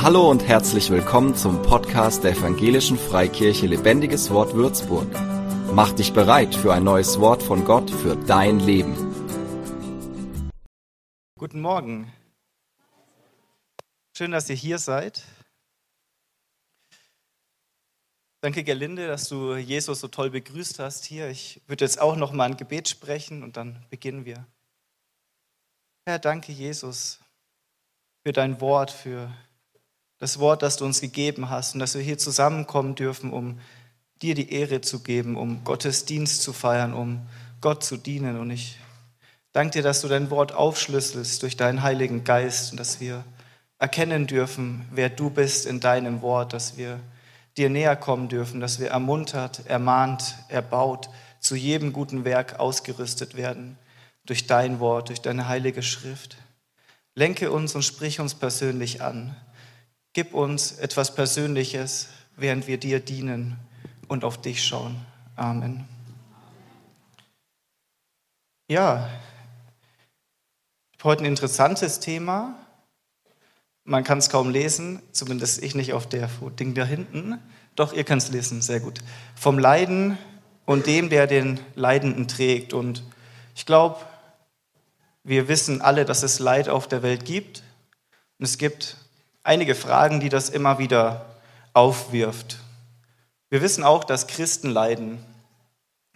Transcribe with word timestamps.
Hallo 0.00 0.30
und 0.30 0.46
herzlich 0.46 0.90
willkommen 0.90 1.34
zum 1.34 1.60
Podcast 1.62 2.22
der 2.22 2.30
Evangelischen 2.30 2.96
Freikirche 2.96 3.66
Lebendiges 3.66 4.30
Wort 4.30 4.54
Würzburg. 4.54 5.08
Mach 5.72 5.90
dich 5.90 6.12
bereit 6.12 6.54
für 6.54 6.72
ein 6.72 6.84
neues 6.84 7.18
Wort 7.18 7.42
von 7.42 7.64
Gott 7.64 7.90
für 7.90 8.14
dein 8.14 8.60
Leben. 8.60 8.94
Guten 11.36 11.60
Morgen. 11.60 12.12
Schön, 14.16 14.30
dass 14.30 14.48
ihr 14.48 14.54
hier 14.54 14.78
seid. 14.78 15.24
Danke, 18.40 18.62
Gerlinde, 18.62 19.08
dass 19.08 19.28
du 19.28 19.56
Jesus 19.56 19.98
so 19.98 20.06
toll 20.06 20.30
begrüßt 20.30 20.78
hast 20.78 21.06
hier. 21.06 21.28
Ich 21.28 21.60
würde 21.66 21.84
jetzt 21.84 22.00
auch 22.00 22.14
noch 22.14 22.30
mal 22.30 22.44
ein 22.44 22.56
Gebet 22.56 22.88
sprechen 22.88 23.42
und 23.42 23.56
dann 23.56 23.84
beginnen 23.90 24.24
wir. 24.24 24.46
Herr, 26.06 26.20
danke, 26.20 26.52
Jesus, 26.52 27.18
für 28.24 28.32
dein 28.32 28.60
Wort, 28.60 28.92
für 28.92 29.34
das 30.18 30.38
Wort, 30.38 30.62
das 30.62 30.76
du 30.76 30.84
uns 30.84 31.00
gegeben 31.00 31.50
hast 31.50 31.74
und 31.74 31.80
dass 31.80 31.94
wir 31.94 32.02
hier 32.02 32.18
zusammenkommen 32.18 32.94
dürfen, 32.94 33.32
um 33.32 33.58
dir 34.20 34.34
die 34.34 34.52
Ehre 34.52 34.80
zu 34.80 35.00
geben, 35.00 35.36
um 35.36 35.62
Gottes 35.64 36.04
Dienst 36.04 36.42
zu 36.42 36.52
feiern, 36.52 36.92
um 36.92 37.26
Gott 37.60 37.84
zu 37.84 37.96
dienen. 37.96 38.38
Und 38.38 38.50
ich 38.50 38.78
danke 39.52 39.78
dir, 39.78 39.82
dass 39.82 40.00
du 40.00 40.08
dein 40.08 40.30
Wort 40.30 40.52
aufschlüsselst 40.52 41.42
durch 41.42 41.56
deinen 41.56 41.82
Heiligen 41.82 42.24
Geist 42.24 42.72
und 42.72 42.80
dass 42.80 43.00
wir 43.00 43.24
erkennen 43.78 44.26
dürfen, 44.26 44.86
wer 44.90 45.08
du 45.08 45.30
bist 45.30 45.66
in 45.66 45.78
deinem 45.80 46.20
Wort, 46.20 46.52
dass 46.52 46.76
wir 46.76 46.98
dir 47.56 47.70
näher 47.70 47.96
kommen 47.96 48.28
dürfen, 48.28 48.60
dass 48.60 48.80
wir 48.80 48.90
ermuntert, 48.90 49.66
ermahnt, 49.66 50.36
erbaut, 50.48 51.08
zu 51.40 51.54
jedem 51.54 51.92
guten 51.92 52.24
Werk 52.24 52.58
ausgerüstet 52.58 53.36
werden 53.36 53.78
durch 54.26 54.46
dein 54.46 54.80
Wort, 54.80 55.08
durch 55.08 55.20
deine 55.20 55.48
heilige 55.48 55.82
Schrift. 55.82 56.36
Lenke 57.14 57.50
uns 57.50 57.74
und 57.74 57.82
sprich 57.82 58.20
uns 58.20 58.34
persönlich 58.34 59.02
an. 59.02 59.36
Gib 60.18 60.34
uns 60.34 60.72
etwas 60.72 61.14
Persönliches, 61.14 62.08
während 62.34 62.66
wir 62.66 62.76
dir 62.76 62.98
dienen 62.98 63.56
und 64.08 64.24
auf 64.24 64.36
dich 64.36 64.64
schauen. 64.66 64.96
Amen. 65.36 65.86
Ja, 68.66 69.08
heute 71.04 71.22
ein 71.22 71.26
interessantes 71.26 72.00
Thema. 72.00 72.58
Man 73.84 74.02
kann 74.02 74.18
es 74.18 74.28
kaum 74.28 74.50
lesen, 74.50 75.00
zumindest 75.12 75.62
ich 75.62 75.76
nicht 75.76 75.92
auf 75.92 76.08
der 76.08 76.28
Ding 76.58 76.74
da 76.74 76.84
hinten. 76.84 77.38
Doch, 77.76 77.92
ihr 77.92 78.02
könnt 78.02 78.22
es 78.22 78.30
lesen, 78.32 78.60
sehr 78.60 78.80
gut. 78.80 78.98
Vom 79.36 79.56
Leiden 79.56 80.18
und 80.66 80.88
dem, 80.88 81.10
der 81.10 81.28
den 81.28 81.60
Leidenden 81.76 82.26
trägt. 82.26 82.72
Und 82.72 83.04
ich 83.54 83.66
glaube, 83.66 84.04
wir 85.22 85.46
wissen 85.46 85.80
alle, 85.80 86.04
dass 86.04 86.24
es 86.24 86.40
Leid 86.40 86.68
auf 86.68 86.88
der 86.88 87.04
Welt 87.04 87.24
gibt. 87.24 87.62
Und 88.40 88.46
es 88.46 88.58
gibt 88.58 88.96
einige 89.42 89.74
Fragen, 89.74 90.20
die 90.20 90.28
das 90.28 90.48
immer 90.50 90.78
wieder 90.78 91.26
aufwirft. 91.72 92.58
Wir 93.50 93.62
wissen 93.62 93.84
auch, 93.84 94.04
dass 94.04 94.26
Christen 94.26 94.70
leiden. 94.70 95.24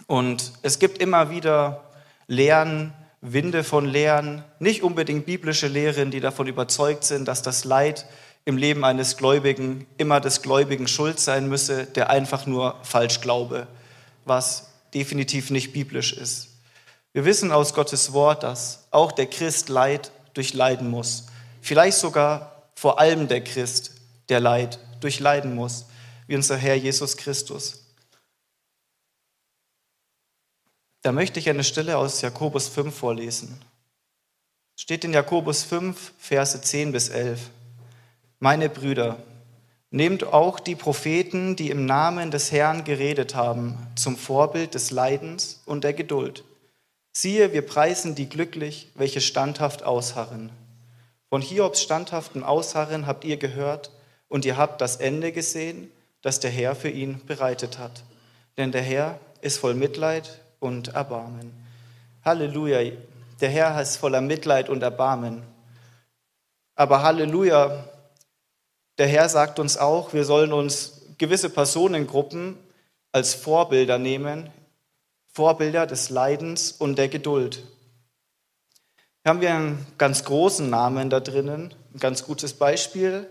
Und 0.06 0.52
es 0.62 0.78
gibt 0.78 0.98
immer 0.98 1.30
wieder 1.30 1.84
Lehren, 2.26 2.92
Winde 3.20 3.64
von 3.64 3.86
Lehren, 3.86 4.44
nicht 4.58 4.82
unbedingt 4.82 5.26
biblische 5.26 5.68
Lehren, 5.68 6.10
die 6.10 6.20
davon 6.20 6.46
überzeugt 6.46 7.04
sind, 7.04 7.28
dass 7.28 7.42
das 7.42 7.64
Leid 7.64 8.06
im 8.44 8.56
Leben 8.56 8.84
eines 8.84 9.16
Gläubigen 9.16 9.86
immer 9.96 10.20
des 10.20 10.42
Gläubigen 10.42 10.88
Schuld 10.88 11.20
sein 11.20 11.48
müsse, 11.48 11.86
der 11.86 12.10
einfach 12.10 12.46
nur 12.46 12.74
falsch 12.82 13.20
glaube, 13.20 13.68
was 14.24 14.70
definitiv 14.92 15.50
nicht 15.50 15.72
biblisch 15.72 16.12
ist. 16.12 16.48
Wir 17.12 17.24
wissen 17.24 17.52
aus 17.52 17.74
Gottes 17.74 18.12
Wort, 18.12 18.42
dass 18.42 18.86
auch 18.90 19.12
der 19.12 19.26
Christ 19.26 19.68
Leid 19.68 20.10
durchleiden 20.34 20.90
muss. 20.90 21.26
Vielleicht 21.60 21.98
sogar 21.98 22.51
vor 22.82 22.98
allem 22.98 23.28
der 23.28 23.44
Christ, 23.44 23.92
der 24.28 24.40
Leid 24.40 24.80
durchleiden 24.98 25.54
muss, 25.54 25.86
wie 26.26 26.34
unser 26.34 26.56
Herr 26.56 26.74
Jesus 26.74 27.16
Christus. 27.16 27.84
Da 31.02 31.12
möchte 31.12 31.38
ich 31.38 31.48
eine 31.48 31.62
Stelle 31.62 31.96
aus 31.96 32.22
Jakobus 32.22 32.66
5 32.66 32.92
vorlesen. 32.92 33.56
Steht 34.74 35.04
in 35.04 35.12
Jakobus 35.12 35.62
5, 35.62 36.12
Verse 36.18 36.60
10 36.60 36.90
bis 36.90 37.08
11. 37.08 37.50
Meine 38.40 38.68
Brüder, 38.68 39.22
nehmt 39.90 40.24
auch 40.24 40.58
die 40.58 40.74
Propheten, 40.74 41.54
die 41.54 41.70
im 41.70 41.86
Namen 41.86 42.32
des 42.32 42.50
Herrn 42.50 42.82
geredet 42.82 43.36
haben, 43.36 43.78
zum 43.94 44.16
Vorbild 44.16 44.74
des 44.74 44.90
Leidens 44.90 45.62
und 45.66 45.84
der 45.84 45.92
Geduld. 45.92 46.42
Siehe, 47.12 47.52
wir 47.52 47.62
preisen 47.62 48.16
die 48.16 48.28
glücklich, 48.28 48.88
welche 48.96 49.20
standhaft 49.20 49.84
ausharren. 49.84 50.50
Von 51.32 51.40
Hiobs 51.40 51.80
standhaftem 51.80 52.44
Ausharren 52.44 53.06
habt 53.06 53.24
ihr 53.24 53.38
gehört 53.38 53.90
und 54.28 54.44
ihr 54.44 54.58
habt 54.58 54.82
das 54.82 54.96
Ende 54.96 55.32
gesehen, 55.32 55.90
das 56.20 56.40
der 56.40 56.50
Herr 56.50 56.76
für 56.76 56.90
ihn 56.90 57.24
bereitet 57.24 57.78
hat. 57.78 58.04
Denn 58.58 58.70
der 58.70 58.82
Herr 58.82 59.18
ist 59.40 59.56
voll 59.56 59.72
Mitleid 59.72 60.42
und 60.60 60.88
Erbarmen. 60.88 61.50
Halleluja, 62.22 62.92
der 63.40 63.48
Herr 63.48 63.80
ist 63.80 63.96
voller 63.96 64.20
Mitleid 64.20 64.68
und 64.68 64.82
Erbarmen. 64.82 65.42
Aber 66.74 67.02
Halleluja, 67.02 67.82
der 68.98 69.06
Herr 69.06 69.30
sagt 69.30 69.58
uns 69.58 69.78
auch, 69.78 70.12
wir 70.12 70.26
sollen 70.26 70.52
uns 70.52 71.00
gewisse 71.16 71.48
Personengruppen 71.48 72.58
als 73.10 73.32
Vorbilder 73.32 73.96
nehmen, 73.96 74.50
Vorbilder 75.28 75.86
des 75.86 76.10
Leidens 76.10 76.72
und 76.72 76.96
der 76.98 77.08
Geduld. 77.08 77.62
Hier 79.24 79.30
haben 79.30 79.40
wir 79.40 79.54
einen 79.54 79.86
ganz 79.98 80.24
großen 80.24 80.68
Namen 80.68 81.08
da 81.08 81.20
drinnen, 81.20 81.72
ein 81.94 82.00
ganz 82.00 82.24
gutes 82.24 82.54
Beispiel, 82.54 83.30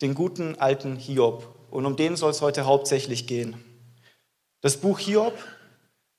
den 0.00 0.14
guten 0.14 0.54
alten 0.56 0.94
Hiob. 0.94 1.52
Und 1.68 1.84
um 1.84 1.96
den 1.96 2.14
soll 2.14 2.30
es 2.30 2.42
heute 2.42 2.64
hauptsächlich 2.64 3.26
gehen. 3.26 3.56
Das 4.60 4.76
Buch 4.76 5.00
Hiob 5.00 5.34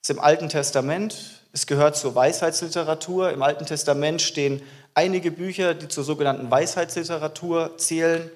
ist 0.04 0.10
im 0.10 0.20
Alten 0.20 0.50
Testament, 0.50 1.42
es 1.54 1.68
gehört 1.68 1.96
zur 1.96 2.16
Weisheitsliteratur. 2.16 3.32
Im 3.32 3.44
Alten 3.44 3.66
Testament 3.66 4.22
stehen 4.22 4.62
einige 4.94 5.32
Bücher, 5.32 5.74
die 5.74 5.88
zur 5.88 6.04
sogenannten 6.04 6.52
Weisheitsliteratur 6.52 7.78
zählen. 7.78 8.30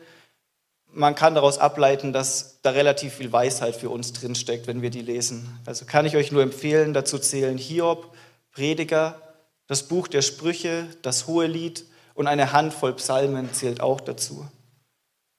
Man 0.87 1.15
kann 1.15 1.35
daraus 1.35 1.57
ableiten, 1.57 2.13
dass 2.13 2.61
da 2.61 2.69
relativ 2.69 3.15
viel 3.15 3.33
Weisheit 3.33 3.75
für 3.75 3.89
uns 3.89 4.13
drinsteckt, 4.13 4.67
wenn 4.67 4.81
wir 4.81 4.89
die 4.89 5.01
lesen. 5.01 5.59
Also 5.65 5.83
kann 5.83 6.05
ich 6.05 6.15
euch 6.15 6.31
nur 6.31 6.43
empfehlen, 6.43 6.93
dazu 6.93 7.19
zählen 7.19 7.57
Hiob, 7.57 8.15
Prediger, 8.53 9.30
das 9.71 9.83
Buch 9.83 10.09
der 10.09 10.21
Sprüche, 10.21 10.85
das 11.01 11.27
Hohelied 11.27 11.85
und 12.13 12.27
eine 12.27 12.51
Handvoll 12.51 12.91
Psalmen 12.95 13.53
zählt 13.53 13.79
auch 13.79 14.01
dazu. 14.01 14.45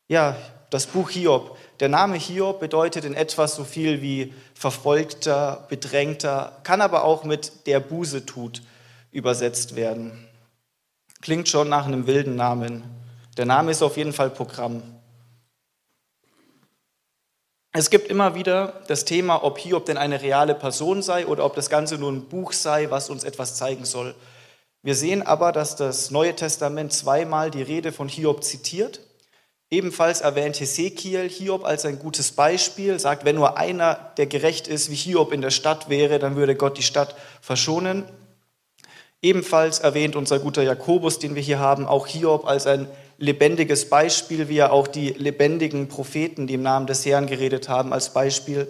Ja, 0.09 0.39
das 0.71 0.87
Buch 0.87 1.11
Hiob. 1.11 1.59
Der 1.81 1.91
Name 1.91 2.17
Hiob 2.17 2.59
bedeutet 2.59 3.05
in 3.05 3.13
etwa 3.13 3.47
so 3.47 3.63
viel 3.63 4.01
wie 4.01 4.33
verfolgter, 4.55 5.67
bedrängter, 5.69 6.59
kann 6.63 6.81
aber 6.81 7.05
auch 7.05 7.25
mit 7.25 7.67
der 7.67 7.79
Buße 7.81 8.25
tut 8.25 8.63
übersetzt 9.11 9.77
werden. 9.77 10.27
Klingt 11.21 11.51
schon 11.51 11.69
nach 11.69 11.85
einem 11.85 12.07
wilden 12.07 12.35
Namen. 12.35 12.85
Der 13.37 13.45
Name 13.45 13.71
ist 13.71 13.83
auf 13.83 13.99
jeden 13.99 14.15
Fall 14.15 14.31
Programm. 14.31 14.83
Es 17.75 17.89
gibt 17.89 18.09
immer 18.09 18.35
wieder 18.35 18.83
das 18.89 19.07
Thema, 19.07 19.43
ob 19.45 19.59
Hiob 19.59 19.87
denn 19.87 19.97
eine 19.97 20.21
reale 20.21 20.55
Person 20.55 21.01
sei 21.01 21.27
oder 21.27 21.47
ob 21.47 21.55
das 21.55 21.71
Ganze 21.71 21.97
nur 21.97 22.13
ein 22.13 22.29
Buch 22.29 22.53
sei, 22.53 22.91
was 22.91 23.09
uns 23.09 23.25
etwas 23.25 23.55
zeigen 23.55 23.87
soll. 23.87 24.15
Wir 24.83 24.95
sehen 24.95 25.23
aber, 25.23 25.53
dass 25.53 25.75
das 25.75 26.11
Neue 26.11 26.37
Testament 26.37 26.93
zweimal 26.93 27.51
die 27.51 27.63
Rede 27.63 27.91
von 27.91 28.09
Hiob 28.09 28.45
zitiert. 28.45 29.01
Ebenfalls 29.71 30.21
erwähnt 30.21 30.61
Hesekiel 30.61 31.31
Hiob 31.31 31.65
als 31.65 31.87
ein 31.87 31.99
gutes 31.99 32.33
Beispiel, 32.33 33.01
sagt, 33.01 33.25
wenn 33.25 33.37
nur 33.37 33.57
einer, 33.57 34.13
der 34.19 34.27
gerecht 34.27 34.69
ist, 34.69 34.91
wie 34.91 34.95
Hiob 34.95 35.33
in 35.33 35.41
der 35.41 35.51
Stadt 35.51 35.89
wäre, 35.89 36.19
dann 36.19 36.37
würde 36.37 36.57
Gott 36.57 36.77
die 36.77 36.83
Stadt 36.83 37.15
verschonen. 37.41 38.05
Ebenfalls 39.23 39.79
erwähnt 39.79 40.15
unser 40.15 40.41
guter 40.41 40.63
Jakobus, 40.63 41.21
den 41.21 41.37
wir 41.37 41.43
hier 41.43 41.59
haben, 41.59 41.87
auch 41.87 42.07
Hiob 42.07 42.47
als 42.47 42.67
ein 42.67 42.87
lebendiges 43.23 43.89
Beispiel, 43.89 44.49
wie 44.49 44.59
er 44.59 44.73
auch 44.73 44.89
die 44.89 45.11
lebendigen 45.11 45.87
Propheten, 45.87 46.49
die 46.49 46.55
im 46.55 46.63
Namen 46.63 46.89
des 46.89 47.07
Herrn 47.07 47.29
geredet 47.29 47.69
haben, 47.69 47.93
als 47.93 48.13
Beispiel 48.13 48.67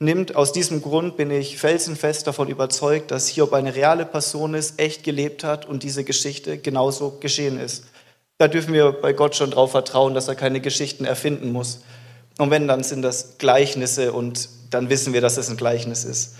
nimmt. 0.00 0.34
Aus 0.34 0.52
diesem 0.52 0.82
Grund 0.82 1.16
bin 1.16 1.30
ich 1.30 1.56
felsenfest 1.56 2.26
davon 2.26 2.48
überzeugt, 2.48 3.12
dass 3.12 3.28
Hiob 3.28 3.52
eine 3.52 3.76
reale 3.76 4.04
Person 4.04 4.54
ist, 4.54 4.80
echt 4.80 5.04
gelebt 5.04 5.44
hat 5.44 5.66
und 5.66 5.84
diese 5.84 6.02
Geschichte 6.02 6.58
genauso 6.58 7.18
geschehen 7.20 7.60
ist. 7.60 7.84
Da 8.38 8.48
dürfen 8.48 8.74
wir 8.74 8.90
bei 8.90 9.12
Gott 9.12 9.36
schon 9.36 9.50
darauf 9.50 9.70
vertrauen, 9.70 10.14
dass 10.14 10.26
er 10.26 10.34
keine 10.34 10.60
Geschichten 10.60 11.04
erfinden 11.04 11.52
muss. 11.52 11.82
Und 12.38 12.50
wenn, 12.50 12.66
dann 12.66 12.82
sind 12.82 13.02
das 13.02 13.38
Gleichnisse 13.38 14.12
und 14.12 14.48
dann 14.70 14.90
wissen 14.90 15.12
wir, 15.12 15.20
dass 15.20 15.36
es 15.36 15.48
ein 15.48 15.56
Gleichnis 15.56 16.02
ist. 16.02 16.34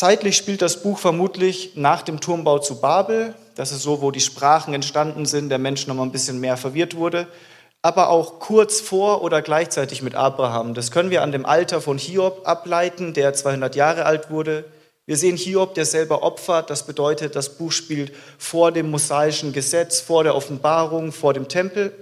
Zeitlich 0.00 0.38
spielt 0.38 0.62
das 0.62 0.82
Buch 0.82 0.98
vermutlich 0.98 1.72
nach 1.74 2.00
dem 2.00 2.20
Turmbau 2.20 2.58
zu 2.58 2.80
Babel. 2.80 3.34
Das 3.54 3.70
ist 3.70 3.82
so, 3.82 4.00
wo 4.00 4.10
die 4.10 4.20
Sprachen 4.20 4.72
entstanden 4.72 5.26
sind, 5.26 5.50
der 5.50 5.58
Mensch 5.58 5.86
noch 5.86 5.94
mal 5.94 6.04
ein 6.04 6.10
bisschen 6.10 6.40
mehr 6.40 6.56
verwirrt 6.56 6.96
wurde. 6.96 7.26
Aber 7.82 8.08
auch 8.08 8.38
kurz 8.40 8.80
vor 8.80 9.22
oder 9.22 9.42
gleichzeitig 9.42 10.00
mit 10.00 10.14
Abraham. 10.14 10.72
Das 10.72 10.90
können 10.90 11.10
wir 11.10 11.20
an 11.20 11.32
dem 11.32 11.44
Alter 11.44 11.82
von 11.82 11.98
Hiob 11.98 12.48
ableiten, 12.48 13.12
der 13.12 13.34
200 13.34 13.76
Jahre 13.76 14.06
alt 14.06 14.30
wurde. 14.30 14.64
Wir 15.04 15.18
sehen 15.18 15.36
Hiob, 15.36 15.74
der 15.74 15.84
selber 15.84 16.22
opfert. 16.22 16.70
Das 16.70 16.86
bedeutet, 16.86 17.36
das 17.36 17.58
Buch 17.58 17.70
spielt 17.70 18.10
vor 18.38 18.72
dem 18.72 18.90
mosaischen 18.90 19.52
Gesetz, 19.52 20.00
vor 20.00 20.24
der 20.24 20.34
Offenbarung, 20.34 21.12
vor 21.12 21.34
dem 21.34 21.46
Tempel. 21.46 21.92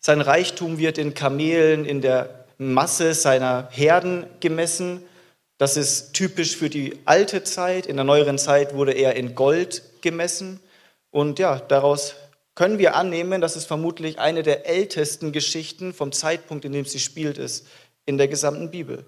Sein 0.00 0.20
Reichtum 0.20 0.78
wird 0.78 0.98
in 0.98 1.14
Kamelen, 1.14 1.84
in 1.84 2.00
der 2.00 2.46
Masse 2.58 3.14
seiner 3.14 3.68
Herden 3.70 4.26
gemessen. 4.40 5.04
Das 5.62 5.76
ist 5.76 6.14
typisch 6.14 6.56
für 6.56 6.68
die 6.68 6.98
alte 7.04 7.44
Zeit. 7.44 7.86
In 7.86 7.94
der 7.94 8.04
neueren 8.04 8.36
Zeit 8.36 8.74
wurde 8.74 8.94
er 8.94 9.14
in 9.14 9.36
Gold 9.36 9.84
gemessen. 10.00 10.58
Und 11.12 11.38
ja, 11.38 11.60
daraus 11.60 12.16
können 12.56 12.80
wir 12.80 12.96
annehmen, 12.96 13.40
dass 13.40 13.54
es 13.54 13.64
vermutlich 13.64 14.18
eine 14.18 14.42
der 14.42 14.66
ältesten 14.66 15.30
Geschichten 15.30 15.94
vom 15.94 16.10
Zeitpunkt, 16.10 16.64
in 16.64 16.72
dem 16.72 16.84
sie 16.84 16.98
spielt, 16.98 17.38
ist 17.38 17.64
in 18.06 18.18
der 18.18 18.26
gesamten 18.26 18.72
Bibel. 18.72 19.04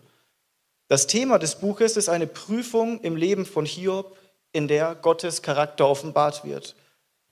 Das 0.86 1.08
Thema 1.08 1.40
des 1.40 1.56
Buches 1.56 1.96
ist 1.96 2.08
eine 2.08 2.28
Prüfung 2.28 3.00
im 3.00 3.16
Leben 3.16 3.46
von 3.46 3.66
Hiob, 3.66 4.16
in 4.52 4.68
der 4.68 4.94
Gottes 4.94 5.42
Charakter 5.42 5.88
offenbart 5.88 6.44
wird. 6.44 6.76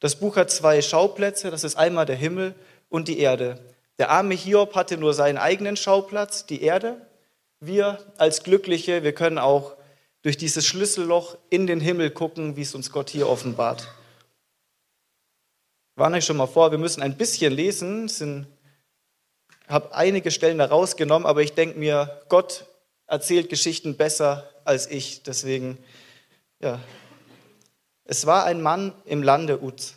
Das 0.01 0.17
Buch 0.17 0.35
hat 0.35 0.51
zwei 0.51 0.83
Schauplätze, 0.83 1.53
das 1.53 1.63
ist 1.63 1.77
einmal 1.77 2.07
der 2.07 2.17
Himmel 2.17 2.57
und 2.89 3.07
die 3.07 3.21
Erde. 3.21 3.61
Der 4.01 4.11
arme 4.11 4.35
Hiob 4.35 4.75
hatte 4.75 4.97
nur 4.97 5.15
seinen 5.15 5.39
eigenen 5.39 5.77
Schauplatz, 5.77 6.45
die 6.45 6.63
Erde. 6.63 6.97
Wir 7.65 8.05
als 8.19 8.43
Glückliche, 8.43 9.05
wir 9.05 9.13
können 9.13 9.39
auch 9.39 9.77
durch 10.23 10.37
dieses 10.37 10.67
Schlüsselloch 10.67 11.39
in 11.49 11.69
den 11.69 11.79
Himmel 11.79 12.11
gucken, 12.11 12.57
wie 12.57 12.63
es 12.63 12.75
uns 12.75 12.91
Gott 12.91 13.09
hier 13.09 13.29
offenbart. 13.29 13.83
Ich 15.93 16.01
warne 16.01 16.17
euch 16.17 16.25
schon 16.25 16.39
mal 16.39 16.49
vor, 16.49 16.73
wir 16.73 16.79
müssen 16.79 17.03
ein 17.03 17.17
bisschen 17.17 17.53
lesen. 17.53 18.07
Ich 18.09 19.69
habe 19.69 19.95
einige 19.95 20.33
Stellen 20.33 20.59
da 20.59 20.65
rausgenommen, 20.65 21.25
aber 21.25 21.43
ich 21.43 21.53
denke 21.53 21.79
mir, 21.79 22.23
Gott 22.29 22.67
erzählt 23.07 23.49
Geschichten 23.49 23.97
besser 23.97 24.51
als 24.65 24.91
ich. 24.91 25.23
Deswegen, 25.23 25.79
ja. 26.59 26.81
Es 28.03 28.27
war 28.27 28.45
ein 28.45 28.61
Mann 28.61 28.93
im 29.05 29.23
Lande 29.23 29.63
Uz, 29.63 29.95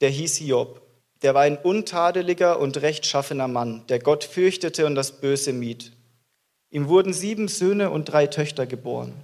der 0.00 0.10
hieß 0.10 0.38
Hiob. 0.38 0.82
Der 1.22 1.32
war 1.32 1.42
ein 1.42 1.58
untadeliger 1.58 2.58
und 2.58 2.82
rechtschaffener 2.82 3.46
Mann, 3.46 3.86
der 3.86 4.00
Gott 4.00 4.24
fürchtete 4.24 4.84
und 4.84 4.96
das 4.96 5.20
Böse 5.20 5.52
mied. 5.52 5.92
Ihm 6.70 6.88
wurden 6.88 7.12
sieben 7.12 7.48
Söhne 7.48 7.90
und 7.90 8.06
drei 8.06 8.26
Töchter 8.26 8.66
geboren. 8.66 9.14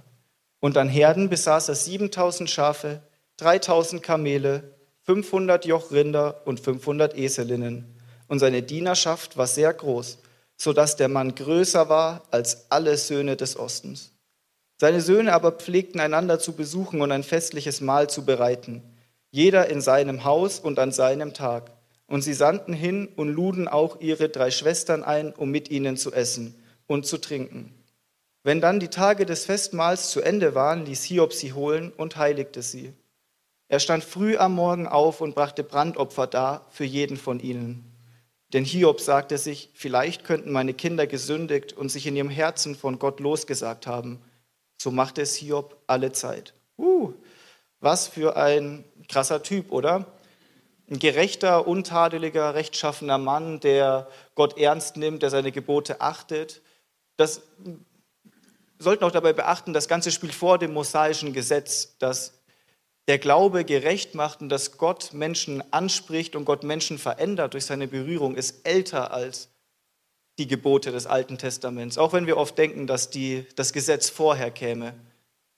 Und 0.59 0.77
an 0.77 0.89
Herden 0.89 1.29
besaß 1.29 1.69
er 1.69 1.75
7000 1.75 2.49
Schafe, 2.49 3.01
3000 3.37 4.01
Kamele, 4.01 4.63
500 5.03 5.65
Jochrinder 5.65 6.41
und 6.45 6.59
500 6.59 7.15
Eselinnen. 7.15 7.85
Und 8.27 8.39
seine 8.39 8.63
Dienerschaft 8.63 9.37
war 9.37 9.45
sehr 9.45 9.71
groß, 9.71 10.17
so 10.57 10.73
dass 10.73 10.95
der 10.95 11.07
Mann 11.07 11.35
größer 11.35 11.87
war 11.87 12.23
als 12.31 12.71
alle 12.71 12.97
Söhne 12.97 13.35
des 13.35 13.59
Ostens. 13.59 14.11
Seine 14.77 15.01
Söhne 15.01 15.33
aber 15.33 15.51
pflegten 15.51 15.99
einander 15.99 16.39
zu 16.39 16.53
besuchen 16.53 17.01
und 17.01 17.11
ein 17.11 17.23
festliches 17.23 17.79
Mahl 17.79 18.09
zu 18.09 18.25
bereiten, 18.25 18.81
jeder 19.29 19.69
in 19.69 19.81
seinem 19.81 20.23
Haus 20.23 20.59
und 20.59 20.79
an 20.79 20.91
seinem 20.91 21.33
Tag. 21.33 21.71
Und 22.07 22.23
sie 22.23 22.33
sandten 22.33 22.73
hin 22.73 23.07
und 23.15 23.29
luden 23.29 23.67
auch 23.67 23.99
ihre 23.99 24.29
drei 24.29 24.49
Schwestern 24.49 25.03
ein, 25.03 25.33
um 25.33 25.51
mit 25.51 25.69
ihnen 25.69 25.97
zu 25.97 26.11
essen 26.11 26.55
und 26.87 27.05
zu 27.05 27.17
trinken. 27.17 27.73
Wenn 28.43 28.61
dann 28.61 28.79
die 28.79 28.89
Tage 28.89 29.25
des 29.25 29.45
Festmahls 29.45 30.11
zu 30.11 30.21
Ende 30.21 30.53
waren, 30.53 30.85
ließ 30.85 31.03
Hiob 31.03 31.33
sie 31.33 31.53
holen 31.53 31.91
und 31.95 32.17
heiligte 32.17 32.61
sie. 32.61 32.93
Er 33.67 33.79
stand 33.79 34.03
früh 34.03 34.37
am 34.37 34.53
Morgen 34.53 34.87
auf 34.87 35.21
und 35.21 35.33
brachte 35.33 35.63
Brandopfer 35.63 36.27
dar 36.27 36.67
für 36.69 36.83
jeden 36.83 37.17
von 37.17 37.39
ihnen. 37.39 37.91
Denn 38.53 38.63
Hiob 38.63 39.01
sagte 39.01 39.37
sich, 39.37 39.71
vielleicht 39.73 40.23
könnten 40.23 40.51
meine 40.51 40.73
Kinder 40.73 41.07
gesündigt 41.07 41.73
und 41.73 41.89
sich 41.89 42.05
in 42.05 42.15
ihrem 42.15 42.29
Herzen 42.29 42.75
von 42.75 42.99
Gott 42.99 43.19
losgesagt 43.19 43.87
haben. 43.87 44.21
So 44.77 44.91
machte 44.91 45.23
es 45.23 45.35
Hiob 45.35 45.77
alle 45.87 46.11
Zeit. 46.11 46.53
Uh, 46.77 47.13
was 47.79 48.07
für 48.07 48.37
ein 48.37 48.83
krasser 49.09 49.41
Typ, 49.41 49.71
oder? 49.71 50.05
Ein 50.89 50.99
gerechter, 50.99 51.67
untadeliger, 51.67 52.53
rechtschaffener 52.53 53.17
Mann, 53.17 53.59
der 53.59 54.07
Gott 54.35 54.59
ernst 54.59 54.97
nimmt, 54.97 55.23
der 55.23 55.31
seine 55.31 55.51
Gebote 55.51 55.99
achtet. 55.99 56.61
Das 57.17 57.41
sollten 58.79 59.03
auch 59.03 59.11
dabei 59.11 59.33
beachten, 59.33 59.73
das 59.73 59.87
Ganze 59.87 60.11
spielt 60.11 60.33
vor 60.33 60.57
dem 60.57 60.73
mosaischen 60.73 61.33
Gesetz, 61.33 61.95
das 61.99 62.33
der 63.07 63.19
Glaube 63.19 63.65
gerecht 63.65 64.15
macht 64.15 64.41
und 64.41 64.49
dass 64.49 64.77
Gott 64.77 65.13
Menschen 65.13 65.63
anspricht 65.71 66.35
und 66.35 66.45
Gott 66.45 66.63
Menschen 66.63 66.97
verändert 66.97 67.53
durch 67.53 67.65
seine 67.65 67.87
Berührung, 67.87 68.35
ist 68.35 68.67
älter 68.67 69.13
als 69.13 69.49
die 70.37 70.47
Gebote 70.47 70.91
des 70.91 71.05
Alten 71.05 71.37
Testaments. 71.37 71.97
Auch 71.97 72.13
wenn 72.13 72.27
wir 72.27 72.37
oft 72.37 72.57
denken, 72.57 72.87
dass 72.87 73.09
die, 73.09 73.45
das 73.55 73.73
Gesetz 73.73 74.09
vorher 74.09 74.51
käme. 74.51 74.93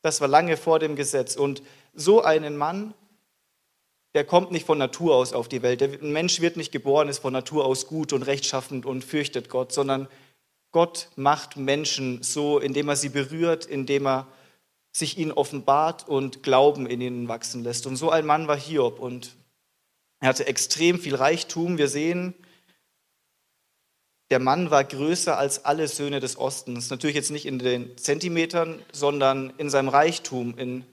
Das 0.02 0.22
war 0.22 0.28
lange 0.28 0.58
vor 0.58 0.80
dem 0.80 0.96
Gesetz. 0.96 1.36
Und 1.36 1.64
so 1.94 2.22
einen 2.22 2.58
Mann, 2.58 2.94
der 4.14 4.24
kommt 4.24 4.52
nicht 4.52 4.66
von 4.66 4.78
Natur 4.78 5.16
aus 5.16 5.34
auf 5.34 5.48
die 5.48 5.62
Welt. 5.62 5.82
ein 5.82 6.12
Mensch 6.12 6.42
wird 6.42 6.58
nicht 6.58 6.72
geboren, 6.72 7.08
ist 7.08 7.20
von 7.20 7.34
Natur 7.34 7.66
aus 7.66 7.88
gut 7.88 8.14
und 8.14 8.24
rechtschaffend 8.24 8.86
und 8.86 9.04
fürchtet 9.04 9.50
Gott, 9.50 9.72
sondern 9.72 10.08
Gott 10.72 11.10
macht 11.16 11.58
Menschen 11.58 12.22
so, 12.24 12.60
indem 12.60 12.90
er 12.90 12.96
sie 12.96 13.10
berührt, 13.10 13.66
indem 13.66 14.08
er 14.08 14.28
sich 14.92 15.18
ihnen 15.18 15.32
offenbart 15.32 16.08
und 16.08 16.44
Glauben 16.44 16.88
in 16.88 17.02
ihnen 17.02 17.28
wachsen 17.28 17.64
lässt. 17.64 17.86
Und 17.86 17.96
so 17.96 18.10
ein 18.10 18.26
Mann 18.26 18.48
war 18.48 18.58
Hiob 18.58 19.00
und 19.00 19.36
er 20.20 20.30
hatte 20.30 20.48
extrem 20.48 21.00
viel 21.00 21.16
Reichtum. 21.16 21.78
Wir 21.78 21.88
sehen, 21.88 22.34
der 24.30 24.40
Mann 24.40 24.72
war 24.72 24.84
größer 24.84 25.38
als 25.38 25.64
alle 25.66 25.88
Söhne 25.88 26.20
des 26.20 26.38
Ostens. 26.38 26.90
Natürlich 26.90 27.16
jetzt 27.16 27.32
nicht 27.32 27.46
in 27.46 27.60
den 27.60 27.98
Zentimetern, 27.98 28.82
sondern 28.92 29.54
in 29.58 29.70
seinem 29.70 29.90
Reichtum, 29.90 30.58
in 30.58 30.84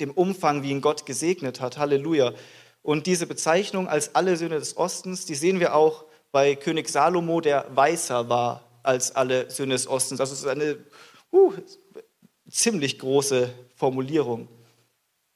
dem 0.00 0.12
Umfang, 0.12 0.62
wie 0.62 0.70
ihn 0.70 0.80
Gott 0.80 1.04
gesegnet 1.04 1.60
hat. 1.60 1.76
Halleluja. 1.76 2.32
Und 2.82 3.06
diese 3.06 3.26
Bezeichnung 3.26 3.88
als 3.88 4.14
alle 4.14 4.36
Söhne 4.36 4.58
des 4.58 4.76
Ostens, 4.76 5.26
die 5.26 5.34
sehen 5.34 5.60
wir 5.60 5.74
auch 5.74 6.04
bei 6.30 6.54
König 6.54 6.88
Salomo, 6.88 7.40
der 7.40 7.66
weißer 7.74 8.28
war 8.28 8.67
als 8.88 9.14
alle 9.14 9.50
Söhne 9.50 9.74
des 9.74 9.86
Ostens. 9.86 10.18
Es 10.18 10.32
ist 10.32 10.46
eine 10.46 10.78
uh, 11.30 11.52
ziemlich 12.50 12.98
große 12.98 13.52
Formulierung. 13.76 14.48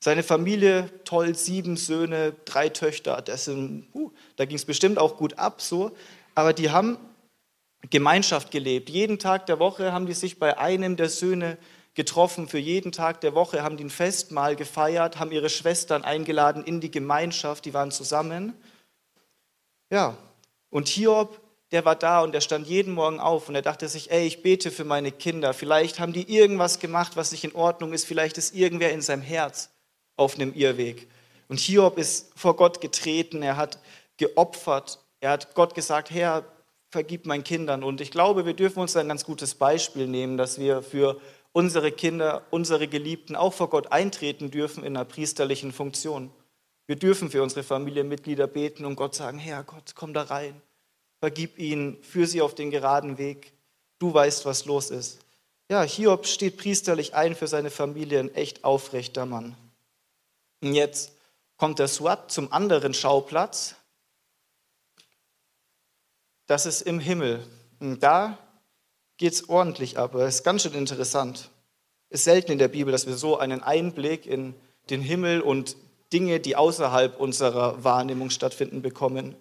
Seine 0.03 0.23
Familie, 0.23 0.91
toll, 1.05 1.35
sieben 1.35 1.77
Söhne, 1.77 2.35
drei 2.47 2.71
Töchter, 2.71 3.21
das 3.21 3.45
sind, 3.45 3.89
uh, 3.95 4.11
da 4.37 4.47
ging 4.47 4.57
es 4.57 4.65
bestimmt 4.65 4.99
auch 4.99 5.19
gut 5.19 5.39
ab, 5.39 5.61
so. 5.61 5.93
Aber 6.35 6.55
die 6.55 6.71
haben 6.71 6.97
Gemeinschaft 7.91 8.51
gelebt. 8.51 8.89
Jeden 8.89 9.19
Tag 9.19 9.45
der 9.45 9.59
Woche 9.59 9.93
haben 9.93 10.07
die 10.07 10.15
sich 10.15 10.39
bei 10.39 10.57
einem 10.57 10.97
der 10.97 11.11
Söhne 11.11 11.59
getroffen. 11.93 12.49
Für 12.49 12.59
jeden 12.59 12.91
Tag 12.91 13.21
der 13.21 13.35
Woche 13.35 13.63
haben 13.63 13.77
die 13.77 13.85
ein 13.85 13.91
Festmahl 13.91 14.57
gefeiert, 14.57 15.19
haben 15.19 15.31
ihre 15.31 15.51
Schwestern 15.51 16.05
eingeladen 16.05 16.65
in 16.65 16.81
die 16.81 16.91
Gemeinschaft, 16.91 17.67
die 17.67 17.75
waren 17.75 17.91
zusammen. 17.91 18.55
Ja, 19.91 20.17
und 20.71 20.89
Hiob 20.89 21.42
der 21.73 21.87
war 21.87 21.97
da 21.97 22.21
und 22.21 22.33
der 22.33 22.43
stand 22.43 22.67
jeden 22.67 22.93
Morgen 22.93 23.19
auf 23.19 23.49
und 23.49 23.55
er 23.55 23.63
dachte 23.63 23.89
sich, 23.89 24.11
ey, 24.11 24.27
ich 24.27 24.43
bete 24.43 24.71
für 24.71 24.85
meine 24.85 25.11
Kinder. 25.11 25.55
Vielleicht 25.55 25.99
haben 25.99 26.13
die 26.13 26.31
irgendwas 26.31 26.79
gemacht, 26.79 27.17
was 27.17 27.33
nicht 27.33 27.45
in 27.45 27.55
Ordnung 27.55 27.95
ist. 27.95 28.05
Vielleicht 28.05 28.37
ist 28.37 28.55
irgendwer 28.55 28.93
in 28.93 29.01
seinem 29.01 29.23
Herz 29.23 29.71
auf 30.17 30.35
einem 30.35 30.53
Irrweg. 30.53 31.09
Und 31.49 31.59
Hiob 31.59 31.99
ist 31.99 32.31
vor 32.37 32.57
Gott 32.57 32.83
getreten, 32.83 33.43
er 33.43 33.57
hat 33.57 33.79
geopfert, 34.19 34.99
er 35.21 35.31
hat 35.31 35.55
Gott 35.55 35.75
gesagt, 35.75 36.11
Herr, 36.11 36.45
vergib 36.91 37.25
meinen 37.25 37.43
Kindern. 37.43 37.83
Und 37.83 38.03
ich 38.03 38.11
glaube, 38.11 38.45
wir 38.45 38.55
dürfen 38.55 38.81
uns 38.81 38.95
ein 38.97 39.09
ganz 39.09 39.25
gutes 39.25 39.55
Beispiel 39.55 40.07
nehmen, 40.07 40.37
dass 40.37 40.59
wir 40.59 40.83
für 40.83 41.21
unsere 41.53 41.91
Kinder, 41.91 42.43
unsere 42.51 42.87
Geliebten 42.87 43.35
auch 43.35 43.55
vor 43.55 43.71
Gott 43.71 43.93
eintreten 43.93 44.51
dürfen 44.51 44.85
in 44.85 44.95
einer 44.95 45.07
priesterlichen 45.07 45.73
Funktion. 45.73 46.31
Wir 46.87 46.97
dürfen 46.97 47.31
für 47.31 47.43
unsere 47.43 47.63
Familienmitglieder 47.63 48.47
beten 48.47 48.85
und 48.85 48.97
Gott 48.97 49.15
sagen, 49.15 49.39
Herr 49.39 49.63
Gott, 49.65 49.93
komm 49.95 50.13
da 50.13 50.23
rein 50.23 50.61
vergib 51.23 51.57
ihnen, 51.57 52.03
führ 52.03 52.27
sie 52.27 52.43
auf 52.43 52.57
den 52.57 52.73
geraden 52.73 53.17
Weg. 53.17 53.53
Du 54.01 54.13
weißt, 54.13 54.45
was 54.45 54.65
los 54.65 54.91
ist. 54.91 55.21
Ja, 55.71 55.85
Hiob 55.85 56.27
steht 56.27 56.57
priesterlich 56.57 57.15
ein 57.15 57.37
für 57.37 57.47
seine 57.47 57.71
Familie, 57.71 58.19
ein 58.19 58.35
echt 58.35 58.65
aufrechter 58.65 59.25
Mann. 59.25 59.55
Und 60.61 60.75
jetzt 60.75 61.13
kommt 61.57 61.79
der 61.79 61.87
Swat 61.87 62.33
zum 62.33 62.53
anderen 62.53 62.93
Schauplatz. 62.93 63.77
Das 66.49 66.67
ist 66.67 66.83
im 66.83 66.99
Himmel. 66.99 67.47
Und 67.79 68.03
da 68.03 68.37
geht 69.17 69.35
es 69.35 69.49
ordentlich 69.49 69.99
ab. 69.99 70.15
Das 70.15 70.35
ist 70.35 70.43
ganz 70.43 70.63
schön 70.63 70.75
interessant. 70.75 71.51
Es 72.11 72.23
ist 72.23 72.25
selten 72.25 72.51
in 72.51 72.59
der 72.59 72.67
Bibel, 72.67 72.91
dass 72.91 73.07
wir 73.07 73.15
so 73.15 73.39
einen 73.39 73.63
Einblick 73.63 74.27
in 74.27 74.57
den 74.91 75.03
Himmel 75.03 75.41
und 75.41 75.77
Dinge, 76.13 76.41
die 76.41 76.57
außerhalb 76.57 77.21
unserer 77.21 77.85
Wahrnehmung 77.85 78.31
stattfinden, 78.31 78.83
bekommen. 78.83 79.37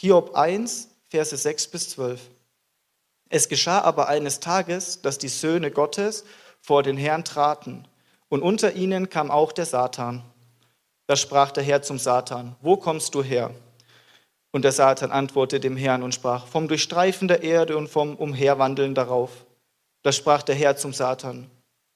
Hiob 0.00 0.34
1, 0.34 0.88
Verse 1.08 1.36
6 1.36 1.68
bis 1.68 1.90
12. 1.90 2.20
Es 3.28 3.48
geschah 3.48 3.80
aber 3.82 4.08
eines 4.08 4.40
Tages, 4.40 5.00
dass 5.00 5.18
die 5.18 5.28
Söhne 5.28 5.70
Gottes 5.70 6.24
vor 6.60 6.82
den 6.82 6.96
Herrn 6.96 7.24
traten, 7.24 7.86
und 8.28 8.42
unter 8.42 8.72
ihnen 8.72 9.10
kam 9.10 9.30
auch 9.30 9.52
der 9.52 9.66
Satan. 9.66 10.24
Da 11.06 11.14
sprach 11.14 11.52
der 11.52 11.62
Herr 11.62 11.82
zum 11.82 12.00
Satan, 12.00 12.56
wo 12.60 12.76
kommst 12.76 13.14
du 13.14 13.22
her? 13.22 13.54
Und 14.50 14.64
der 14.64 14.72
Satan 14.72 15.12
antwortete 15.12 15.60
dem 15.60 15.76
Herrn 15.76 16.02
und 16.02 16.14
sprach, 16.14 16.48
vom 16.48 16.66
Durchstreifen 16.66 17.28
der 17.28 17.44
Erde 17.44 17.76
und 17.76 17.88
vom 17.88 18.16
Umherwandeln 18.16 18.96
darauf. 18.96 19.46
Da 20.02 20.10
sprach 20.10 20.42
der 20.42 20.56
Herr 20.56 20.76
zum 20.76 20.92
Satan, 20.92 21.48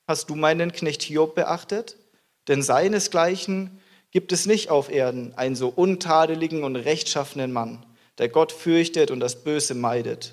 hast 0.07 0.31
du 0.31 0.37
meinen 0.37 0.71
Knecht 0.71 1.03
Hiob 1.03 1.35
beachtet? 1.35 1.97
Denn 2.47 2.63
seinesgleichen 2.63 3.81
gibt 4.13 4.31
es 4.31 4.47
nicht 4.47 4.71
auf 4.71 4.91
Erden, 4.91 5.35
einen 5.35 5.57
so 5.57 5.69
untadeligen 5.69 6.63
und 6.63 6.77
rechtschaffenen 6.77 7.53
Mann 7.53 7.85
der 8.19 8.29
Gott 8.29 8.53
fürchtet 8.53 9.11
und 9.11 9.21
das 9.21 9.43
Böse 9.43 9.75
meidet. 9.75 10.33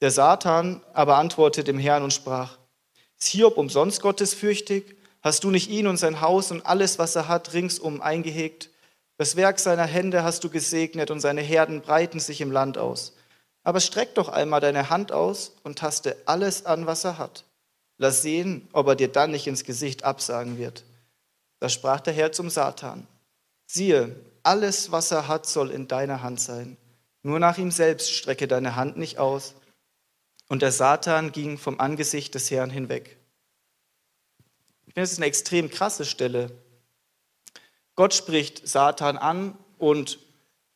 Der 0.00 0.10
Satan 0.10 0.82
aber 0.94 1.18
antwortete 1.18 1.64
dem 1.64 1.78
Herrn 1.78 2.02
und 2.02 2.12
sprach, 2.12 2.58
ist 3.18 3.28
Hiob 3.28 3.56
umsonst 3.56 4.02
gottesfürchtig? 4.02 4.96
Hast 5.20 5.44
du 5.44 5.50
nicht 5.50 5.70
ihn 5.70 5.86
und 5.86 5.96
sein 5.96 6.20
Haus 6.20 6.50
und 6.50 6.66
alles, 6.66 6.98
was 6.98 7.14
er 7.14 7.28
hat, 7.28 7.52
ringsum 7.52 8.00
eingehegt? 8.00 8.70
Das 9.16 9.36
Werk 9.36 9.60
seiner 9.60 9.86
Hände 9.86 10.24
hast 10.24 10.42
du 10.42 10.50
gesegnet 10.50 11.12
und 11.12 11.20
seine 11.20 11.42
Herden 11.42 11.82
breiten 11.82 12.18
sich 12.18 12.40
im 12.40 12.50
Land 12.50 12.78
aus. 12.78 13.14
Aber 13.62 13.78
streck 13.78 14.16
doch 14.16 14.28
einmal 14.28 14.60
deine 14.60 14.90
Hand 14.90 15.12
aus 15.12 15.54
und 15.62 15.78
taste 15.78 16.16
alles 16.26 16.66
an, 16.66 16.86
was 16.86 17.04
er 17.04 17.18
hat. 17.18 17.44
Lass 17.98 18.22
sehen, 18.22 18.68
ob 18.72 18.88
er 18.88 18.96
dir 18.96 19.06
dann 19.06 19.30
nicht 19.30 19.46
ins 19.46 19.62
Gesicht 19.62 20.02
absagen 20.02 20.58
wird. 20.58 20.82
Da 21.60 21.68
sprach 21.68 22.00
der 22.00 22.12
Herr 22.12 22.32
zum 22.32 22.50
Satan, 22.50 23.06
siehe, 23.66 24.16
alles, 24.42 24.90
was 24.90 25.12
er 25.12 25.28
hat, 25.28 25.46
soll 25.46 25.70
in 25.70 25.86
deiner 25.86 26.24
Hand 26.24 26.40
sein. 26.40 26.76
Nur 27.22 27.38
nach 27.38 27.58
ihm 27.58 27.70
selbst 27.70 28.12
strecke 28.12 28.48
deine 28.48 28.76
Hand 28.76 28.96
nicht 28.96 29.18
aus. 29.18 29.54
Und 30.48 30.62
der 30.62 30.72
Satan 30.72 31.32
ging 31.32 31.56
vom 31.56 31.80
Angesicht 31.80 32.34
des 32.34 32.50
Herrn 32.50 32.70
hinweg. 32.70 33.16
Ich 34.86 34.94
finde, 34.94 35.00
das 35.02 35.12
ist 35.12 35.18
eine 35.18 35.26
extrem 35.26 35.70
krasse 35.70 36.04
Stelle. 36.04 36.50
Gott 37.94 38.12
spricht 38.12 38.66
Satan 38.66 39.16
an 39.16 39.56
und 39.78 40.18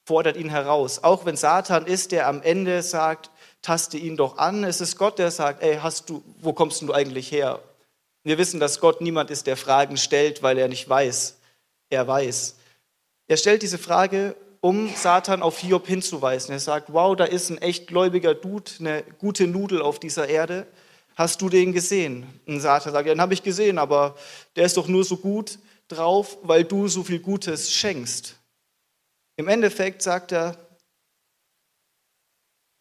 fordert 0.05 0.37
ihn 0.37 0.49
heraus. 0.49 1.03
Auch 1.03 1.27
wenn 1.27 1.37
Satan 1.37 1.87
ist, 1.87 2.13
der 2.13 2.29
am 2.29 2.41
Ende 2.43 2.83
sagt, 2.83 3.31
taste 3.61 3.99
ihn 3.99 4.17
doch 4.17 4.39
an, 4.39 4.63
es 4.65 4.81
ist 4.81 4.97
Gott, 4.97 5.19
der 5.19 5.31
sagt, 5.31 5.63
ey, 5.63 5.79
hast 5.83 6.09
du, 6.09 6.23
wo 6.39 6.53
kommst 6.53 6.81
du 6.83 6.93
eigentlich 6.93 7.33
her? 7.33 7.61
Wir 8.23 8.39
wissen, 8.39 8.61
dass 8.61 8.81
Gott 8.81 9.01
niemand 9.01 9.31
ist, 9.31 9.47
der 9.47 9.57
Fragen 9.57 9.97
stellt, 9.97 10.43
weil 10.43 10.59
er 10.59 10.69
nicht 10.69 10.89
weiß. 10.89 11.39
Er 11.91 12.07
weiß. 12.07 12.57
Er 13.29 13.37
stellt 13.37 13.63
diese 13.63 13.79
Frage, 13.79 14.37
um 14.67 14.89
Satan 14.97 15.43
auf 15.43 15.61
Hiob 15.61 15.87
hinzuweisen. 15.87 16.51
Er 16.51 16.59
sagt, 16.59 16.93
wow, 16.93 17.15
da 17.15 17.25
ist 17.25 17.51
ein 17.51 17.59
echt 17.59 17.87
gläubiger 17.87 18.35
Dude, 18.35 18.69
eine 18.81 19.05
gute 19.19 19.47
Nudel 19.47 19.81
auf 19.81 20.01
dieser 20.01 20.29
Erde. 20.29 20.67
Hast 21.15 21.41
du 21.41 21.49
den 21.49 21.73
gesehen? 21.73 22.27
Und 22.47 22.61
Satan 22.61 22.93
sagt, 22.93 23.07
ja, 23.07 23.15
den 23.15 23.21
habe 23.21 23.33
ich 23.33 23.45
gesehen, 23.45 23.79
aber 23.79 24.17
der 24.57 24.67
ist 24.67 24.77
doch 24.77 24.89
nur 24.89 25.05
so 25.05 25.19
gut, 25.19 25.61
drauf, 25.87 26.39
weil 26.43 26.65
du 26.65 26.89
so 26.89 27.05
viel 27.05 27.21
Gutes 27.21 27.73
schenkst. 27.73 28.41
Im 29.37 29.47
Endeffekt 29.47 30.03
sagt 30.03 30.33
er, 30.33 30.59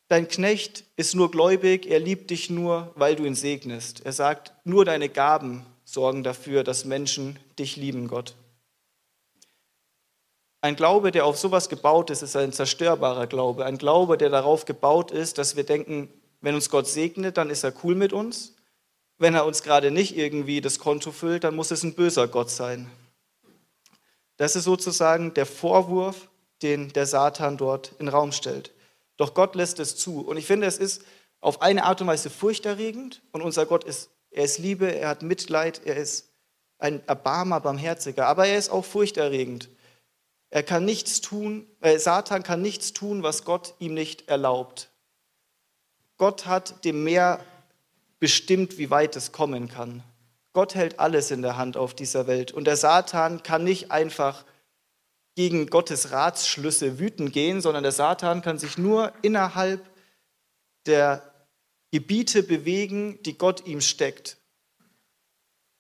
dein 0.08 0.28
Knecht 0.28 0.86
ist 0.96 1.14
nur 1.14 1.30
gläubig, 1.30 1.86
er 1.86 2.00
liebt 2.00 2.32
dich 2.32 2.50
nur, 2.50 2.94
weil 2.96 3.16
du 3.16 3.26
ihn 3.26 3.36
segnest. 3.36 4.04
Er 4.04 4.14
sagt, 4.14 4.54
nur 4.66 4.86
deine 4.86 5.08
Gaben 5.08 5.68
sorgen 5.84 6.24
dafür, 6.24 6.64
dass 6.64 6.84
Menschen 6.84 7.38
dich 7.60 7.76
lieben, 7.76 8.08
Gott. 8.08 8.34
Ein 10.66 10.76
Glaube, 10.76 11.12
der 11.12 11.28
auf 11.28 11.38
sowas 11.38 11.70
gebaut 11.70 12.10
ist, 12.10 12.24
ist 12.24 12.36
ein 12.36 12.52
zerstörbarer 12.52 13.28
Glaube. 13.28 13.66
Ein 13.66 13.78
Glaube, 13.78 14.18
der 14.18 14.32
darauf 14.32 14.66
gebaut 14.66 15.12
ist, 15.12 15.38
dass 15.38 15.56
wir 15.56 15.64
denken, 15.64 16.12
wenn 16.42 16.56
uns 16.56 16.72
Gott 16.72 16.88
segnet, 16.88 17.38
dann 17.38 17.52
ist 17.52 17.64
er 17.64 17.72
cool 17.84 17.94
mit 17.94 18.14
uns. 18.14 18.56
Wenn 19.20 19.36
er 19.36 19.46
uns 19.46 19.62
gerade 19.62 19.92
nicht 19.92 20.18
irgendwie 20.18 20.62
das 20.62 20.80
Konto 20.80 21.12
füllt, 21.12 21.44
dann 21.44 21.56
muss 21.56 21.70
es 21.70 21.84
ein 21.84 21.94
böser 21.94 22.28
Gott 22.28 22.50
sein. 22.50 22.90
Das 24.38 24.56
ist 24.56 24.64
sozusagen 24.64 25.36
der 25.36 25.46
Vorwurf, 25.46 26.30
den 26.64 26.92
der 26.94 27.06
Satan 27.06 27.58
dort 27.58 27.92
in 28.00 28.08
den 28.08 28.10
Raum 28.10 28.32
stellt. 28.32 28.74
Doch 29.18 29.36
Gott 29.36 29.54
lässt 29.54 29.80
es 29.80 29.96
zu. 29.96 30.22
Und 30.22 30.38
ich 30.38 30.48
finde, 30.48 30.66
es 30.66 30.80
ist 30.80 31.04
auf 31.42 31.62
eine 31.62 31.84
Art 31.84 32.02
und 32.02 32.08
Weise 32.08 32.32
furchterregend. 32.32 33.22
Und 33.34 33.44
unser 33.44 33.68
Gott 33.68 33.84
ist, 33.84 34.10
er 34.32 34.46
ist 34.46 34.58
Liebe, 34.58 34.88
er 34.88 35.10
hat 35.10 35.22
Mitleid, 35.22 35.82
er 35.86 35.98
ist 35.98 36.32
ein 36.80 37.08
Erbarmer, 37.08 37.60
Barmherziger. 37.60 38.26
Aber 38.26 38.48
er 38.48 38.58
ist 38.58 38.72
auch 38.72 38.84
furchterregend. 38.84 39.70
Er 40.50 40.64
kann 40.64 40.86
nichts 40.86 41.22
tun, 41.22 41.68
äh, 41.82 41.98
Satan 41.98 42.44
kann 42.44 42.62
nichts 42.62 42.94
tun, 42.94 43.24
was 43.24 43.44
Gott 43.44 43.74
ihm 43.80 43.94
nicht 43.94 44.30
erlaubt. 44.30 44.90
Gott 46.18 46.46
hat 46.46 46.86
dem 46.86 47.04
Meer 47.04 47.44
bestimmt, 48.20 48.78
wie 48.78 48.90
weit 48.90 49.16
es 49.16 49.32
kommen 49.32 49.68
kann. 49.68 50.04
Gott 50.54 50.76
hält 50.76 51.00
alles 51.00 51.32
in 51.32 51.42
der 51.42 51.58
Hand 51.58 51.76
auf 51.76 51.94
dieser 51.94 52.28
Welt. 52.28 52.52
Und 52.54 52.66
der 52.66 52.78
Satan 52.78 53.44
kann 53.44 53.66
nicht 53.66 53.92
einfach 53.92 54.46
gegen 55.36 55.68
Gottes 55.68 56.12
Ratsschlüsse 56.12 56.98
wütend 56.98 57.34
gehen, 57.34 57.60
sondern 57.60 57.84
der 57.84 57.92
Satan 57.92 58.42
kann 58.42 58.58
sich 58.58 58.78
nur 58.78 59.12
innerhalb 59.22 59.82
der 60.86 61.34
Gebiete 61.92 62.42
bewegen, 62.42 63.22
die 63.24 63.38
Gott 63.38 63.68
ihm 63.68 63.82
steckt. 63.82 64.38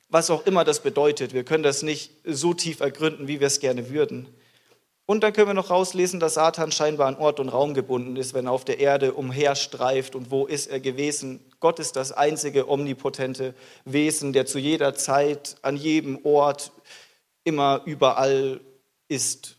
Was 0.09 0.29
auch 0.29 0.45
immer 0.45 0.65
das 0.65 0.83
bedeutet. 0.83 1.33
Wir 1.33 1.45
können 1.45 1.63
das 1.63 1.81
nicht 1.81 2.11
so 2.25 2.53
tief 2.53 2.81
ergründen, 2.81 3.27
wie 3.27 3.39
wir 3.39 3.47
es 3.47 3.59
gerne 3.59 3.89
würden. 3.89 4.27
Und 5.07 5.21
dann 5.21 5.33
können 5.33 5.49
wir 5.49 5.53
noch 5.53 5.69
rauslesen, 5.69 6.19
dass 6.19 6.33
Satan 6.33 6.71
scheinbar 6.71 7.07
an 7.07 7.17
Ort 7.17 7.39
und 7.39 7.49
Raum 7.49 7.75
gebunden 7.75 8.15
ist, 8.15 8.33
wenn 8.33 8.47
er 8.47 8.51
auf 8.51 8.65
der 8.65 8.79
Erde 8.79 9.13
umherstreift. 9.13 10.15
Und 10.15 10.31
wo 10.31 10.47
ist 10.47 10.65
er 10.65 10.79
gewesen? 10.79 11.39
Gott 11.59 11.79
ist 11.79 11.95
das 11.95 12.11
einzige 12.11 12.67
omnipotente 12.67 13.53
Wesen, 13.85 14.33
der 14.33 14.47
zu 14.47 14.57
jeder 14.57 14.95
Zeit, 14.95 15.57
an 15.61 15.77
jedem 15.77 16.25
Ort, 16.25 16.71
immer 17.43 17.81
überall 17.85 18.61
ist. 19.07 19.57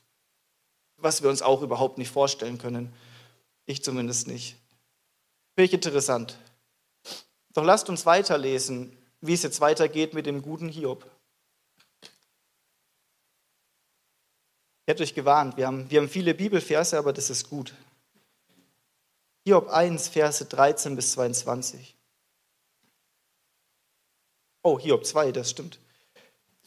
Was 0.97 1.23
wir 1.23 1.31
uns 1.31 1.43
auch 1.43 1.63
überhaupt 1.63 1.99
nicht 1.99 2.11
vorstellen 2.11 2.59
können. 2.59 2.93
Ich 3.67 3.85
zumindest 3.85 4.27
nicht. 4.27 4.57
Finde 5.55 5.67
ich 5.67 5.73
interessant. 5.73 6.39
Doch 7.55 7.65
lasst 7.65 7.89
uns 7.89 8.05
weiterlesen, 8.05 8.97
wie 9.21 9.35
es 9.35 9.45
jetzt 9.45 9.61
weitergeht 9.61 10.13
mit 10.13 10.27
dem 10.27 10.43
guten 10.43 10.69
Hiob. 10.69 11.07
Ich 14.87 14.93
hätte 14.93 15.03
euch 15.03 15.15
gewarnt, 15.15 15.57
wir 15.57 15.67
haben, 15.67 15.91
wir 15.91 16.01
haben 16.01 16.09
viele 16.09 16.33
Bibelverse, 16.33 16.97
aber 16.97 17.13
das 17.13 17.29
ist 17.29 17.51
gut. 17.51 17.75
Hiob 19.45 19.69
1, 19.69 20.07
Verse 20.07 20.45
13 20.45 20.95
bis 20.95 21.11
22. 21.11 21.97
Oh, 24.63 24.79
Hiob 24.79 25.05
2, 25.05 25.33
das 25.33 25.51
stimmt. 25.51 25.81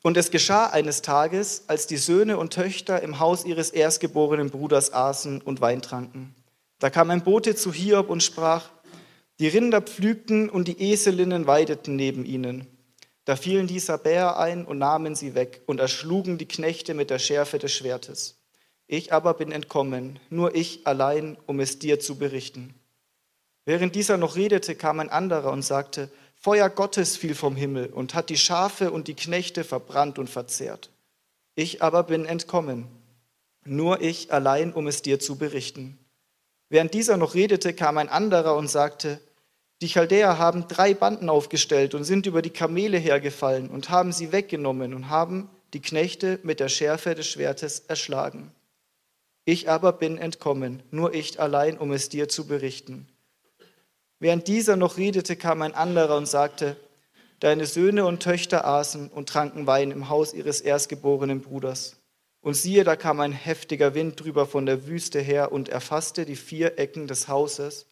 Und 0.01 0.17
es 0.17 0.31
geschah 0.31 0.67
eines 0.67 1.01
Tages, 1.01 1.63
als 1.67 1.87
die 1.87 1.95
Söhne 1.95 2.37
und 2.37 2.51
Töchter 2.51 3.01
im 3.01 3.19
Haus 3.19 3.45
ihres 3.45 3.69
erstgeborenen 3.69 4.49
Bruders 4.49 4.91
aßen 4.91 5.41
und 5.41 5.61
Wein 5.61 5.81
tranken. 5.81 6.35
Da 6.79 6.89
kam 6.89 7.11
ein 7.11 7.23
Bote 7.23 7.55
zu 7.55 7.71
Hiob 7.71 8.09
und 8.09 8.21
sprach, 8.21 8.69
die 9.39 9.47
Rinder 9.47 9.81
pflügten 9.81 10.49
und 10.49 10.67
die 10.67 10.91
Eselinnen 10.91 11.47
weideten 11.47 11.95
neben 11.95 12.25
ihnen. 12.25 12.67
Da 13.25 13.35
fielen 13.35 13.67
die 13.67 13.79
Sabäer 13.79 14.37
ein 14.37 14.65
und 14.65 14.79
nahmen 14.79 15.15
sie 15.15 15.35
weg 15.35 15.61
und 15.65 15.79
erschlugen 15.79 16.37
die 16.37 16.47
Knechte 16.47 16.93
mit 16.93 17.09
der 17.09 17.19
Schärfe 17.19 17.59
des 17.59 17.73
Schwertes. 17.73 18.37
Ich 18.87 19.13
aber 19.13 19.35
bin 19.35 19.51
entkommen, 19.51 20.19
nur 20.29 20.55
ich 20.55 20.87
allein, 20.87 21.37
um 21.45 21.59
es 21.59 21.77
dir 21.77 21.99
zu 21.99 22.17
berichten. 22.17 22.73
Während 23.65 23.93
dieser 23.93 24.17
noch 24.17 24.35
redete, 24.35 24.73
kam 24.73 24.99
ein 24.99 25.09
anderer 25.09 25.51
und 25.51 25.61
sagte, 25.61 26.09
Feuer 26.41 26.69
Gottes 26.69 27.17
fiel 27.17 27.35
vom 27.35 27.55
Himmel 27.55 27.87
und 27.87 28.15
hat 28.15 28.29
die 28.29 28.37
Schafe 28.37 28.91
und 28.91 29.07
die 29.07 29.13
Knechte 29.13 29.63
verbrannt 29.63 30.17
und 30.17 30.29
verzehrt. 30.29 30.89
Ich 31.53 31.83
aber 31.83 32.03
bin 32.03 32.25
entkommen, 32.25 32.87
nur 33.65 34.01
ich 34.01 34.31
allein, 34.33 34.73
um 34.73 34.87
es 34.87 35.01
dir 35.01 35.19
zu 35.19 35.37
berichten. 35.37 35.99
Während 36.69 36.93
dieser 36.93 37.17
noch 37.17 37.35
redete, 37.35 37.73
kam 37.73 37.97
ein 37.97 38.09
anderer 38.09 38.55
und 38.55 38.69
sagte, 38.69 39.19
die 39.81 39.87
Chaldäer 39.87 40.37
haben 40.37 40.67
drei 40.67 40.93
Banden 40.93 41.29
aufgestellt 41.29 41.93
und 41.95 42.03
sind 42.03 42.25
über 42.25 42.41
die 42.41 42.49
Kamele 42.49 42.97
hergefallen 42.97 43.69
und 43.69 43.89
haben 43.89 44.11
sie 44.11 44.31
weggenommen 44.31 44.93
und 44.93 45.09
haben 45.09 45.49
die 45.73 45.81
Knechte 45.81 46.39
mit 46.43 46.59
der 46.59 46.67
Schärfe 46.67 47.15
des 47.15 47.27
Schwertes 47.27 47.79
erschlagen. 47.87 48.51
Ich 49.45 49.69
aber 49.69 49.93
bin 49.93 50.17
entkommen, 50.17 50.83
nur 50.91 51.13
ich 51.13 51.39
allein, 51.39 51.77
um 51.77 51.91
es 51.91 52.09
dir 52.09 52.27
zu 52.27 52.45
berichten. 52.45 53.07
Während 54.19 54.47
dieser 54.47 54.75
noch 54.75 54.97
redete, 54.97 55.37
kam 55.37 55.61
ein 55.61 55.73
anderer 55.73 56.17
und 56.17 56.27
sagte, 56.27 56.75
Deine 57.39 57.65
Söhne 57.65 58.05
und 58.05 58.21
Töchter 58.21 58.65
aßen 58.65 59.07
und 59.07 59.29
tranken 59.29 59.65
Wein 59.65 59.91
im 59.91 60.09
Haus 60.09 60.33
ihres 60.33 60.59
erstgeborenen 60.59 61.39
Bruders. 61.39 61.95
Und 62.41 62.55
siehe, 62.55 62.83
da 62.83 62.97
kam 62.97 63.21
ein 63.21 63.31
heftiger 63.31 63.95
Wind 63.95 64.19
drüber 64.19 64.45
von 64.45 64.65
der 64.65 64.87
Wüste 64.87 65.21
her 65.21 65.53
und 65.53 65.69
erfasste 65.69 66.25
die 66.25 66.35
vier 66.35 66.77
Ecken 66.77 67.07
des 67.07 67.29
Hauses 67.29 67.85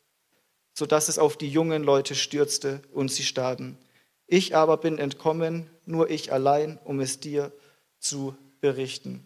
sodass 0.78 1.10
es 1.10 1.18
auf 1.18 1.38
die 1.38 1.50
jungen 1.50 1.82
Leute 1.82 2.14
stürzte 2.14 2.84
und 2.94 3.12
sie 3.12 3.24
starben. 3.24 3.80
Ich 4.28 4.56
aber 4.56 4.78
bin 4.78 5.00
entkommen, 5.00 5.68
nur 5.88 6.12
ich 6.12 6.32
allein, 6.32 6.78
um 6.84 7.00
es 7.00 7.20
dir 7.20 7.52
zu 7.98 8.38
berichten. 8.62 9.26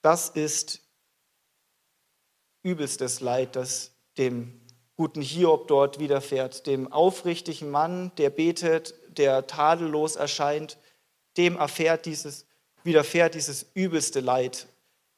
Das 0.00 0.30
ist 0.30 0.80
übelstes 2.62 3.20
Leid, 3.20 3.56
das 3.56 3.92
dem 4.16 4.58
guten 4.96 5.20
Hiob 5.20 5.68
dort 5.68 5.98
widerfährt, 5.98 6.66
dem 6.66 6.90
aufrichtigen 6.90 7.70
Mann, 7.70 8.10
der 8.16 8.30
betet, 8.30 8.94
der 9.18 9.46
tadellos 9.46 10.16
erscheint, 10.16 10.78
dem 11.36 11.56
erfährt 11.56 12.06
dieses, 12.06 12.46
widerfährt 12.84 13.34
dieses 13.34 13.66
übelste 13.74 14.20
Leid. 14.20 14.66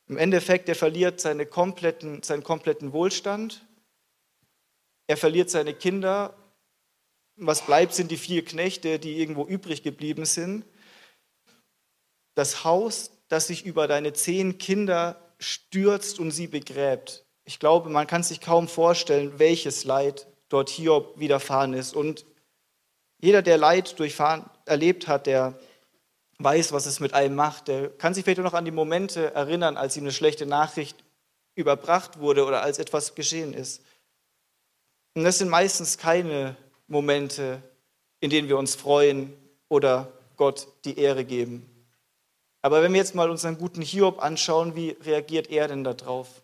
Im 0.09 0.19
Endeffekt, 0.19 0.69
er 0.69 0.75
verliert 0.75 1.21
seine 1.21 1.47
kompletten, 1.47 2.25
seinen 2.25 2.42
kompletten 2.42 2.92
Wohlstand, 2.92 3.64
er 5.11 5.17
verliert 5.17 5.50
seine 5.50 5.75
Kinder. 5.75 6.37
Was 7.35 7.67
bleibt, 7.67 7.95
sind 7.95 8.12
die 8.12 8.17
vier 8.17 8.45
Knechte, 8.45 9.00
die 9.00 9.19
irgendwo 9.19 9.45
übrig 9.45 9.83
geblieben 9.83 10.25
sind. 10.25 10.64
Das 12.37 12.62
Haus, 12.62 13.11
das 13.26 13.49
sich 13.49 13.67
über 13.67 13.88
deine 13.88 14.12
zehn 14.12 14.59
Kinder 14.59 15.21
stürzt 15.40 16.21
und 16.21 16.31
sie 16.31 16.47
begräbt. 16.47 17.25
Ich 17.45 17.59
glaube, 17.59 17.90
man 17.90 18.07
kann 18.07 18.23
sich 18.23 18.40
kaum 18.40 18.69
vorstellen, 18.69 19.40
welches 19.40 19.83
Leid 19.83 20.29
dort 20.49 20.71
Hiob 20.71 21.19
widerfahren 21.19 21.75
ist. 21.75 21.97
Und 21.97 22.25
jeder, 23.21 23.43
der 23.43 23.59
Leid 23.59 23.99
durchfahren, 23.99 24.49
erlebt 24.64 25.09
hat, 25.09 25.26
der 25.26 25.59
weiß, 26.38 26.71
was 26.71 26.87
es 26.87 27.00
mit 27.00 27.14
einem 27.14 27.35
macht, 27.35 27.67
der 27.67 27.90
kann 27.90 28.14
sich 28.14 28.23
vielleicht 28.23 28.38
noch 28.38 28.55
an 28.55 28.64
die 28.64 28.71
Momente 28.71 29.35
erinnern, 29.35 29.76
als 29.76 29.97
ihm 29.97 30.05
eine 30.05 30.12
schlechte 30.12 30.47
Nachricht 30.47 31.02
überbracht 31.57 32.21
wurde 32.21 32.45
oder 32.45 32.62
als 32.62 32.79
etwas 32.79 33.17
geschehen 33.17 33.55
ist. 33.55 33.83
Und 35.14 35.25
das 35.25 35.38
sind 35.38 35.49
meistens 35.49 35.99
keine 35.99 36.57
Momente, 36.87 37.62
in 38.21 38.31
denen 38.31 38.49
wir 38.49 38.59
uns 38.59 38.75
freuen 38.75 39.33
oder 39.69 40.12
Gott 40.37 40.69
die 40.85 40.99
Ehre 40.99 41.25
geben. 41.25 41.67
Aber 42.62 42.83
wenn 42.83 42.93
wir 42.93 43.00
jetzt 43.00 43.14
mal 43.14 43.31
unseren 43.31 43.59
guten 43.59 43.83
Hiob 43.83 44.23
anschauen, 44.23 44.75
wie 44.76 44.90
reagiert 44.90 45.50
er 45.50 45.69
denn 45.69 45.85
darauf? 45.85 46.43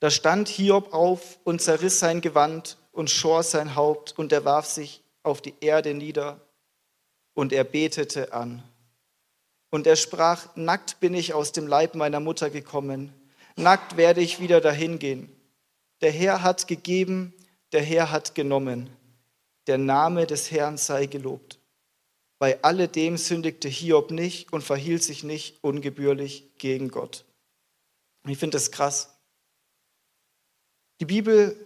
Da 0.00 0.10
stand 0.10 0.48
Hiob 0.48 0.92
auf 0.92 1.38
und 1.44 1.60
zerriss 1.60 2.00
sein 2.00 2.20
Gewand 2.20 2.78
und 2.92 3.10
schor 3.10 3.42
sein 3.42 3.76
Haupt 3.76 4.18
und 4.18 4.32
er 4.32 4.44
warf 4.44 4.66
sich 4.66 5.02
auf 5.22 5.40
die 5.42 5.54
Erde 5.60 5.94
nieder 5.94 6.40
und 7.34 7.52
er 7.52 7.64
betete 7.64 8.32
an. 8.32 8.62
Und 9.70 9.86
er 9.86 9.96
sprach, 9.96 10.56
nackt 10.56 10.98
bin 11.00 11.14
ich 11.14 11.32
aus 11.32 11.52
dem 11.52 11.66
Leib 11.66 11.94
meiner 11.94 12.18
Mutter 12.18 12.50
gekommen, 12.50 13.12
nackt 13.56 13.96
werde 13.96 14.20
ich 14.20 14.40
wieder 14.40 14.60
dahin 14.60 14.98
gehen. 14.98 15.34
Der 16.00 16.12
Herr 16.12 16.42
hat 16.42 16.66
gegeben, 16.66 17.34
der 17.72 17.82
Herr 17.82 18.10
hat 18.10 18.34
genommen. 18.34 18.90
Der 19.66 19.78
Name 19.78 20.26
des 20.26 20.50
Herrn 20.50 20.78
sei 20.78 21.06
gelobt. 21.06 21.58
Bei 22.38 22.62
alledem 22.62 23.18
sündigte 23.18 23.68
Hiob 23.68 24.10
nicht 24.10 24.52
und 24.52 24.62
verhielt 24.62 25.02
sich 25.02 25.22
nicht 25.22 25.62
ungebührlich 25.62 26.48
gegen 26.56 26.88
Gott. 26.88 27.24
Ich 28.26 28.38
finde 28.38 28.56
das 28.56 28.70
krass. 28.70 29.14
Die 31.00 31.04
Bibel, 31.04 31.56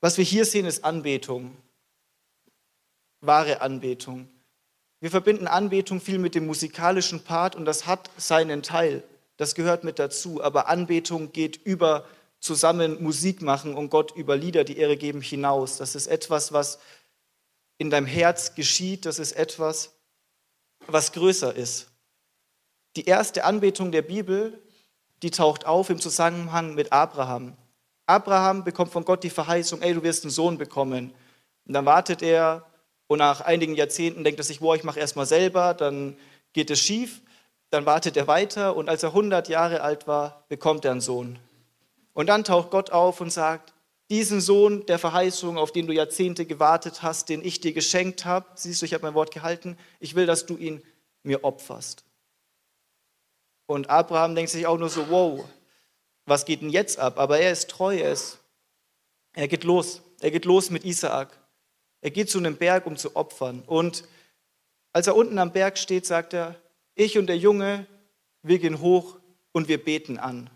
was 0.00 0.16
wir 0.16 0.24
hier 0.24 0.46
sehen, 0.46 0.66
ist 0.66 0.84
Anbetung, 0.84 1.56
wahre 3.20 3.60
Anbetung. 3.60 4.28
Wir 5.00 5.10
verbinden 5.10 5.46
Anbetung 5.46 6.00
viel 6.00 6.18
mit 6.18 6.34
dem 6.34 6.46
musikalischen 6.46 7.22
Part 7.22 7.56
und 7.56 7.64
das 7.66 7.86
hat 7.86 8.10
seinen 8.16 8.62
Teil. 8.62 9.02
Das 9.36 9.54
gehört 9.54 9.84
mit 9.84 9.98
dazu. 9.98 10.42
Aber 10.42 10.68
Anbetung 10.68 11.32
geht 11.32 11.56
über 11.56 12.06
zusammen 12.40 13.02
Musik 13.02 13.42
machen 13.42 13.74
und 13.74 13.90
Gott 13.90 14.16
über 14.16 14.36
Lieder 14.36 14.64
die 14.64 14.78
Ehre 14.78 14.96
geben 14.96 15.20
hinaus. 15.20 15.76
Das 15.76 15.94
ist 15.94 16.06
etwas, 16.06 16.52
was 16.52 16.78
in 17.78 17.90
deinem 17.90 18.06
Herz 18.06 18.54
geschieht. 18.54 19.06
Das 19.06 19.18
ist 19.18 19.32
etwas, 19.32 19.92
was 20.86 21.12
größer 21.12 21.54
ist. 21.54 21.88
Die 22.96 23.04
erste 23.04 23.44
Anbetung 23.44 23.92
der 23.92 24.02
Bibel, 24.02 24.60
die 25.22 25.30
taucht 25.30 25.66
auf 25.66 25.90
im 25.90 26.00
Zusammenhang 26.00 26.74
mit 26.74 26.92
Abraham. 26.92 27.56
Abraham 28.06 28.64
bekommt 28.64 28.90
von 28.90 29.04
Gott 29.04 29.22
die 29.22 29.30
Verheißung, 29.30 29.82
ey, 29.82 29.94
du 29.94 30.02
wirst 30.02 30.24
einen 30.24 30.32
Sohn 30.32 30.58
bekommen. 30.58 31.14
Und 31.66 31.74
dann 31.74 31.86
wartet 31.86 32.22
er 32.22 32.66
und 33.06 33.18
nach 33.18 33.42
einigen 33.42 33.74
Jahrzehnten 33.74 34.24
denkt 34.24 34.40
er 34.40 34.44
sich, 34.44 34.60
boah, 34.60 34.74
ich 34.74 34.82
mache 34.82 34.98
erstmal 34.98 35.26
selber, 35.26 35.74
dann 35.74 36.16
geht 36.52 36.70
es 36.70 36.80
schief, 36.80 37.20
dann 37.70 37.86
wartet 37.86 38.16
er 38.16 38.26
weiter 38.26 38.74
und 38.74 38.88
als 38.88 39.02
er 39.02 39.10
100 39.10 39.48
Jahre 39.48 39.82
alt 39.82 40.08
war, 40.08 40.44
bekommt 40.48 40.84
er 40.84 40.92
einen 40.92 41.00
Sohn. 41.00 41.38
Und 42.12 42.26
dann 42.26 42.44
taucht 42.44 42.70
Gott 42.70 42.90
auf 42.90 43.20
und 43.20 43.30
sagt, 43.30 43.72
diesen 44.10 44.40
Sohn 44.40 44.84
der 44.86 44.98
Verheißung, 44.98 45.56
auf 45.56 45.70
den 45.70 45.86
du 45.86 45.92
Jahrzehnte 45.92 46.44
gewartet 46.44 47.02
hast, 47.02 47.28
den 47.28 47.44
ich 47.44 47.60
dir 47.60 47.72
geschenkt 47.72 48.24
habe, 48.24 48.46
siehst 48.54 48.82
du, 48.82 48.86
ich 48.86 48.92
habe 48.92 49.04
mein 49.04 49.14
Wort 49.14 49.32
gehalten, 49.32 49.78
ich 50.00 50.16
will, 50.16 50.26
dass 50.26 50.46
du 50.46 50.56
ihn 50.56 50.82
mir 51.22 51.44
opferst. 51.44 52.04
Und 53.66 53.88
Abraham 53.88 54.34
denkt 54.34 54.50
sich 54.50 54.66
auch 54.66 54.78
nur 54.78 54.88
so, 54.88 55.08
wow, 55.10 55.44
was 56.26 56.44
geht 56.44 56.60
denn 56.60 56.70
jetzt 56.70 56.98
ab? 56.98 57.18
Aber 57.18 57.38
er 57.38 57.52
ist 57.52 57.70
treu, 57.70 57.96
er, 57.96 58.12
ist, 58.12 58.40
er 59.32 59.46
geht 59.46 59.62
los. 59.62 60.02
Er 60.20 60.32
geht 60.32 60.44
los 60.44 60.70
mit 60.70 60.84
Isaak. 60.84 61.38
Er 62.00 62.10
geht 62.10 62.30
zu 62.30 62.38
einem 62.38 62.56
Berg, 62.56 62.86
um 62.86 62.96
zu 62.96 63.14
opfern. 63.14 63.62
Und 63.66 64.04
als 64.92 65.06
er 65.06 65.14
unten 65.14 65.38
am 65.38 65.52
Berg 65.52 65.78
steht, 65.78 66.04
sagt 66.04 66.34
er, 66.34 66.56
ich 66.94 67.16
und 67.16 67.26
der 67.26 67.38
Junge, 67.38 67.86
wir 68.42 68.58
gehen 68.58 68.80
hoch 68.80 69.18
und 69.52 69.68
wir 69.68 69.82
beten 69.82 70.18
an. 70.18 70.50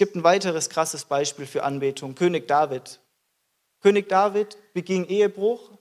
Gibt 0.00 0.16
ein 0.16 0.24
weiteres 0.24 0.70
krasses 0.70 1.04
Beispiel 1.04 1.44
für 1.44 1.62
Anbetung, 1.62 2.14
König 2.14 2.48
David. 2.48 3.00
König 3.82 4.08
David 4.08 4.56
beging 4.72 5.04
Ehebruch 5.04 5.72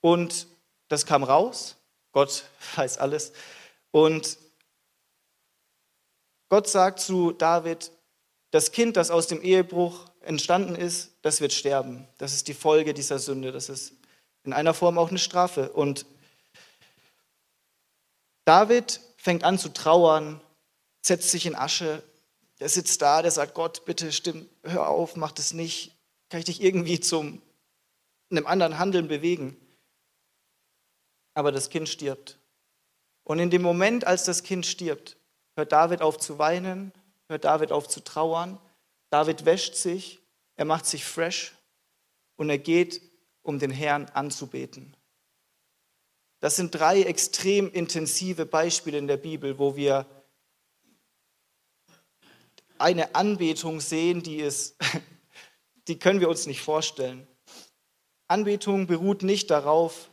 und 0.00 0.48
das 0.88 1.06
kam 1.06 1.22
raus. 1.22 1.76
Gott 2.10 2.46
weiß 2.74 2.98
alles. 2.98 3.32
Und 3.92 4.38
Gott 6.48 6.68
sagt 6.68 6.98
zu 6.98 7.30
David, 7.30 7.92
das 8.50 8.72
Kind, 8.72 8.96
das 8.96 9.12
aus 9.12 9.28
dem 9.28 9.40
Ehebruch 9.40 10.06
entstanden 10.22 10.74
ist, 10.74 11.12
das 11.22 11.40
wird 11.40 11.52
sterben. 11.52 12.08
Das 12.18 12.34
ist 12.34 12.48
die 12.48 12.54
Folge 12.54 12.92
dieser 12.92 13.20
Sünde. 13.20 13.52
Das 13.52 13.68
ist 13.68 13.92
in 14.42 14.52
einer 14.52 14.74
Form 14.74 14.98
auch 14.98 15.10
eine 15.10 15.20
Strafe. 15.20 15.70
Und 15.70 16.06
David 18.44 18.98
fängt 19.16 19.44
an 19.44 19.60
zu 19.60 19.68
trauern, 19.68 20.40
setzt 21.02 21.30
sich 21.30 21.46
in 21.46 21.54
Asche 21.54 22.02
der 22.62 22.68
sitzt 22.68 23.02
da, 23.02 23.22
der 23.22 23.32
sagt, 23.32 23.54
Gott, 23.54 23.84
bitte 23.86 24.12
stimm, 24.12 24.48
hör 24.62 24.88
auf, 24.88 25.16
mach 25.16 25.32
das 25.32 25.52
nicht. 25.52 25.96
Kann 26.28 26.38
ich 26.38 26.44
dich 26.44 26.62
irgendwie 26.62 27.00
zum 27.00 27.42
einem 28.30 28.46
anderen 28.46 28.78
Handeln 28.78 29.08
bewegen? 29.08 29.56
Aber 31.34 31.50
das 31.50 31.70
Kind 31.70 31.88
stirbt. 31.88 32.38
Und 33.24 33.40
in 33.40 33.50
dem 33.50 33.62
Moment, 33.62 34.06
als 34.06 34.22
das 34.22 34.44
Kind 34.44 34.64
stirbt, 34.64 35.16
hört 35.56 35.72
David 35.72 36.02
auf 36.02 36.18
zu 36.18 36.38
weinen, 36.38 36.92
hört 37.28 37.46
David 37.46 37.72
auf 37.72 37.88
zu 37.88 37.98
trauern. 37.98 38.60
David 39.10 39.44
wäscht 39.44 39.74
sich, 39.74 40.20
er 40.54 40.64
macht 40.64 40.86
sich 40.86 41.04
fresh 41.04 41.56
und 42.36 42.48
er 42.48 42.58
geht, 42.58 43.02
um 43.42 43.58
den 43.58 43.72
Herrn 43.72 44.04
anzubeten. 44.10 44.96
Das 46.38 46.54
sind 46.54 46.72
drei 46.72 47.02
extrem 47.02 47.72
intensive 47.72 48.46
Beispiele 48.46 48.98
in 48.98 49.08
der 49.08 49.16
Bibel, 49.16 49.58
wo 49.58 49.74
wir 49.74 50.06
eine 52.82 53.14
Anbetung 53.14 53.80
sehen, 53.80 54.22
die 54.22 54.36
ist, 54.36 54.76
die 55.88 55.98
können 55.98 56.20
wir 56.20 56.28
uns 56.28 56.46
nicht 56.46 56.60
vorstellen. 56.60 57.26
Anbetung 58.28 58.86
beruht 58.86 59.22
nicht 59.22 59.50
darauf, 59.50 60.08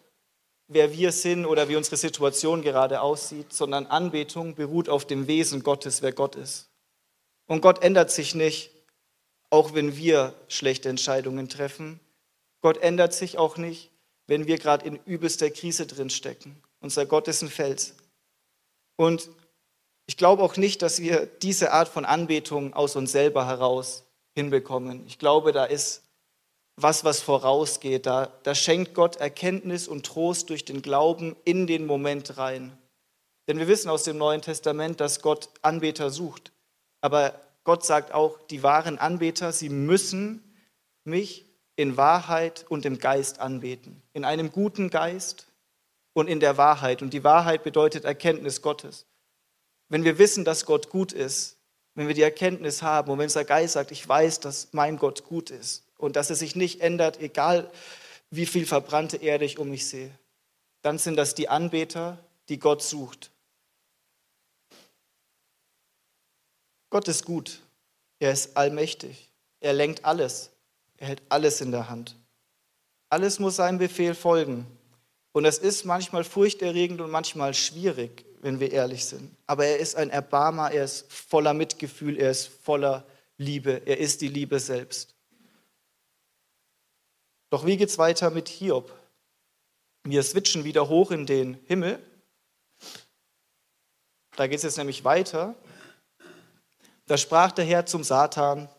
wer 0.68 0.94
wir 0.94 1.12
sind 1.12 1.46
oder 1.46 1.68
wie 1.68 1.76
unsere 1.76 1.98
Situation 1.98 2.62
gerade 2.62 3.02
aussieht, 3.02 3.52
sondern 3.52 3.88
Anbetung 3.88 4.56
beruht 4.56 4.88
auf 4.88 5.06
dem 5.06 5.28
Wesen 5.28 5.64
Gottes, 5.64 6.02
wer 6.02 6.12
Gott 6.12 6.36
ist. 6.36 6.70
Und 7.48 7.62
Gott 7.62 7.82
ändert 7.82 8.12
sich 8.12 8.36
nicht, 8.36 8.72
auch 9.50 9.74
wenn 9.74 9.98
wir 9.98 10.36
schlechte 10.48 10.90
Entscheidungen 10.90 11.50
treffen. 11.50 12.00
Gott 12.62 12.78
ändert 12.78 13.14
sich 13.14 13.38
auch 13.38 13.58
nicht, 13.58 13.90
wenn 14.28 14.46
wir 14.46 14.60
gerade 14.60 14.86
in 14.86 15.00
übelster 15.06 15.50
Krise 15.50 15.88
drinstecken. 15.88 16.62
Unser 16.82 17.08
Gott 17.08 17.28
ist 17.28 17.42
ein 17.42 17.50
Fels. 17.50 17.96
Und 18.96 19.30
ich 20.10 20.18
glaube 20.18 20.42
auch 20.42 20.58
nicht, 20.58 20.82
dass 20.82 21.02
wir 21.02 21.28
diese 21.28 21.72
Art 21.72 21.88
von 21.88 22.04
Anbetung 22.04 22.74
aus 22.74 22.96
uns 22.96 23.12
selber 23.12 23.46
heraus 23.46 24.06
hinbekommen. 24.34 25.06
Ich 25.06 25.20
glaube, 25.20 25.52
da 25.52 25.66
ist 25.66 26.02
was, 26.76 27.04
was 27.04 27.22
vorausgeht. 27.22 28.08
Da, 28.08 28.34
da 28.42 28.56
schenkt 28.56 28.96
Gott 28.96 29.18
Erkenntnis 29.18 29.88
und 29.88 30.08
Trost 30.08 30.50
durch 30.50 30.66
den 30.66 30.82
Glauben 30.82 31.36
in 31.46 31.68
den 31.68 31.86
Moment 31.86 32.40
rein. 32.40 32.76
Denn 33.48 33.60
wir 33.60 33.68
wissen 33.68 33.88
aus 33.88 34.02
dem 34.02 34.18
Neuen 34.18 34.42
Testament, 34.42 35.00
dass 35.00 35.22
Gott 35.22 35.50
Anbeter 35.62 36.10
sucht. 36.10 36.54
Aber 37.02 37.40
Gott 37.64 37.86
sagt 37.86 38.12
auch, 38.12 38.40
die 38.48 38.64
wahren 38.64 38.98
Anbeter, 38.98 39.52
sie 39.52 39.70
müssen 39.70 40.44
mich 41.04 41.46
in 41.76 41.98
Wahrheit 41.98 42.66
und 42.68 42.84
im 42.84 42.98
Geist 42.98 43.40
anbeten. 43.40 44.02
In 44.14 44.26
einem 44.26 44.52
guten 44.52 44.90
Geist 44.90 45.46
und 46.14 46.28
in 46.28 46.40
der 46.40 46.58
Wahrheit. 46.58 47.04
Und 47.04 47.14
die 47.14 47.24
Wahrheit 47.24 47.62
bedeutet 47.64 48.06
Erkenntnis 48.06 48.64
Gottes. 48.64 49.06
Wenn 49.90 50.04
wir 50.04 50.18
wissen, 50.18 50.46
dass 50.46 50.66
Gott 50.66 50.90
gut 50.90 51.12
ist, 51.12 51.58
wenn 51.96 52.08
wir 52.08 52.16
die 52.16 52.22
Erkenntnis 52.22 52.82
haben 52.82 53.12
und 53.12 53.18
wenn 53.18 53.26
unser 53.26 53.44
Geist 53.44 53.74
sagt, 53.74 53.92
ich 53.92 54.08
weiß, 54.08 54.40
dass 54.40 54.70
mein 54.72 54.98
Gott 54.98 55.26
gut 55.26 55.50
ist 55.50 55.84
und 55.98 56.16
dass 56.16 56.30
er 56.30 56.36
sich 56.36 56.56
nicht 56.56 56.82
ändert, 56.82 57.20
egal 57.20 57.70
wie 58.30 58.46
viel 58.46 58.66
verbrannte 58.66 59.18
Erde 59.18 59.46
ich 59.46 59.58
um 59.58 59.70
mich 59.70 59.88
sehe, 59.88 60.12
dann 60.82 60.98
sind 60.98 61.18
das 61.18 61.36
die 61.36 61.50
Anbeter, 61.50 62.24
die 62.48 62.60
Gott 62.60 62.84
sucht. 62.84 63.32
Gott 66.92 67.08
ist 67.08 67.26
gut, 67.26 67.62
er 68.20 68.32
ist 68.32 68.56
allmächtig, 68.56 69.30
er 69.60 69.74
lenkt 69.74 70.06
alles, 70.06 70.52
er 70.98 71.08
hält 71.08 71.22
alles 71.30 71.62
in 71.62 71.72
der 71.72 71.90
Hand. 71.90 72.16
Alles 73.10 73.40
muss 73.40 73.56
seinem 73.56 73.80
Befehl 73.80 74.14
folgen. 74.14 74.66
Und 75.32 75.46
es 75.46 75.58
ist 75.58 75.86
manchmal 75.86 76.24
furchterregend 76.24 77.02
und 77.02 77.12
manchmal 77.12 77.54
schwierig 77.54 78.26
wenn 78.42 78.60
wir 78.60 78.72
ehrlich 78.72 79.06
sind. 79.06 79.36
Aber 79.48 79.66
er 79.66 79.78
ist 79.78 79.96
ein 79.96 80.10
Erbarmer, 80.10 80.72
er 80.72 80.86
ist 80.86 81.12
voller 81.12 81.54
Mitgefühl, 81.54 82.18
er 82.18 82.32
ist 82.32 82.48
voller 82.48 83.06
Liebe, 83.38 83.82
er 83.86 83.98
ist 83.98 84.22
die 84.22 84.28
Liebe 84.28 84.60
selbst. 84.60 85.16
Doch 87.50 87.66
wie 87.66 87.78
geht 87.78 87.90
es 87.90 87.98
weiter 87.98 88.30
mit 88.30 88.48
Hiob? 88.48 88.94
Wir 90.04 90.24
switchen 90.24 90.64
wieder 90.64 90.88
hoch 90.88 91.12
in 91.12 91.26
den 91.26 91.56
Himmel. 91.66 92.00
Da 94.36 94.48
geht 94.48 94.58
es 94.58 94.64
jetzt 94.64 94.78
nämlich 94.78 95.04
weiter. 95.04 95.56
Da 97.08 97.18
sprach 97.18 97.52
der 97.52 97.66
Herr 97.66 97.86
zum 97.86 98.04
Satan, 98.04 98.70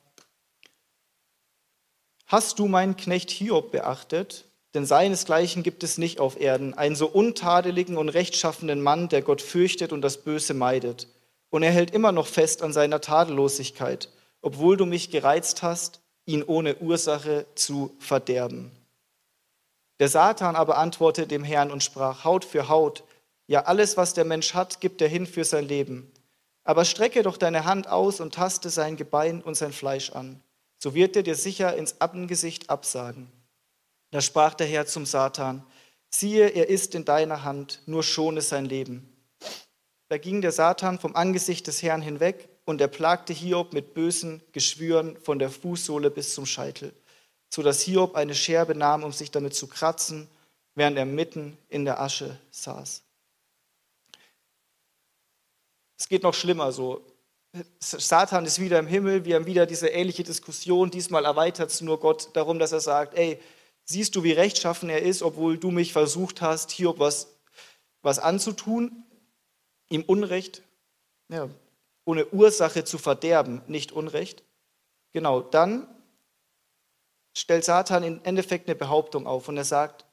Hast 2.26 2.60
du 2.60 2.68
meinen 2.68 2.96
Knecht 2.96 3.30
Hiob 3.32 3.72
beachtet? 3.72 4.44
Denn 4.74 4.86
seinesgleichen 4.86 5.62
gibt 5.62 5.82
es 5.82 5.98
nicht 5.98 6.20
auf 6.20 6.40
Erden, 6.40 6.74
einen 6.74 6.94
so 6.94 7.08
untadeligen 7.08 7.96
und 7.96 8.08
rechtschaffenen 8.08 8.80
Mann, 8.80 9.08
der 9.08 9.22
Gott 9.22 9.42
fürchtet 9.42 9.92
und 9.92 10.02
das 10.02 10.18
Böse 10.18 10.54
meidet. 10.54 11.08
Und 11.50 11.64
er 11.64 11.72
hält 11.72 11.90
immer 11.90 12.12
noch 12.12 12.28
fest 12.28 12.62
an 12.62 12.72
seiner 12.72 13.00
Tadellosigkeit, 13.00 14.10
obwohl 14.42 14.76
du 14.76 14.86
mich 14.86 15.10
gereizt 15.10 15.62
hast, 15.62 16.00
ihn 16.24 16.44
ohne 16.44 16.76
Ursache 16.76 17.46
zu 17.56 17.96
verderben. 17.98 18.70
Der 19.98 20.08
Satan 20.08 20.54
aber 20.56 20.78
antwortete 20.78 21.26
dem 21.26 21.44
Herrn 21.44 21.70
und 21.70 21.82
sprach, 21.82 22.24
Haut 22.24 22.44
für 22.44 22.68
Haut, 22.68 23.04
ja 23.48 23.64
alles, 23.64 23.96
was 23.96 24.14
der 24.14 24.24
Mensch 24.24 24.54
hat, 24.54 24.80
gibt 24.80 25.02
er 25.02 25.08
hin 25.08 25.26
für 25.26 25.44
sein 25.44 25.66
Leben. 25.66 26.10
Aber 26.62 26.84
strecke 26.84 27.22
doch 27.22 27.36
deine 27.36 27.64
Hand 27.64 27.88
aus 27.88 28.20
und 28.20 28.34
taste 28.34 28.70
sein 28.70 28.96
Gebein 28.96 29.42
und 29.42 29.56
sein 29.56 29.72
Fleisch 29.72 30.10
an, 30.12 30.40
so 30.78 30.94
wird 30.94 31.16
er 31.16 31.24
dir 31.24 31.34
sicher 31.34 31.76
ins 31.76 32.00
Angesicht 32.00 32.70
absagen. 32.70 33.30
Da 34.10 34.20
sprach 34.20 34.54
der 34.54 34.66
Herr 34.66 34.86
zum 34.86 35.06
Satan, 35.06 35.64
siehe, 36.10 36.48
er 36.48 36.68
ist 36.68 36.94
in 36.94 37.04
deiner 37.04 37.44
Hand, 37.44 37.82
nur 37.86 38.02
schone 38.02 38.42
sein 38.42 38.64
Leben. 38.64 39.16
Da 40.08 40.18
ging 40.18 40.40
der 40.40 40.50
Satan 40.50 40.98
vom 40.98 41.14
Angesicht 41.14 41.68
des 41.68 41.82
Herrn 41.82 42.02
hinweg 42.02 42.48
und 42.64 42.80
er 42.80 42.88
plagte 42.88 43.32
Hiob 43.32 43.72
mit 43.72 43.94
bösen 43.94 44.42
Geschwüren 44.52 45.16
von 45.18 45.38
der 45.38 45.50
Fußsohle 45.50 46.10
bis 46.10 46.34
zum 46.34 46.46
Scheitel, 46.46 46.92
so 47.48 47.62
dass 47.62 47.82
Hiob 47.82 48.16
eine 48.16 48.34
Scherbe 48.34 48.74
nahm, 48.74 49.04
um 49.04 49.12
sich 49.12 49.30
damit 49.30 49.54
zu 49.54 49.68
kratzen, 49.68 50.28
während 50.74 50.98
er 50.98 51.04
mitten 51.04 51.56
in 51.68 51.84
der 51.84 52.00
Asche 52.00 52.38
saß. 52.50 53.02
Es 55.98 56.08
geht 56.08 56.24
noch 56.24 56.34
schlimmer 56.34 56.72
so. 56.72 57.04
Satan 57.78 58.46
ist 58.46 58.60
wieder 58.60 58.78
im 58.78 58.86
Himmel, 58.86 59.24
wir 59.24 59.36
haben 59.36 59.46
wieder 59.46 59.66
diese 59.66 59.88
ähnliche 59.88 60.24
Diskussion, 60.24 60.90
diesmal 60.90 61.24
erweitert 61.24 61.70
es 61.70 61.80
nur 61.80 62.00
Gott 62.00 62.30
darum, 62.34 62.58
dass 62.58 62.72
er 62.72 62.80
sagt, 62.80 63.14
ey, 63.14 63.40
siehst 63.90 64.16
du, 64.16 64.22
wie 64.22 64.32
rechtschaffen 64.32 64.88
er 64.88 65.02
ist, 65.02 65.22
obwohl 65.22 65.58
du 65.58 65.70
mich 65.70 65.92
versucht 65.92 66.40
hast, 66.40 66.70
Hiob 66.70 66.98
was, 66.98 67.36
was 68.02 68.18
anzutun, 68.18 69.04
ihm 69.88 70.02
Unrecht, 70.02 70.62
ja, 71.28 71.50
ohne 72.04 72.26
Ursache 72.28 72.84
zu 72.84 72.98
verderben, 72.98 73.62
nicht 73.66 73.92
Unrecht. 73.92 74.42
Genau, 75.12 75.40
dann 75.40 75.86
stellt 77.36 77.64
Satan 77.64 78.02
im 78.04 78.20
Endeffekt 78.24 78.68
eine 78.68 78.76
Behauptung 78.76 79.26
auf 79.26 79.48
und 79.48 79.56
er 79.56 79.64
sagt, 79.64 80.06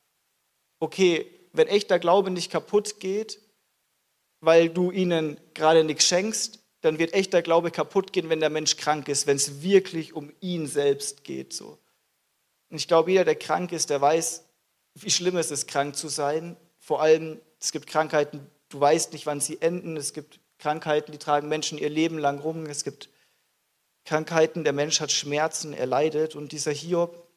okay, 0.80 1.32
wenn 1.54 1.68
echter 1.68 2.00
Glaube 2.00 2.32
nicht 2.32 2.52
kaputt 2.52 3.00
geht, 3.00 3.40
weil 4.42 4.70
du 4.70 4.92
ihnen 4.92 5.40
gerade 5.54 5.84
nichts 5.84 6.06
schenkst, 6.06 6.60
dann 6.82 7.00
wird 7.00 7.14
echter 7.14 7.42
Glaube 7.42 7.72
kaputt 7.72 8.14
gehen, 8.14 8.30
wenn 8.30 8.40
der 8.40 8.50
Mensch 8.50 8.78
krank 8.78 9.08
ist, 9.08 9.28
wenn 9.28 9.38
es 9.38 9.62
wirklich 9.62 10.14
um 10.14 10.32
ihn 10.40 10.68
selbst 10.68 11.24
geht. 11.24 11.54
So. 11.54 11.80
Und 12.70 12.78
ich 12.78 12.88
glaube, 12.88 13.12
jeder, 13.12 13.26
der 13.26 13.36
krank 13.36 13.72
ist, 13.72 13.90
der 13.90 14.02
weiß, 14.02 14.44
wie 14.96 15.12
schlimm 15.12 15.38
es 15.38 15.52
ist, 15.52 15.68
krank 15.68 15.96
zu 15.96 16.08
sein. 16.08 16.58
Vor 16.80 17.02
allem, 17.02 17.40
es 17.60 17.72
gibt 17.72 17.88
Krankheiten, 17.88 18.50
du 18.70 18.80
weißt 18.80 19.14
nicht, 19.14 19.26
wann 19.26 19.40
sie 19.40 19.62
enden. 19.62 19.96
Es 19.98 20.14
gibt 20.14 20.40
Krankheiten, 20.60 21.12
die 21.12 21.18
tragen 21.18 21.48
Menschen 21.48 21.78
ihr 21.78 21.90
Leben 21.90 22.18
lang 22.18 22.40
rum. 22.40 22.66
Es 22.66 22.84
gibt 22.84 23.10
Krankheiten, 24.06 24.64
der 24.64 24.74
Mensch 24.74 25.00
hat 25.00 25.12
Schmerzen, 25.12 25.74
er 25.74 25.86
leidet. 25.86 26.36
Und 26.36 26.52
dieser 26.52 26.72
Hiob, 26.72 27.28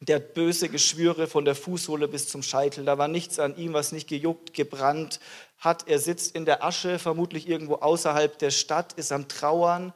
der 0.00 0.16
hat 0.16 0.34
böse 0.34 0.68
Geschwüre 0.68 1.26
von 1.26 1.44
der 1.44 1.54
Fußsohle 1.54 2.08
bis 2.08 2.28
zum 2.28 2.42
Scheitel. 2.42 2.84
Da 2.84 2.98
war 2.98 3.08
nichts 3.08 3.38
an 3.38 3.56
ihm, 3.56 3.72
was 3.72 3.92
nicht 3.92 4.08
gejuckt, 4.08 4.54
gebrannt 4.54 5.20
hat. 5.58 5.88
Er 5.88 5.98
sitzt 5.98 6.34
in 6.34 6.44
der 6.44 6.64
Asche, 6.64 6.98
vermutlich 6.98 7.48
irgendwo 7.48 7.76
außerhalb 7.76 8.38
der 8.38 8.50
Stadt, 8.50 8.92
ist 8.94 9.12
am 9.12 9.28
Trauern 9.28 9.92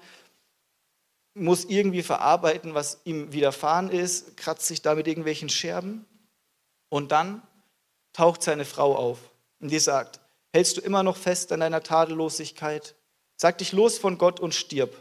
muss 1.35 1.65
irgendwie 1.65 2.03
verarbeiten, 2.03 2.75
was 2.75 3.01
ihm 3.05 3.33
widerfahren 3.33 3.91
ist, 3.91 4.37
kratzt 4.37 4.67
sich 4.67 4.83
da 4.83 4.95
mit 4.95 5.07
irgendwelchen 5.07 5.49
Scherben 5.49 6.05
und 6.89 7.13
dann 7.13 7.43
taucht 8.13 8.43
seine 8.43 8.65
Frau 8.65 8.95
auf 8.97 9.19
und 9.61 9.71
die 9.71 9.79
sagt, 9.79 10.21
hältst 10.53 10.77
du 10.77 10.81
immer 10.83 11.03
noch 11.03 11.17
fest 11.17 11.53
an 11.53 11.61
deiner 11.61 11.83
Tadellosigkeit? 11.83 12.95
Sag 13.37 13.59
dich 13.59 13.73
los 13.73 13.99
von 13.99 14.19
Gott 14.19 14.41
und 14.41 14.55
stirb. 14.55 14.95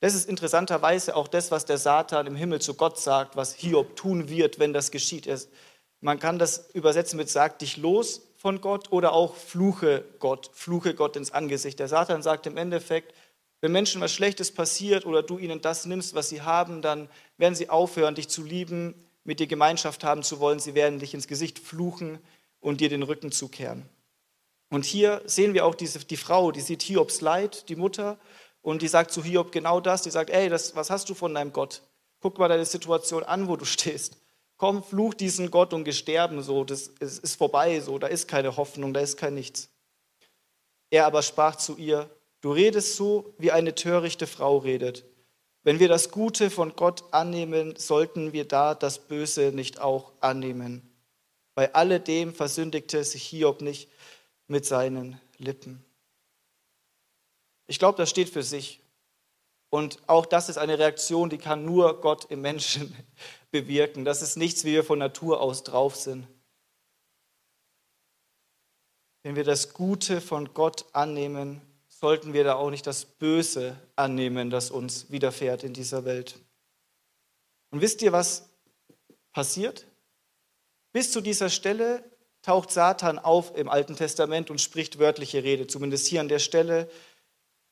Das 0.00 0.14
ist 0.14 0.28
interessanterweise 0.28 1.14
auch 1.14 1.28
das, 1.28 1.50
was 1.50 1.66
der 1.66 1.76
Satan 1.76 2.26
im 2.26 2.36
Himmel 2.36 2.60
zu 2.60 2.74
Gott 2.74 2.98
sagt, 2.98 3.36
was 3.36 3.54
Hiob 3.54 3.96
tun 3.96 4.30
wird, 4.30 4.58
wenn 4.58 4.72
das 4.72 4.90
geschieht. 4.90 5.28
Man 6.00 6.18
kann 6.18 6.38
das 6.38 6.70
übersetzen 6.72 7.18
mit 7.18 7.28
sag 7.28 7.58
dich 7.58 7.76
los 7.76 8.22
von 8.36 8.62
Gott 8.62 8.90
oder 8.92 9.12
auch 9.12 9.34
fluche 9.34 10.04
Gott, 10.18 10.50
fluche 10.54 10.94
Gott 10.94 11.16
ins 11.16 11.32
Angesicht. 11.32 11.78
Der 11.78 11.88
Satan 11.88 12.22
sagt 12.22 12.46
im 12.46 12.56
Endeffekt, 12.56 13.14
wenn 13.60 13.72
Menschen 13.72 14.00
was 14.00 14.12
Schlechtes 14.12 14.52
passiert 14.52 15.04
oder 15.04 15.22
du 15.22 15.38
ihnen 15.38 15.60
das 15.60 15.84
nimmst, 15.86 16.14
was 16.14 16.28
sie 16.28 16.42
haben, 16.42 16.82
dann 16.82 17.08
werden 17.36 17.54
sie 17.54 17.68
aufhören, 17.68 18.14
dich 18.14 18.28
zu 18.28 18.42
lieben, 18.42 18.94
mit 19.24 19.38
dir 19.38 19.46
Gemeinschaft 19.46 20.02
haben 20.02 20.22
zu 20.22 20.40
wollen. 20.40 20.60
Sie 20.60 20.74
werden 20.74 20.98
dich 20.98 21.12
ins 21.14 21.28
Gesicht 21.28 21.58
fluchen 21.58 22.18
und 22.60 22.80
dir 22.80 22.88
den 22.88 23.02
Rücken 23.02 23.32
zukehren. 23.32 23.88
Und 24.70 24.84
hier 24.84 25.20
sehen 25.26 25.52
wir 25.52 25.66
auch 25.66 25.74
diese, 25.74 25.98
die 25.98 26.16
Frau, 26.16 26.52
die 26.52 26.60
sieht 26.60 26.82
Hiobs 26.82 27.20
Leid, 27.20 27.68
die 27.68 27.76
Mutter, 27.76 28.18
und 28.62 28.82
die 28.82 28.88
sagt 28.88 29.10
zu 29.10 29.24
Hiob 29.24 29.52
genau 29.52 29.80
das. 29.80 30.02
Die 30.02 30.10
sagt, 30.10 30.30
ey, 30.30 30.48
das, 30.48 30.76
was 30.76 30.90
hast 30.90 31.08
du 31.08 31.14
von 31.14 31.34
deinem 31.34 31.52
Gott? 31.52 31.82
Guck 32.20 32.38
mal 32.38 32.48
deine 32.48 32.66
Situation 32.66 33.22
an, 33.24 33.48
wo 33.48 33.56
du 33.56 33.64
stehst. 33.64 34.18
Komm, 34.56 34.84
fluch 34.84 35.14
diesen 35.14 35.50
Gott 35.50 35.72
und 35.72 35.84
gesterben, 35.84 36.42
so, 36.42 36.64
das 36.64 36.88
ist 36.88 37.36
vorbei, 37.36 37.80
so, 37.80 37.98
da 37.98 38.08
ist 38.08 38.28
keine 38.28 38.58
Hoffnung, 38.58 38.92
da 38.92 39.00
ist 39.00 39.16
kein 39.16 39.34
Nichts. 39.34 39.70
Er 40.90 41.06
aber 41.06 41.22
sprach 41.22 41.56
zu 41.56 41.76
ihr, 41.76 42.10
Du 42.40 42.52
redest 42.52 42.96
so, 42.96 43.34
wie 43.38 43.52
eine 43.52 43.74
törichte 43.74 44.26
Frau 44.26 44.58
redet. 44.58 45.04
Wenn 45.62 45.78
wir 45.78 45.88
das 45.88 46.10
Gute 46.10 46.50
von 46.50 46.74
Gott 46.74 47.04
annehmen, 47.12 47.76
sollten 47.76 48.32
wir 48.32 48.46
da 48.46 48.74
das 48.74 48.98
Böse 48.98 49.52
nicht 49.52 49.80
auch 49.80 50.12
annehmen. 50.20 50.90
Bei 51.54 51.74
alledem 51.74 52.34
versündigte 52.34 53.04
sich 53.04 53.24
Hiob 53.24 53.60
nicht 53.60 53.90
mit 54.46 54.64
seinen 54.64 55.20
Lippen. 55.36 55.84
Ich 57.66 57.78
glaube, 57.78 57.98
das 57.98 58.08
steht 58.08 58.30
für 58.30 58.42
sich. 58.42 58.80
Und 59.68 59.98
auch 60.08 60.26
das 60.26 60.48
ist 60.48 60.58
eine 60.58 60.78
Reaktion, 60.78 61.30
die 61.30 61.38
kann 61.38 61.64
nur 61.64 62.00
Gott 62.00 62.24
im 62.30 62.40
Menschen 62.40 62.96
bewirken. 63.50 64.04
Das 64.04 64.22
ist 64.22 64.36
nichts, 64.36 64.64
wie 64.64 64.72
wir 64.72 64.84
von 64.84 64.98
Natur 64.98 65.40
aus 65.40 65.62
drauf 65.62 65.94
sind. 65.94 66.26
Wenn 69.22 69.36
wir 69.36 69.44
das 69.44 69.74
Gute 69.74 70.22
von 70.22 70.54
Gott 70.54 70.86
annehmen, 70.94 71.60
sollten 72.00 72.32
wir 72.32 72.44
da 72.44 72.54
auch 72.54 72.70
nicht 72.70 72.86
das 72.86 73.04
Böse 73.04 73.76
annehmen, 73.94 74.48
das 74.48 74.70
uns 74.70 75.10
widerfährt 75.10 75.64
in 75.64 75.74
dieser 75.74 76.06
Welt. 76.06 76.40
Und 77.70 77.82
wisst 77.82 78.00
ihr, 78.00 78.10
was 78.10 78.48
passiert? 79.32 79.86
Bis 80.92 81.12
zu 81.12 81.20
dieser 81.20 81.50
Stelle 81.50 82.02
taucht 82.40 82.70
Satan 82.70 83.18
auf 83.18 83.54
im 83.54 83.68
Alten 83.68 83.96
Testament 83.96 84.50
und 84.50 84.62
spricht 84.62 84.98
wörtliche 84.98 85.44
Rede, 85.44 85.66
zumindest 85.66 86.06
hier 86.06 86.22
an 86.22 86.28
der 86.28 86.38
Stelle, 86.38 86.90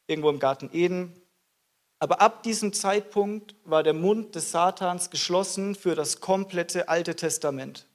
irgendwo 0.07 0.29
im 0.29 0.38
Garten 0.38 0.69
Eden. 0.75 1.19
Aber 1.99 2.21
ab 2.21 2.43
diesem 2.43 2.75
Zeitpunkt 2.75 3.57
war 3.64 3.83
der 3.83 3.95
Mund 3.95 4.35
des 4.35 4.51
Satans 4.51 5.09
geschlossen 5.09 5.75
für 5.75 5.95
das 5.95 6.21
komplette 6.21 6.91
Alte 6.91 7.17
Testament. 7.17 7.88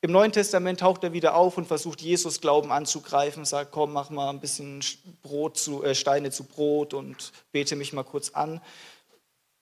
Im 0.00 0.12
Neuen 0.12 0.30
Testament 0.30 0.80
taucht 0.80 1.02
er 1.02 1.12
wieder 1.12 1.34
auf 1.34 1.58
und 1.58 1.66
versucht, 1.66 2.00
Jesus 2.00 2.40
Glauben 2.40 2.70
anzugreifen, 2.70 3.44
sagt, 3.44 3.72
komm, 3.72 3.92
mach 3.92 4.10
mal 4.10 4.30
ein 4.30 4.40
bisschen 4.40 4.80
Brot 5.22 5.58
zu, 5.58 5.82
äh, 5.82 5.96
Steine 5.96 6.30
zu 6.30 6.44
Brot 6.44 6.94
und 6.94 7.32
bete 7.50 7.74
mich 7.74 7.92
mal 7.92 8.04
kurz 8.04 8.30
an. 8.30 8.60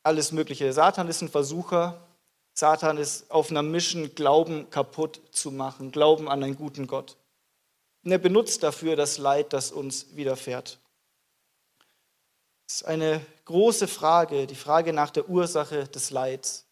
Alles 0.02 0.32
Mögliche. 0.32 0.72
Satan 0.74 1.08
ist 1.08 1.22
ein 1.22 1.30
Versucher. 1.30 2.06
Satan 2.52 2.98
ist 2.98 3.30
auf 3.30 3.50
einer 3.50 3.62
Mission, 3.62 4.14
Glauben 4.14 4.68
kaputt 4.68 5.20
zu 5.30 5.50
machen, 5.50 5.90
Glauben 5.90 6.28
an 6.28 6.42
einen 6.42 6.56
guten 6.56 6.86
Gott. 6.86 7.16
Und 8.04 8.12
er 8.12 8.18
benutzt 8.18 8.62
dafür 8.62 8.94
das 8.94 9.16
Leid, 9.16 9.54
das 9.54 9.72
uns 9.72 10.16
widerfährt. 10.16 10.78
Das 12.66 12.76
ist 12.76 12.84
eine 12.84 13.24
große 13.46 13.88
Frage, 13.88 14.46
die 14.46 14.54
Frage 14.54 14.92
nach 14.92 15.10
der 15.10 15.28
Ursache 15.30 15.88
des 15.88 16.10
Leids. 16.10 16.66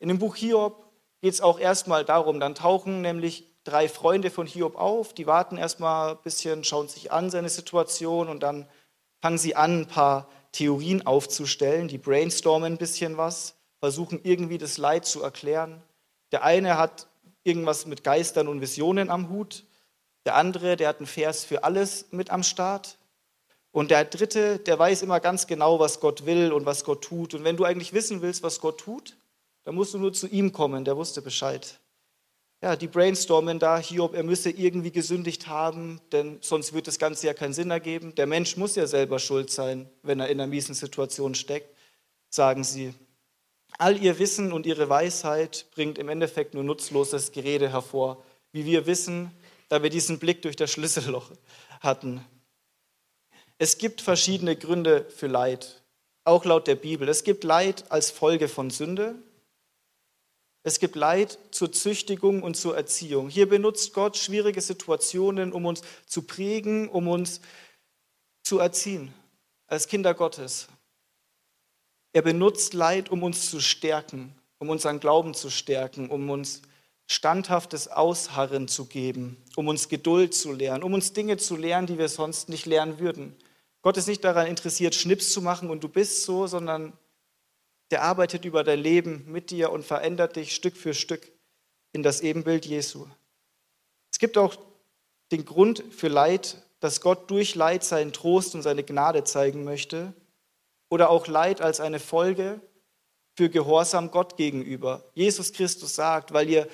In 0.00 0.08
dem 0.08 0.18
Buch 0.18 0.36
Hiob 0.36 0.85
geht 1.26 1.34
es 1.34 1.40
auch 1.40 1.58
erstmal 1.58 2.04
darum, 2.04 2.38
dann 2.38 2.54
tauchen 2.54 3.00
nämlich 3.00 3.52
drei 3.64 3.88
Freunde 3.88 4.30
von 4.30 4.46
Hiob 4.46 4.76
auf, 4.76 5.12
die 5.12 5.26
warten 5.26 5.56
erstmal 5.56 6.10
ein 6.10 6.22
bisschen, 6.22 6.62
schauen 6.62 6.86
sich 6.86 7.10
an 7.10 7.30
seine 7.30 7.48
Situation 7.48 8.28
und 8.28 8.44
dann 8.44 8.68
fangen 9.20 9.36
sie 9.36 9.56
an, 9.56 9.80
ein 9.80 9.86
paar 9.86 10.28
Theorien 10.52 11.04
aufzustellen, 11.04 11.88
die 11.88 11.98
brainstormen 11.98 12.74
ein 12.74 12.78
bisschen 12.78 13.16
was, 13.16 13.56
versuchen 13.80 14.20
irgendwie 14.22 14.56
das 14.56 14.78
Leid 14.78 15.04
zu 15.04 15.20
erklären. 15.20 15.82
Der 16.30 16.44
eine 16.44 16.78
hat 16.78 17.08
irgendwas 17.42 17.86
mit 17.86 18.04
Geistern 18.04 18.46
und 18.46 18.60
Visionen 18.60 19.10
am 19.10 19.28
Hut, 19.28 19.64
der 20.26 20.36
andere, 20.36 20.76
der 20.76 20.86
hat 20.86 20.98
einen 20.98 21.08
Vers 21.08 21.44
für 21.44 21.64
alles 21.64 22.06
mit 22.12 22.30
am 22.30 22.44
Start. 22.44 22.98
Und 23.72 23.90
der 23.90 24.04
dritte, 24.04 24.60
der 24.60 24.78
weiß 24.78 25.02
immer 25.02 25.18
ganz 25.18 25.48
genau, 25.48 25.80
was 25.80 25.98
Gott 25.98 26.24
will 26.24 26.52
und 26.52 26.66
was 26.66 26.84
Gott 26.84 27.02
tut. 27.02 27.34
Und 27.34 27.42
wenn 27.42 27.56
du 27.56 27.64
eigentlich 27.64 27.92
wissen 27.92 28.22
willst, 28.22 28.44
was 28.44 28.60
Gott 28.60 28.78
tut, 28.78 29.15
Da 29.66 29.72
musst 29.72 29.94
du 29.94 29.98
nur 29.98 30.12
zu 30.12 30.28
ihm 30.28 30.52
kommen, 30.52 30.84
der 30.84 30.96
wusste 30.96 31.20
Bescheid. 31.20 31.80
Ja, 32.62 32.76
die 32.76 32.86
brainstormen 32.86 33.58
da, 33.58 33.78
Hiob, 33.78 34.14
er 34.14 34.22
müsse 34.22 34.48
irgendwie 34.48 34.92
gesündigt 34.92 35.48
haben, 35.48 36.00
denn 36.12 36.38
sonst 36.40 36.72
wird 36.72 36.86
das 36.86 37.00
Ganze 37.00 37.26
ja 37.26 37.34
keinen 37.34 37.52
Sinn 37.52 37.72
ergeben. 37.72 38.14
Der 38.14 38.28
Mensch 38.28 38.56
muss 38.56 38.76
ja 38.76 38.86
selber 38.86 39.18
schuld 39.18 39.50
sein, 39.50 39.90
wenn 40.04 40.20
er 40.20 40.28
in 40.28 40.40
einer 40.40 40.46
miesen 40.46 40.76
Situation 40.76 41.34
steckt, 41.34 41.76
sagen 42.30 42.62
sie. 42.62 42.94
All 43.76 44.00
ihr 44.00 44.20
Wissen 44.20 44.52
und 44.52 44.66
ihre 44.66 44.88
Weisheit 44.88 45.66
bringt 45.74 45.98
im 45.98 46.10
Endeffekt 46.10 46.54
nur 46.54 46.62
nutzloses 46.62 47.32
Gerede 47.32 47.68
hervor, 47.68 48.22
wie 48.52 48.66
wir 48.66 48.86
wissen, 48.86 49.32
da 49.68 49.82
wir 49.82 49.90
diesen 49.90 50.20
Blick 50.20 50.42
durch 50.42 50.54
das 50.54 50.70
Schlüsselloch 50.70 51.32
hatten. 51.80 52.24
Es 53.58 53.78
gibt 53.78 54.00
verschiedene 54.00 54.54
Gründe 54.54 55.06
für 55.10 55.26
Leid, 55.26 55.82
auch 56.22 56.44
laut 56.44 56.68
der 56.68 56.76
Bibel. 56.76 57.08
Es 57.08 57.24
gibt 57.24 57.42
Leid 57.42 57.90
als 57.90 58.12
Folge 58.12 58.46
von 58.46 58.70
Sünde. 58.70 59.16
Es 60.66 60.80
gibt 60.80 60.96
Leid 60.96 61.38
zur 61.52 61.70
Züchtigung 61.70 62.42
und 62.42 62.56
zur 62.56 62.76
Erziehung. 62.76 63.28
Hier 63.28 63.48
benutzt 63.48 63.94
Gott 63.94 64.16
schwierige 64.16 64.60
Situationen, 64.60 65.52
um 65.52 65.64
uns 65.64 65.80
zu 66.06 66.22
prägen, 66.22 66.88
um 66.88 67.06
uns 67.06 67.40
zu 68.42 68.58
erziehen, 68.58 69.14
als 69.68 69.86
Kinder 69.86 70.12
Gottes. 70.12 70.66
Er 72.12 72.22
benutzt 72.22 72.74
Leid, 72.74 73.12
um 73.12 73.22
uns 73.22 73.48
zu 73.48 73.60
stärken, 73.60 74.34
um 74.58 74.68
unseren 74.68 74.98
Glauben 74.98 75.34
zu 75.34 75.50
stärken, 75.50 76.10
um 76.10 76.28
uns 76.30 76.62
standhaftes 77.06 77.86
Ausharren 77.86 78.66
zu 78.66 78.86
geben, 78.86 79.36
um 79.54 79.68
uns 79.68 79.88
Geduld 79.88 80.34
zu 80.34 80.50
lernen, 80.50 80.82
um 80.82 80.94
uns 80.94 81.12
Dinge 81.12 81.36
zu 81.36 81.54
lernen, 81.54 81.86
die 81.86 81.96
wir 81.96 82.08
sonst 82.08 82.48
nicht 82.48 82.66
lernen 82.66 82.98
würden. 82.98 83.36
Gott 83.82 83.98
ist 83.98 84.08
nicht 84.08 84.24
daran 84.24 84.48
interessiert, 84.48 84.96
Schnips 84.96 85.30
zu 85.30 85.42
machen 85.42 85.70
und 85.70 85.84
du 85.84 85.88
bist 85.88 86.24
so, 86.24 86.48
sondern 86.48 86.92
der 87.90 88.02
arbeitet 88.02 88.44
über 88.44 88.64
dein 88.64 88.80
Leben 88.80 89.24
mit 89.26 89.50
dir 89.50 89.70
und 89.70 89.84
verändert 89.84 90.36
dich 90.36 90.54
Stück 90.54 90.76
für 90.76 90.94
Stück 90.94 91.30
in 91.92 92.02
das 92.02 92.20
Ebenbild 92.20 92.66
Jesu. 92.66 93.06
Es 94.12 94.18
gibt 94.18 94.38
auch 94.38 94.56
den 95.32 95.44
Grund 95.44 95.84
für 95.90 96.08
Leid, 96.08 96.62
dass 96.80 97.00
Gott 97.00 97.30
durch 97.30 97.54
Leid 97.54 97.84
seinen 97.84 98.12
Trost 98.12 98.54
und 98.54 98.62
seine 98.62 98.82
Gnade 98.82 99.24
zeigen 99.24 99.64
möchte 99.64 100.12
oder 100.88 101.10
auch 101.10 101.26
Leid 101.26 101.60
als 101.60 101.80
eine 101.80 102.00
Folge 102.00 102.60
für 103.36 103.48
Gehorsam 103.50 104.10
Gott 104.10 104.36
gegenüber. 104.36 105.04
Jesus 105.14 105.52
Christus 105.52 105.94
sagt, 105.94 106.32
weil 106.32 106.48
ihr 106.48 106.68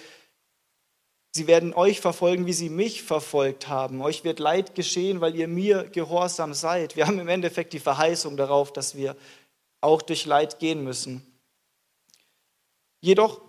Sie 1.34 1.46
werden 1.46 1.72
euch 1.72 2.02
verfolgen, 2.02 2.44
wie 2.44 2.52
sie 2.52 2.68
mich 2.68 3.02
verfolgt 3.02 3.66
haben. 3.66 4.02
Euch 4.02 4.22
wird 4.22 4.38
Leid 4.38 4.74
geschehen, 4.74 5.22
weil 5.22 5.34
ihr 5.34 5.48
mir 5.48 5.84
gehorsam 5.84 6.52
seid. 6.52 6.94
Wir 6.94 7.06
haben 7.06 7.18
im 7.18 7.28
Endeffekt 7.28 7.72
die 7.72 7.78
Verheißung 7.78 8.36
darauf, 8.36 8.70
dass 8.70 8.96
wir 8.96 9.16
auch 9.82 10.02
durch 10.02 10.24
Leid 10.24 10.58
gehen 10.58 10.82
müssen. 10.82 11.26
Jedoch 13.00 13.40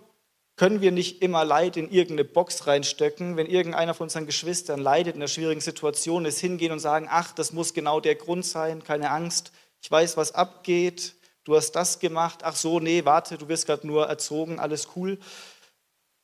können 0.56 0.80
wir 0.80 0.92
nicht 0.92 1.22
immer 1.22 1.44
Leid 1.44 1.76
in 1.76 1.90
irgendeine 1.90 2.24
Box 2.28 2.66
reinstöcken. 2.66 3.36
Wenn 3.36 3.46
irgendeiner 3.46 3.94
von 3.94 4.04
unseren 4.04 4.26
Geschwistern 4.26 4.80
leidet 4.80 5.16
in 5.16 5.22
einer 5.22 5.28
schwierigen 5.28 5.60
Situation, 5.60 6.24
ist 6.26 6.38
hingehen 6.38 6.72
und 6.72 6.78
sagen, 6.78 7.08
ach, 7.10 7.32
das 7.32 7.52
muss 7.52 7.74
genau 7.74 8.00
der 8.00 8.14
Grund 8.14 8.44
sein, 8.44 8.84
keine 8.84 9.10
Angst, 9.10 9.52
ich 9.82 9.90
weiß, 9.90 10.16
was 10.16 10.32
abgeht, 10.32 11.14
du 11.44 11.56
hast 11.56 11.72
das 11.72 11.98
gemacht, 11.98 12.40
ach 12.42 12.56
so, 12.56 12.80
nee, 12.80 13.04
warte, 13.04 13.36
du 13.36 13.48
wirst 13.48 13.66
gerade 13.66 13.86
nur 13.86 14.06
erzogen, 14.06 14.58
alles 14.58 14.88
cool. 14.96 15.18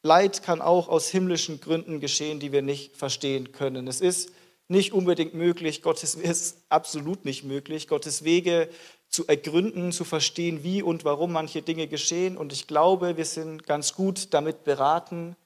Leid 0.03 0.42
kann 0.42 0.62
auch 0.62 0.88
aus 0.88 1.09
himmlischen 1.09 1.61
Gründen 1.61 2.01
geschehen, 2.01 2.40
die 2.40 2.53
wir 2.53 2.62
nicht 2.62 2.96
verstehen 2.96 3.53
können. 3.53 3.87
Es 3.87 4.01
ist 4.01 4.33
nicht 4.68 4.92
unbedingt 4.92 5.35
möglich, 5.35 5.83
Gottes 5.83 6.14
ist 6.16 6.59
absolut 6.68 7.25
nicht 7.25 7.44
möglich, 7.44 7.87
Gottes 7.87 8.25
Wege 8.25 8.70
zu 9.11 9.27
ergründen, 9.27 9.92
zu 9.92 10.05
verstehen, 10.05 10.62
wie 10.62 10.83
und 10.83 11.05
warum 11.05 11.33
manche 11.33 11.62
Dinge 11.62 11.88
geschehen. 11.88 12.37
Und 12.37 12.53
ich 12.53 12.66
glaube, 12.66 13.16
wir 13.16 13.25
sind 13.25 13.66
ganz 13.66 13.94
gut 13.94 14.33
damit 14.33 14.64
beraten, 14.64 15.37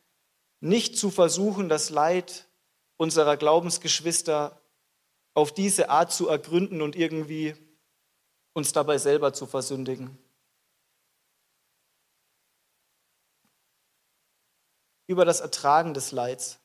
nicht 0.61 0.99
zu 0.99 1.11
versuchen, 1.11 1.69
das 1.69 1.91
Leid 1.91 2.47
unserer 2.97 3.37
Glaubensgeschwister 3.37 4.61
auf 5.33 5.53
diese 5.53 5.91
Art 5.91 6.13
zu 6.13 6.29
ergründen 6.29 6.81
und 6.81 6.95
irgendwie 6.95 7.55
uns 8.53 8.73
dabei 8.73 8.99
selber 8.99 9.33
zu 9.33 9.47
versündigen. 9.47 10.17
Über 15.07 15.25
das 15.25 15.41
Ertragen 15.41 15.93
des 15.93 16.13
Leids. 16.13 16.61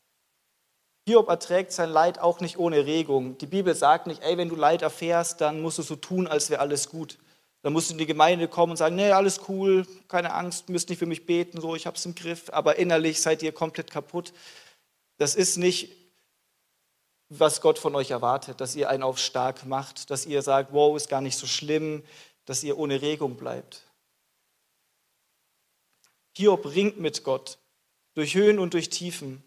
Hiob 1.10 1.28
erträgt 1.28 1.72
sein 1.72 1.90
Leid 1.90 2.20
auch 2.20 2.40
nicht 2.40 2.60
ohne 2.60 2.86
Regung. 2.86 3.36
Die 3.40 3.48
Bibel 3.48 3.74
sagt 3.74 4.06
nicht, 4.06 4.22
ey, 4.22 4.38
wenn 4.38 4.48
du 4.48 4.56
Leid 4.56 4.84
erfährst, 4.84 5.42
dann 5.42 5.60
musst 5.60 5.80
du 5.80 5.82
so 5.82 5.96
tun, 5.96 6.28
als 6.28 6.52
wäre 6.52 6.62
alles 6.62 6.88
gut. 6.88 7.18
Dann 7.64 7.74
musst 7.74 7.90
du 7.90 7.94
in 7.96 7.98
die 7.98 8.06
Gemeinde 8.06 8.48
kommen 8.48 8.72
und 8.72 8.78
sagen, 8.78 8.96
nee, 8.96 9.10
alles 9.10 9.42
cool, 9.48 9.88
keine 10.08 10.36
Angst, 10.36 10.70
müsst 10.70 10.88
nicht 10.88 11.00
für 11.00 11.08
mich 11.08 11.26
beten, 11.26 11.60
so, 11.62 11.76
ich 11.76 11.88
hab's 11.88 12.06
im 12.06 12.14
Griff, 12.14 12.52
aber 12.52 12.76
innerlich 12.76 13.22
seid 13.22 13.42
ihr 13.42 13.52
komplett 13.52 13.90
kaputt. 13.90 14.34
Das 15.18 15.34
ist 15.34 15.58
nicht 15.58 15.96
was 17.30 17.60
Gott 17.62 17.80
von 17.80 17.96
euch 17.96 18.12
erwartet, 18.12 18.62
dass 18.62 18.76
ihr 18.76 18.88
einen 18.88 19.02
auf 19.02 19.18
stark 19.18 19.66
macht, 19.66 20.12
dass 20.12 20.28
ihr 20.28 20.44
sagt, 20.44 20.74
wow, 20.74 20.96
ist 20.96 21.10
gar 21.10 21.22
nicht 21.22 21.40
so 21.40 21.48
schlimm, 21.48 22.04
dass 22.46 22.64
ihr 22.64 22.78
ohne 22.78 23.02
Regung 23.02 23.36
bleibt. 23.36 23.82
Hiob 26.38 26.68
ringt 26.68 27.00
mit 27.00 27.24
Gott 27.24 27.58
durch 28.14 28.36
Höhen 28.36 28.60
und 28.60 28.76
durch 28.76 28.90
Tiefen. 28.90 29.44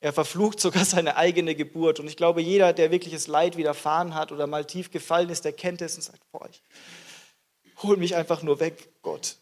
Er 0.00 0.12
verflucht 0.12 0.60
sogar 0.60 0.84
seine 0.84 1.16
eigene 1.16 1.54
Geburt. 1.54 1.98
Und 1.98 2.06
ich 2.06 2.16
glaube, 2.16 2.40
jeder, 2.40 2.72
der 2.72 2.90
wirkliches 2.90 3.26
Leid 3.26 3.56
widerfahren 3.56 4.14
hat 4.14 4.30
oder 4.30 4.46
mal 4.46 4.64
tief 4.64 4.90
gefallen 4.90 5.28
ist, 5.30 5.44
der 5.44 5.52
kennt 5.52 5.82
es 5.82 5.96
und 5.96 6.02
sagt, 6.02 6.22
boah, 6.30 6.48
ich 6.48 6.62
hol 7.82 7.96
mich 7.96 8.14
einfach 8.14 8.42
nur 8.42 8.60
weg, 8.60 8.90
Gott. 9.02 9.36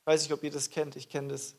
Ich 0.00 0.06
weiß 0.06 0.22
nicht, 0.22 0.32
ob 0.32 0.42
ihr 0.42 0.50
das 0.50 0.70
kennt, 0.70 0.96
ich 0.96 1.08
kenne 1.08 1.28
das 1.28 1.54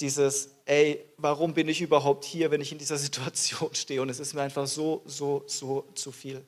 dieses, 0.00 0.50
ey, 0.64 1.04
warum 1.16 1.54
bin 1.54 1.68
ich 1.68 1.80
überhaupt 1.80 2.24
hier, 2.24 2.50
wenn 2.50 2.60
ich 2.60 2.72
in 2.72 2.78
dieser 2.78 2.96
Situation 2.98 3.74
stehe? 3.74 4.02
Und 4.02 4.08
es 4.08 4.20
ist 4.20 4.34
mir 4.34 4.42
einfach 4.42 4.66
so, 4.66 5.02
so, 5.04 5.44
so 5.46 5.82
zu 5.94 6.12
viel. 6.12 6.44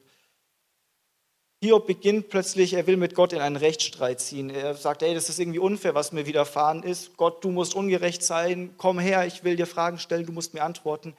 Hiob 1.65 1.87
beginnt 1.87 2.29
plötzlich, 2.29 2.75
er 2.75 2.87
will 2.87 2.99
mit 2.99 3.15
Gott 3.15 3.33
in 3.33 3.41
einen 3.41 3.57
Rechtsstreit 3.57 4.21
ziehen. 4.21 4.51
Er 4.51 4.75
sagt, 4.75 5.03
ey, 5.03 5.15
das 5.15 5.31
ist 5.31 5.39
irgendwie 5.39 5.59
unfair, 5.59 5.95
was 5.95 6.13
mir 6.13 6.27
widerfahren 6.27 6.83
ist. 6.83 7.17
Gott, 7.17 7.43
du 7.43 7.51
musst 7.51 7.75
ungerecht 7.75 8.23
sein. 8.23 8.75
Komm 8.77 8.99
her, 8.99 9.27
ich 9.27 9.45
will 9.45 9.57
dir 9.57 9.67
Fragen 9.67 9.99
stellen, 9.99 10.27
du 10.27 10.33
musst 10.33 10.53
mir 10.53 10.63
antworten. 10.63 11.17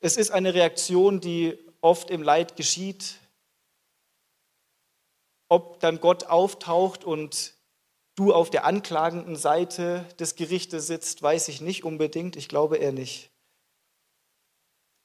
Es 0.00 0.16
ist 0.16 0.30
eine 0.30 0.54
Reaktion, 0.54 1.20
die 1.20 1.58
oft 1.82 2.08
im 2.08 2.22
Leid 2.22 2.56
geschieht. 2.56 3.16
Ob 5.50 5.78
dann 5.80 6.00
Gott 6.00 6.24
auftaucht 6.24 7.04
und 7.04 7.52
du 8.14 8.32
auf 8.32 8.48
der 8.48 8.64
anklagenden 8.64 9.36
Seite 9.36 10.06
des 10.18 10.36
Gerichtes 10.36 10.86
sitzt, 10.86 11.22
weiß 11.22 11.48
ich 11.48 11.60
nicht 11.60 11.84
unbedingt. 11.84 12.36
Ich 12.36 12.48
glaube 12.48 12.78
eher 12.78 12.92
nicht. 12.92 13.29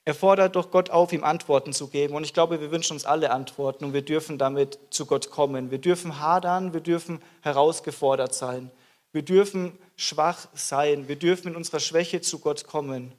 Er 0.07 0.13
fordert 0.13 0.55
doch 0.55 0.69
Gott 0.69 0.91
auf, 0.91 1.11
ihm 1.13 1.23
Antworten 1.23 1.73
zu 1.73 1.87
geben. 1.87 2.13
Und 2.13 2.23
ich 2.23 2.33
glaube, 2.33 2.61
wir 2.61 2.69
wünschen 2.69 2.93
uns 2.93 3.05
alle 3.05 3.31
Antworten 3.31 3.85
und 3.85 3.93
wir 3.93 4.03
dürfen 4.03 4.37
damit 4.37 4.77
zu 4.91 5.07
Gott 5.07 5.31
kommen. 5.31 5.71
Wir 5.71 5.79
dürfen 5.79 6.19
hadern, 6.19 6.73
wir 6.73 6.81
dürfen 6.81 7.21
herausgefordert 7.41 8.35
sein. 8.35 8.71
Wir 9.11 9.23
dürfen 9.23 9.75
schwach 9.95 10.47
sein. 10.53 11.07
Wir 11.07 11.15
dürfen 11.15 11.49
in 11.49 11.55
unserer 11.55 11.79
Schwäche 11.79 12.21
zu 12.21 12.37
Gott 12.37 12.67
kommen. 12.67 13.13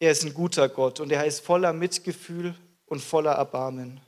Er 0.00 0.10
ist 0.10 0.24
ein 0.24 0.34
guter 0.34 0.68
Gott 0.68 0.98
und 0.98 1.12
er 1.12 1.24
ist 1.24 1.40
voller 1.40 1.72
Mitgefühl 1.72 2.56
und 2.86 3.00
voller 3.00 3.32
Erbarmen. 3.32 4.00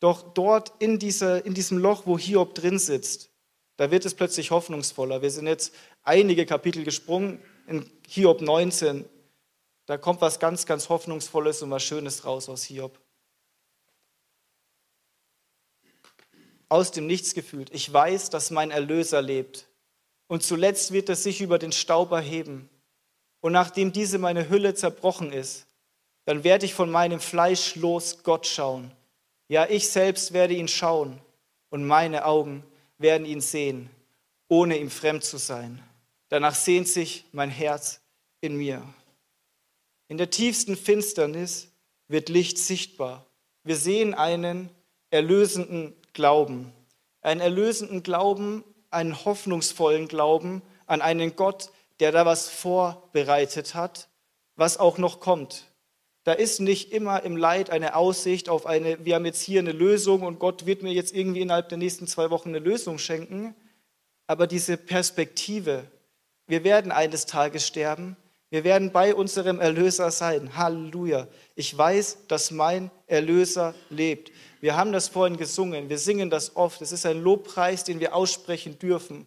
Doch 0.00 0.22
dort 0.34 0.72
in, 0.78 0.98
dieser, 0.98 1.46
in 1.46 1.54
diesem 1.54 1.78
Loch, 1.78 2.02
wo 2.04 2.18
Hiob 2.18 2.54
drin 2.54 2.78
sitzt, 2.78 3.30
da 3.76 3.90
wird 3.90 4.04
es 4.04 4.14
plötzlich 4.14 4.50
hoffnungsvoller. 4.50 5.22
Wir 5.22 5.30
sind 5.30 5.46
jetzt 5.46 5.72
einige 6.02 6.44
Kapitel 6.44 6.84
gesprungen 6.84 7.40
in 7.66 7.88
Hiob 8.08 8.42
19. 8.42 9.04
Da 9.92 9.98
kommt 9.98 10.22
was 10.22 10.40
ganz, 10.40 10.64
ganz 10.64 10.88
Hoffnungsvolles 10.88 11.60
und 11.60 11.70
was 11.70 11.82
Schönes 11.82 12.24
raus 12.24 12.48
aus 12.48 12.64
Hiob. 12.64 12.98
Aus 16.70 16.92
dem 16.92 17.06
Nichts 17.06 17.34
gefühlt. 17.34 17.68
Ich 17.74 17.92
weiß, 17.92 18.30
dass 18.30 18.50
mein 18.50 18.70
Erlöser 18.70 19.20
lebt. 19.20 19.68
Und 20.28 20.42
zuletzt 20.42 20.92
wird 20.92 21.10
er 21.10 21.16
sich 21.16 21.42
über 21.42 21.58
den 21.58 21.72
Staub 21.72 22.10
erheben. 22.10 22.70
Und 23.40 23.52
nachdem 23.52 23.92
diese 23.92 24.16
meine 24.16 24.48
Hülle 24.48 24.74
zerbrochen 24.74 25.30
ist, 25.30 25.66
dann 26.24 26.42
werde 26.42 26.64
ich 26.64 26.72
von 26.72 26.90
meinem 26.90 27.20
Fleisch 27.20 27.76
los 27.76 28.22
Gott 28.22 28.46
schauen 28.46 28.90
ja, 29.52 29.68
ich 29.68 29.90
selbst 29.90 30.32
werde 30.32 30.54
ihn 30.54 30.66
schauen 30.66 31.20
und 31.68 31.86
meine 31.86 32.24
Augen 32.24 32.64
werden 32.96 33.26
ihn 33.26 33.42
sehen, 33.42 33.90
ohne 34.48 34.78
ihm 34.78 34.88
fremd 34.88 35.24
zu 35.24 35.36
sein. 35.36 35.82
Danach 36.30 36.54
sehnt 36.54 36.88
sich 36.88 37.26
mein 37.32 37.50
Herz 37.50 38.00
in 38.40 38.56
mir. 38.56 38.82
In 40.12 40.18
der 40.18 40.28
tiefsten 40.28 40.76
Finsternis 40.76 41.72
wird 42.06 42.28
Licht 42.28 42.58
sichtbar. 42.58 43.24
Wir 43.64 43.76
sehen 43.76 44.12
einen 44.12 44.68
erlösenden 45.08 45.96
Glauben, 46.12 46.70
einen 47.22 47.40
erlösenden 47.40 48.02
Glauben, 48.02 48.62
einen 48.90 49.24
hoffnungsvollen 49.24 50.08
Glauben 50.08 50.60
an 50.84 51.00
einen 51.00 51.34
Gott, 51.34 51.70
der 51.98 52.12
da 52.12 52.26
was 52.26 52.50
vorbereitet 52.50 53.74
hat, 53.74 54.10
was 54.54 54.76
auch 54.76 54.98
noch 54.98 55.18
kommt. 55.18 55.72
Da 56.24 56.34
ist 56.34 56.60
nicht 56.60 56.92
immer 56.92 57.22
im 57.22 57.38
Leid 57.38 57.70
eine 57.70 57.96
Aussicht 57.96 58.50
auf 58.50 58.66
eine, 58.66 59.02
wir 59.06 59.14
haben 59.14 59.24
jetzt 59.24 59.40
hier 59.40 59.60
eine 59.60 59.72
Lösung 59.72 60.24
und 60.24 60.38
Gott 60.38 60.66
wird 60.66 60.82
mir 60.82 60.92
jetzt 60.92 61.14
irgendwie 61.14 61.40
innerhalb 61.40 61.70
der 61.70 61.78
nächsten 61.78 62.06
zwei 62.06 62.28
Wochen 62.28 62.50
eine 62.50 62.58
Lösung 62.58 62.98
schenken. 62.98 63.54
Aber 64.26 64.46
diese 64.46 64.76
Perspektive, 64.76 65.84
wir 66.48 66.64
werden 66.64 66.92
eines 66.92 67.24
Tages 67.24 67.66
sterben, 67.66 68.18
wir 68.52 68.64
werden 68.64 68.92
bei 68.92 69.14
unserem 69.14 69.60
Erlöser 69.60 70.10
sein. 70.10 70.58
Halleluja. 70.58 71.26
Ich 71.54 71.76
weiß, 71.76 72.26
dass 72.28 72.50
mein 72.50 72.90
Erlöser 73.06 73.74
lebt. 73.88 74.30
Wir 74.60 74.76
haben 74.76 74.92
das 74.92 75.08
vorhin 75.08 75.38
gesungen, 75.38 75.88
wir 75.88 75.96
singen 75.96 76.28
das 76.28 76.54
oft. 76.54 76.82
Es 76.82 76.92
ist 76.92 77.06
ein 77.06 77.22
Lobpreis, 77.22 77.82
den 77.84 77.98
wir 77.98 78.14
aussprechen 78.14 78.78
dürfen. 78.78 79.26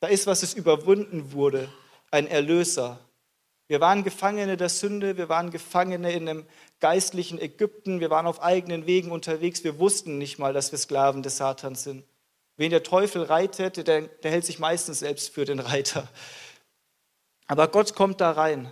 Da 0.00 0.08
ist, 0.08 0.26
was 0.26 0.42
es 0.42 0.54
überwunden 0.54 1.32
wurde, 1.32 1.68
ein 2.10 2.26
Erlöser. 2.26 2.98
Wir 3.68 3.82
waren 3.82 4.04
Gefangene 4.04 4.56
der 4.56 4.70
Sünde, 4.70 5.18
wir 5.18 5.28
waren 5.28 5.50
Gefangene 5.50 6.12
in 6.12 6.26
einem 6.26 6.46
geistlichen 6.80 7.38
Ägypten, 7.38 8.00
wir 8.00 8.08
waren 8.08 8.26
auf 8.26 8.42
eigenen 8.42 8.86
Wegen 8.86 9.10
unterwegs, 9.10 9.64
wir 9.64 9.78
wussten 9.78 10.16
nicht 10.16 10.38
mal, 10.38 10.54
dass 10.54 10.72
wir 10.72 10.78
Sklaven 10.78 11.22
des 11.22 11.36
Satans 11.36 11.84
sind. 11.84 12.04
Wen 12.56 12.70
der 12.70 12.82
Teufel 12.82 13.22
reitet, 13.22 13.86
der, 13.86 14.00
der 14.00 14.30
hält 14.30 14.46
sich 14.46 14.58
meistens 14.58 15.00
selbst 15.00 15.34
für 15.34 15.44
den 15.44 15.60
Reiter. 15.60 16.08
Aber 17.46 17.68
Gott 17.68 17.94
kommt 17.94 18.20
da 18.20 18.32
rein 18.32 18.70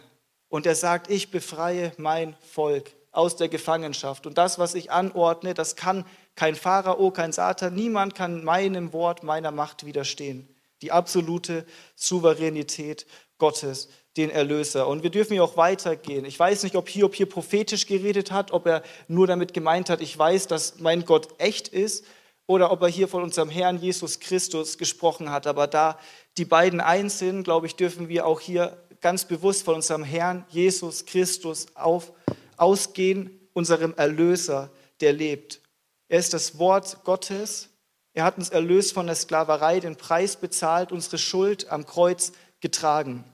und 0.48 0.66
er 0.66 0.74
sagt, 0.74 1.10
ich 1.10 1.30
befreie 1.30 1.92
mein 1.96 2.36
Volk 2.40 2.90
aus 3.12 3.36
der 3.36 3.48
Gefangenschaft. 3.48 4.26
Und 4.26 4.38
das, 4.38 4.58
was 4.58 4.74
ich 4.74 4.90
anordne, 4.90 5.54
das 5.54 5.76
kann 5.76 6.04
kein 6.34 6.56
Pharao, 6.56 7.10
kein 7.12 7.32
Satan, 7.32 7.74
niemand 7.74 8.14
kann 8.14 8.42
meinem 8.42 8.92
Wort, 8.92 9.22
meiner 9.22 9.52
Macht 9.52 9.86
widerstehen. 9.86 10.48
Die 10.82 10.90
absolute 10.90 11.64
Souveränität 11.94 13.06
Gottes, 13.38 13.88
den 14.16 14.30
Erlöser. 14.30 14.88
Und 14.88 15.02
wir 15.02 15.10
dürfen 15.10 15.34
ja 15.34 15.42
auch 15.42 15.56
weitergehen. 15.56 16.24
Ich 16.24 16.38
weiß 16.38 16.64
nicht, 16.64 16.76
ob 16.76 16.88
Hiob 16.88 17.14
hier 17.14 17.28
prophetisch 17.28 17.86
geredet 17.86 18.30
hat, 18.30 18.52
ob 18.52 18.66
er 18.66 18.82
nur 19.08 19.26
damit 19.26 19.54
gemeint 19.54 19.90
hat, 19.90 20.00
ich 20.00 20.16
weiß, 20.16 20.48
dass 20.48 20.80
mein 20.80 21.04
Gott 21.04 21.28
echt 21.38 21.68
ist, 21.68 22.04
oder 22.46 22.70
ob 22.70 22.82
er 22.82 22.88
hier 22.88 23.08
von 23.08 23.22
unserem 23.22 23.48
Herrn 23.48 23.78
Jesus 23.78 24.20
Christus 24.20 24.76
gesprochen 24.76 25.30
hat. 25.30 25.46
Aber 25.46 25.66
da 25.66 25.98
die 26.36 26.44
beiden 26.44 26.80
eins 26.80 27.18
sind, 27.18 27.44
glaube 27.44 27.66
ich, 27.66 27.76
dürfen 27.76 28.08
wir 28.08 28.26
auch 28.26 28.40
hier 28.40 28.76
ganz 29.00 29.24
bewusst 29.24 29.64
von 29.64 29.76
unserem 29.76 30.04
Herrn 30.04 30.44
Jesus 30.48 31.06
Christus 31.06 31.66
auf, 31.74 32.12
ausgehen, 32.56 33.40
unserem 33.52 33.94
Erlöser, 33.94 34.70
der 35.00 35.12
lebt. 35.12 35.60
Er 36.08 36.18
ist 36.18 36.34
das 36.34 36.58
Wort 36.58 37.04
Gottes. 37.04 37.70
Er 38.12 38.24
hat 38.24 38.38
uns 38.38 38.50
erlöst 38.50 38.92
von 38.92 39.06
der 39.06 39.14
Sklaverei, 39.14 39.80
den 39.80 39.96
Preis 39.96 40.36
bezahlt, 40.36 40.92
unsere 40.92 41.18
Schuld 41.18 41.70
am 41.70 41.86
Kreuz 41.86 42.32
getragen. 42.60 43.24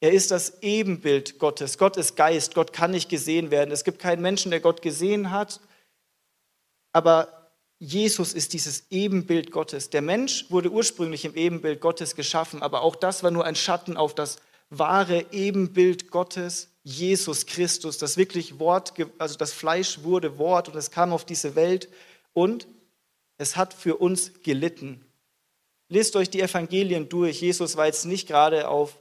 Er 0.00 0.12
ist 0.12 0.30
das 0.30 0.62
Ebenbild 0.62 1.38
Gottes. 1.38 1.78
Gott 1.78 1.96
ist 1.96 2.16
Geist. 2.16 2.54
Gott 2.54 2.72
kann 2.72 2.90
nicht 2.90 3.08
gesehen 3.08 3.50
werden. 3.50 3.70
Es 3.70 3.84
gibt 3.84 3.98
keinen 3.98 4.20
Menschen, 4.20 4.50
der 4.50 4.60
Gott 4.60 4.82
gesehen 4.82 5.30
hat 5.30 5.60
aber 6.92 7.50
Jesus 7.78 8.32
ist 8.32 8.52
dieses 8.52 8.84
Ebenbild 8.90 9.50
Gottes. 9.50 9.90
Der 9.90 10.02
Mensch 10.02 10.46
wurde 10.50 10.70
ursprünglich 10.70 11.24
im 11.24 11.34
Ebenbild 11.34 11.80
Gottes 11.80 12.14
geschaffen, 12.14 12.62
aber 12.62 12.82
auch 12.82 12.94
das 12.94 13.22
war 13.22 13.30
nur 13.30 13.44
ein 13.44 13.56
Schatten 13.56 13.96
auf 13.96 14.14
das 14.14 14.36
wahre 14.70 15.26
Ebenbild 15.32 16.10
Gottes, 16.10 16.70
Jesus 16.84 17.46
Christus, 17.46 17.98
das 17.98 18.16
wirklich 18.16 18.58
Wort, 18.58 18.94
also 19.18 19.36
das 19.36 19.52
Fleisch 19.52 20.02
wurde 20.02 20.38
Wort 20.38 20.68
und 20.68 20.76
es 20.76 20.90
kam 20.90 21.12
auf 21.12 21.24
diese 21.24 21.54
Welt 21.54 21.88
und 22.32 22.66
es 23.36 23.56
hat 23.56 23.74
für 23.74 23.96
uns 23.96 24.32
gelitten. 24.42 25.04
Lest 25.88 26.16
euch 26.16 26.30
die 26.30 26.40
Evangelien 26.40 27.08
durch. 27.08 27.40
Jesus 27.40 27.76
war 27.76 27.86
jetzt 27.86 28.06
nicht 28.06 28.26
gerade 28.26 28.68
auf 28.68 28.98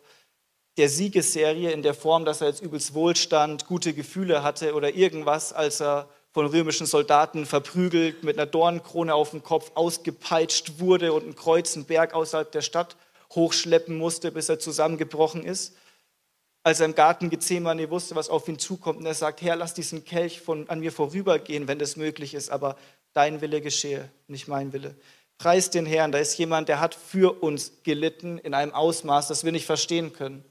der 0.77 0.89
Siegesserie 0.89 1.71
in 1.71 1.83
der 1.83 1.93
Form, 1.93 2.25
dass 2.25 2.41
er 2.41 2.47
jetzt 2.47 2.61
übelst 2.61 2.93
Wohlstand, 2.93 3.67
gute 3.67 3.93
Gefühle 3.93 4.43
hatte 4.43 4.73
oder 4.73 4.93
irgendwas, 4.93 5.53
als 5.53 5.81
er 5.81 6.09
von 6.33 6.45
römischen 6.45 6.85
Soldaten 6.85 7.45
verprügelt, 7.45 8.23
mit 8.23 8.37
einer 8.37 8.45
Dornenkrone 8.45 9.13
auf 9.13 9.31
dem 9.31 9.43
Kopf 9.43 9.71
ausgepeitscht 9.75 10.79
wurde 10.79 11.13
und 11.13 11.23
einen 11.25 11.85
Berg 11.85 12.13
außerhalb 12.13 12.51
der 12.51 12.61
Stadt 12.61 12.95
hochschleppen 13.33 13.97
musste, 13.97 14.31
bis 14.31 14.49
er 14.49 14.59
zusammengebrochen 14.59 15.43
ist. 15.43 15.75
Als 16.63 16.79
er 16.79 16.85
im 16.85 16.95
Garten 16.95 17.29
Gethsemane 17.29 17.89
wusste, 17.89 18.15
was 18.15 18.29
auf 18.29 18.47
ihn 18.47 18.59
zukommt, 18.59 18.99
und 18.99 19.05
er 19.05 19.13
sagt, 19.13 19.41
Herr, 19.41 19.55
lass 19.55 19.73
diesen 19.73 20.05
Kelch 20.05 20.41
von, 20.41 20.69
an 20.69 20.79
mir 20.79 20.91
vorübergehen, 20.91 21.67
wenn 21.67 21.79
das 21.79 21.95
möglich 21.95 22.33
ist, 22.33 22.49
aber 22.49 22.77
dein 23.13 23.41
Wille 23.41 23.61
geschehe, 23.61 24.09
nicht 24.27 24.47
mein 24.47 24.71
Wille. 24.71 24.95
Preis 25.37 25.71
den 25.71 25.87
Herrn, 25.87 26.11
da 26.11 26.19
ist 26.19 26.37
jemand, 26.37 26.69
der 26.69 26.79
hat 26.79 26.93
für 26.93 27.41
uns 27.41 27.81
gelitten 27.83 28.37
in 28.37 28.53
einem 28.53 28.73
Ausmaß, 28.73 29.27
das 29.27 29.43
wir 29.43 29.51
nicht 29.51 29.65
verstehen 29.65 30.13
können. 30.13 30.45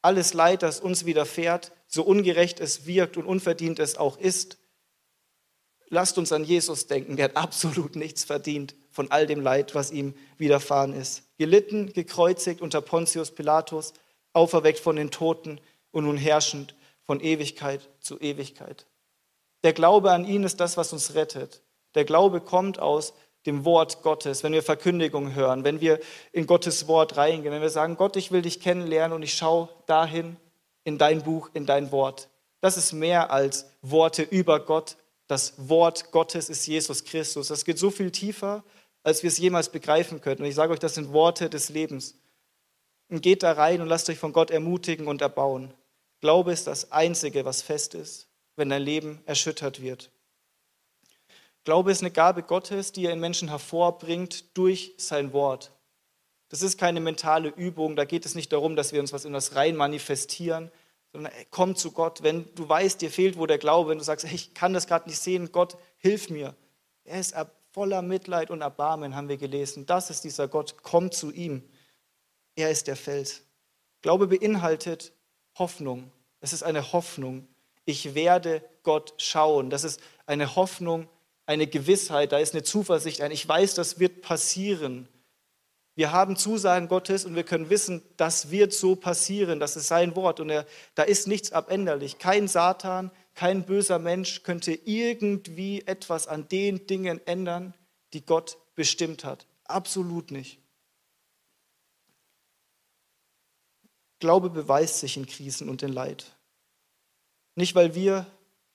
Alles 0.00 0.32
Leid, 0.32 0.62
das 0.62 0.78
uns 0.78 1.06
widerfährt, 1.06 1.72
so 1.88 2.04
ungerecht 2.04 2.60
es 2.60 2.86
wirkt 2.86 3.16
und 3.16 3.26
unverdient 3.26 3.80
es 3.80 3.96
auch 3.96 4.16
ist, 4.16 4.58
lasst 5.90 6.18
uns 6.18 6.32
an 6.32 6.44
Jesus 6.44 6.86
denken, 6.86 7.16
der 7.16 7.26
hat 7.26 7.36
absolut 7.38 7.96
nichts 7.96 8.24
verdient 8.24 8.74
von 8.90 9.10
all 9.10 9.26
dem 9.26 9.40
Leid, 9.40 9.74
was 9.74 9.90
ihm 9.90 10.14
widerfahren 10.36 10.92
ist. 10.92 11.22
Gelitten, 11.38 11.92
gekreuzigt 11.92 12.60
unter 12.60 12.80
Pontius 12.80 13.30
Pilatus, 13.30 13.92
auferweckt 14.32 14.78
von 14.78 14.96
den 14.96 15.10
Toten 15.10 15.60
und 15.90 16.04
nun 16.04 16.16
herrschend 16.16 16.74
von 17.02 17.20
Ewigkeit 17.20 17.88
zu 18.00 18.18
Ewigkeit. 18.20 18.86
Der 19.64 19.72
Glaube 19.72 20.12
an 20.12 20.24
ihn 20.24 20.44
ist 20.44 20.60
das, 20.60 20.76
was 20.76 20.92
uns 20.92 21.14
rettet. 21.14 21.62
Der 21.94 22.04
Glaube 22.04 22.40
kommt 22.40 22.78
aus 22.78 23.14
dem 23.46 23.64
Wort 23.64 24.02
Gottes, 24.02 24.42
wenn 24.42 24.52
wir 24.52 24.62
Verkündigung 24.62 25.34
hören, 25.34 25.64
wenn 25.64 25.80
wir 25.80 26.00
in 26.32 26.46
Gottes 26.46 26.86
Wort 26.86 27.16
reingehen, 27.16 27.52
wenn 27.52 27.62
wir 27.62 27.70
sagen, 27.70 27.96
Gott, 27.96 28.16
ich 28.16 28.30
will 28.30 28.42
dich 28.42 28.60
kennenlernen 28.60 29.14
und 29.14 29.22
ich 29.22 29.34
schaue 29.34 29.68
dahin 29.86 30.36
in 30.84 30.98
dein 30.98 31.22
Buch, 31.22 31.50
in 31.54 31.66
dein 31.66 31.90
Wort. 31.90 32.28
Das 32.60 32.76
ist 32.76 32.92
mehr 32.92 33.30
als 33.30 33.70
Worte 33.82 34.22
über 34.22 34.60
Gott, 34.60 34.96
das 35.28 35.54
Wort 35.68 36.10
Gottes 36.10 36.48
ist 36.48 36.66
Jesus 36.66 37.04
Christus. 37.04 37.48
Das 37.48 37.64
geht 37.64 37.78
so 37.78 37.90
viel 37.90 38.10
tiefer, 38.10 38.64
als 39.02 39.22
wir 39.22 39.28
es 39.28 39.38
jemals 39.38 39.68
begreifen 39.68 40.20
könnten. 40.20 40.42
Und 40.42 40.48
ich 40.48 40.54
sage 40.54 40.72
euch, 40.72 40.78
das 40.78 40.94
sind 40.94 41.12
Worte 41.12 41.48
des 41.48 41.68
Lebens. 41.68 42.14
Und 43.08 43.22
geht 43.22 43.42
da 43.42 43.52
rein 43.52 43.80
und 43.80 43.88
lasst 43.88 44.10
euch 44.10 44.18
von 44.18 44.32
Gott 44.32 44.50
ermutigen 44.50 45.06
und 45.06 45.22
erbauen. 45.22 45.72
Glaube 46.20 46.52
ist 46.52 46.66
das 46.66 46.92
Einzige, 46.92 47.44
was 47.44 47.62
fest 47.62 47.94
ist, 47.94 48.26
wenn 48.56 48.70
dein 48.70 48.82
Leben 48.82 49.22
erschüttert 49.26 49.80
wird. 49.80 50.10
Glaube 51.64 51.92
ist 51.92 52.02
eine 52.02 52.10
Gabe 52.10 52.42
Gottes, 52.42 52.92
die 52.92 53.04
er 53.04 53.12
in 53.12 53.20
Menschen 53.20 53.48
hervorbringt 53.48 54.56
durch 54.56 54.94
sein 54.96 55.32
Wort. 55.32 55.70
Das 56.48 56.62
ist 56.62 56.78
keine 56.78 57.00
mentale 57.00 57.50
Übung, 57.50 57.94
da 57.94 58.06
geht 58.06 58.24
es 58.24 58.34
nicht 58.34 58.52
darum, 58.52 58.74
dass 58.74 58.92
wir 58.92 59.00
uns 59.00 59.12
was 59.12 59.26
in 59.26 59.34
das 59.34 59.54
rein 59.54 59.76
manifestieren, 59.76 60.70
sondern 61.12 61.32
ey, 61.32 61.46
komm 61.50 61.76
zu 61.76 61.92
Gott. 61.92 62.22
Wenn 62.22 62.52
du 62.54 62.68
weißt, 62.68 63.00
dir 63.00 63.10
fehlt 63.10 63.38
wo 63.38 63.46
der 63.46 63.58
Glaube, 63.58 63.90
wenn 63.90 63.98
du 63.98 64.04
sagst, 64.04 64.24
ich 64.24 64.54
kann 64.54 64.72
das 64.72 64.86
gerade 64.86 65.08
nicht 65.08 65.20
sehen, 65.20 65.52
Gott, 65.52 65.76
hilf 65.98 66.30
mir. 66.30 66.54
Er 67.04 67.20
ist 67.20 67.34
voller 67.72 68.02
Mitleid 68.02 68.50
und 68.50 68.60
Erbarmen, 68.60 69.14
haben 69.14 69.28
wir 69.28 69.36
gelesen. 69.36 69.86
Das 69.86 70.10
ist 70.10 70.24
dieser 70.24 70.48
Gott, 70.48 70.76
komm 70.82 71.10
zu 71.10 71.30
ihm. 71.30 71.62
Er 72.56 72.70
ist 72.70 72.86
der 72.86 72.96
Fels. 72.96 73.42
Glaube 74.02 74.26
beinhaltet 74.26 75.12
Hoffnung. 75.58 76.10
Es 76.40 76.52
ist 76.52 76.62
eine 76.62 76.92
Hoffnung. 76.92 77.48
Ich 77.84 78.14
werde 78.14 78.62
Gott 78.82 79.14
schauen. 79.18 79.70
Das 79.70 79.84
ist 79.84 80.00
eine 80.26 80.56
Hoffnung, 80.56 81.08
eine 81.46 81.66
Gewissheit, 81.66 82.32
da 82.32 82.38
ist 82.38 82.52
eine 82.52 82.62
Zuversicht 82.62 83.22
ein. 83.22 83.30
Ich 83.32 83.48
weiß, 83.48 83.74
das 83.74 83.98
wird 83.98 84.22
passieren. 84.22 85.08
Wir 85.98 86.12
haben 86.12 86.36
Zusagen 86.36 86.86
Gottes 86.86 87.24
und 87.24 87.34
wir 87.34 87.42
können 87.42 87.70
wissen, 87.70 88.04
das 88.16 88.52
wird 88.52 88.72
so 88.72 88.94
passieren, 88.94 89.58
das 89.58 89.74
ist 89.74 89.88
sein 89.88 90.14
Wort 90.14 90.38
und 90.38 90.48
er, 90.48 90.64
da 90.94 91.02
ist 91.02 91.26
nichts 91.26 91.50
abänderlich. 91.50 92.18
Kein 92.18 92.46
Satan, 92.46 93.10
kein 93.34 93.66
böser 93.66 93.98
Mensch 93.98 94.44
könnte 94.44 94.72
irgendwie 94.72 95.82
etwas 95.86 96.28
an 96.28 96.48
den 96.48 96.86
Dingen 96.86 97.20
ändern, 97.26 97.74
die 98.12 98.24
Gott 98.24 98.58
bestimmt 98.76 99.24
hat. 99.24 99.48
Absolut 99.64 100.30
nicht. 100.30 100.60
Glaube 104.20 104.50
beweist 104.50 105.00
sich 105.00 105.16
in 105.16 105.26
Krisen 105.26 105.68
und 105.68 105.82
in 105.82 105.92
Leid. 105.92 106.36
Nicht, 107.56 107.74
weil 107.74 107.96
wir 107.96 108.24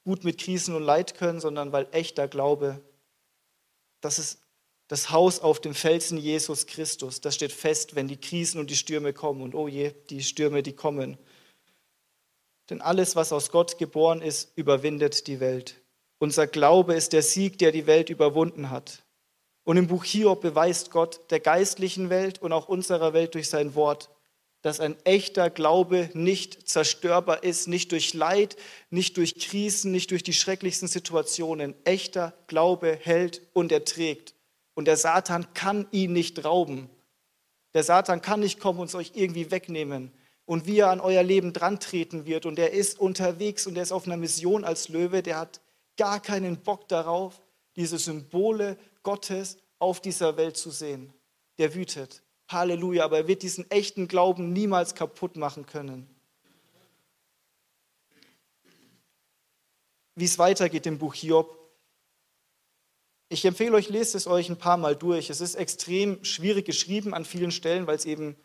gut 0.04 0.26
mit 0.26 0.42
Krisen 0.42 0.76
und 0.76 0.84
Leid 0.84 1.16
können, 1.16 1.40
sondern 1.40 1.72
weil 1.72 1.88
echter 1.94 2.28
Glaube, 2.28 2.82
das 4.02 4.20
ist 4.20 4.43
das 4.94 5.10
Haus 5.10 5.40
auf 5.40 5.60
dem 5.60 5.74
Felsen 5.74 6.20
Jesus 6.20 6.68
Christus, 6.68 7.20
das 7.20 7.34
steht 7.34 7.52
fest, 7.52 7.96
wenn 7.96 8.08
die 8.08 8.22
Krisen 8.22 8.60
und 8.60 8.70
die 8.70 8.76
Stürme 8.76 9.12
kommen. 9.12 9.42
Und 9.42 9.56
oh 9.56 9.68
je, 9.68 9.92
die 10.12 10.22
Stürme, 10.22 10.62
die 10.62 10.74
kommen. 10.74 11.18
Denn 12.70 12.80
alles, 12.80 13.16
was 13.16 13.34
aus 13.34 13.50
Gott 13.50 13.80
geboren 13.80 14.22
ist, 14.22 14.56
überwindet 14.56 15.26
die 15.26 15.40
Welt. 15.40 15.82
Unser 16.20 16.46
Glaube 16.46 16.94
ist 16.94 17.12
der 17.12 17.24
Sieg, 17.24 17.58
der 17.58 17.72
die 17.72 17.88
Welt 17.88 18.12
überwunden 18.12 18.70
hat. 18.70 19.02
Und 19.64 19.78
im 19.78 19.88
Buch 19.88 20.04
Hiob 20.04 20.42
beweist 20.42 20.92
Gott 20.92 21.22
der 21.32 21.40
geistlichen 21.40 22.12
Welt 22.12 22.40
und 22.40 22.54
auch 22.54 22.68
unserer 22.68 23.14
Welt 23.14 23.34
durch 23.34 23.50
sein 23.50 23.74
Wort, 23.74 24.12
dass 24.62 24.80
ein 24.80 24.96
echter 25.06 25.50
Glaube 25.50 26.12
nicht 26.14 26.70
zerstörbar 26.70 27.44
ist, 27.44 27.68
nicht 27.68 27.92
durch 27.94 28.14
Leid, 28.14 28.58
nicht 28.92 29.18
durch 29.18 29.40
Krisen, 29.40 29.92
nicht 29.92 30.12
durch 30.12 30.22
die 30.22 30.34
schrecklichsten 30.34 30.88
Situationen. 30.88 31.74
Echter 31.84 32.36
Glaube 32.46 32.96
hält 33.02 33.42
und 33.54 33.72
erträgt. 33.72 34.36
Und 34.76 34.86
der 34.86 34.98
Satan 34.98 35.54
kann 35.54 35.88
ihn 35.92 36.14
nicht 36.14 36.44
rauben. 36.46 36.90
Der 37.74 37.84
Satan 37.84 38.22
kann 38.22 38.40
nicht 38.40 38.60
kommen 38.60 38.80
und 38.80 38.88
es 38.88 38.96
euch 38.96 39.12
irgendwie 39.16 39.52
wegnehmen. 39.52 40.12
und 40.46 40.68
wie 40.68 40.80
er 40.80 40.90
an 40.90 41.00
euer 41.00 41.24
Leben 41.24 41.54
dran 41.54 41.80
treten 41.80 42.26
wird. 42.26 42.46
Und 42.46 42.60
er 42.60 42.72
ist 42.72 43.00
unterwegs 43.00 43.66
und 43.66 43.78
er 43.78 43.84
ist 43.84 43.92
auf 43.92 44.06
einer 44.06 44.18
Mission 44.18 44.64
als 44.66 44.90
Löwe. 44.90 45.24
Der 45.24 45.40
hat 45.40 45.62
gar 45.98 46.20
keinen 46.20 46.58
Bock 46.58 46.88
darauf, 46.90 47.42
diese 47.76 47.98
Symbole 47.98 48.78
Gottes 49.04 49.58
auf 49.80 50.02
dieser 50.02 50.38
Welt 50.38 50.58
zu 50.58 50.70
sehen. 50.70 51.14
Der 51.58 51.74
wütet. 51.76 52.24
Halleluja, 52.50 53.06
aber 53.06 53.20
er 53.20 53.28
wird 53.28 53.42
diesen 53.42 53.70
echten 53.72 54.08
Glauben 54.08 54.52
niemals 54.52 54.96
kaputt 54.96 55.38
machen 55.38 55.66
können. 55.66 56.08
Wie 60.16 60.26
es 60.26 60.38
weitergeht 60.38 60.86
im 60.86 61.00
Buch 61.00 61.14
Hiob. 61.14 61.63
Ich 63.34 63.46
empfehle 63.46 63.76
euch, 63.76 63.90
lest 63.90 64.14
es 64.14 64.28
euch 64.28 64.48
ein 64.50 64.58
paar 64.58 64.78
Mal 64.78 64.96
durch. 64.96 65.32
Es 65.32 65.42
ist 65.42 65.56
extrem 65.56 66.24
schwierig 66.24 66.66
geschrieben 66.66 67.16
an 67.16 67.26
vielen 67.26 67.50
Stellen, 67.50 67.88
weil 67.88 67.96
es 67.96 68.06
eben 68.06 68.36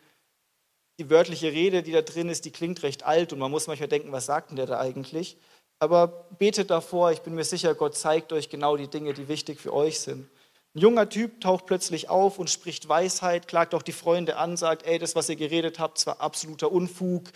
die 0.97 1.11
wörtliche 1.11 1.51
Rede, 1.51 1.83
die 1.83 1.91
da 1.91 2.01
drin 2.01 2.27
ist, 2.27 2.43
die 2.43 2.49
klingt 2.49 2.81
recht 2.81 3.03
alt 3.03 3.31
und 3.31 3.37
man 3.37 3.51
muss 3.51 3.67
manchmal 3.67 3.87
denken, 3.87 4.11
was 4.11 4.25
sagt 4.25 4.49
denn 4.49 4.55
der 4.55 4.65
da 4.65 4.79
eigentlich? 4.79 5.37
Aber 5.77 6.27
betet 6.39 6.71
davor, 6.71 7.11
ich 7.11 7.19
bin 7.19 7.35
mir 7.35 7.43
sicher, 7.43 7.75
Gott 7.75 7.95
zeigt 7.95 8.33
euch 8.33 8.49
genau 8.49 8.77
die 8.77 8.87
Dinge, 8.87 9.13
die 9.13 9.27
wichtig 9.27 9.61
für 9.61 9.75
euch 9.75 9.99
sind. 9.99 10.27
Ein 10.73 10.81
junger 10.81 11.07
Typ 11.07 11.39
taucht 11.39 11.67
plötzlich 11.67 12.09
auf 12.09 12.39
und 12.39 12.49
spricht 12.49 12.89
Weisheit, 12.89 13.47
klagt 13.47 13.75
auch 13.75 13.83
die 13.83 13.91
Freunde 13.91 14.37
an, 14.37 14.57
sagt, 14.57 14.87
ey, 14.87 14.97
das, 14.97 15.13
was 15.13 15.29
ihr 15.29 15.35
geredet 15.35 15.77
habt, 15.77 16.03
war 16.07 16.19
absoluter 16.19 16.71
Unfug 16.71 17.29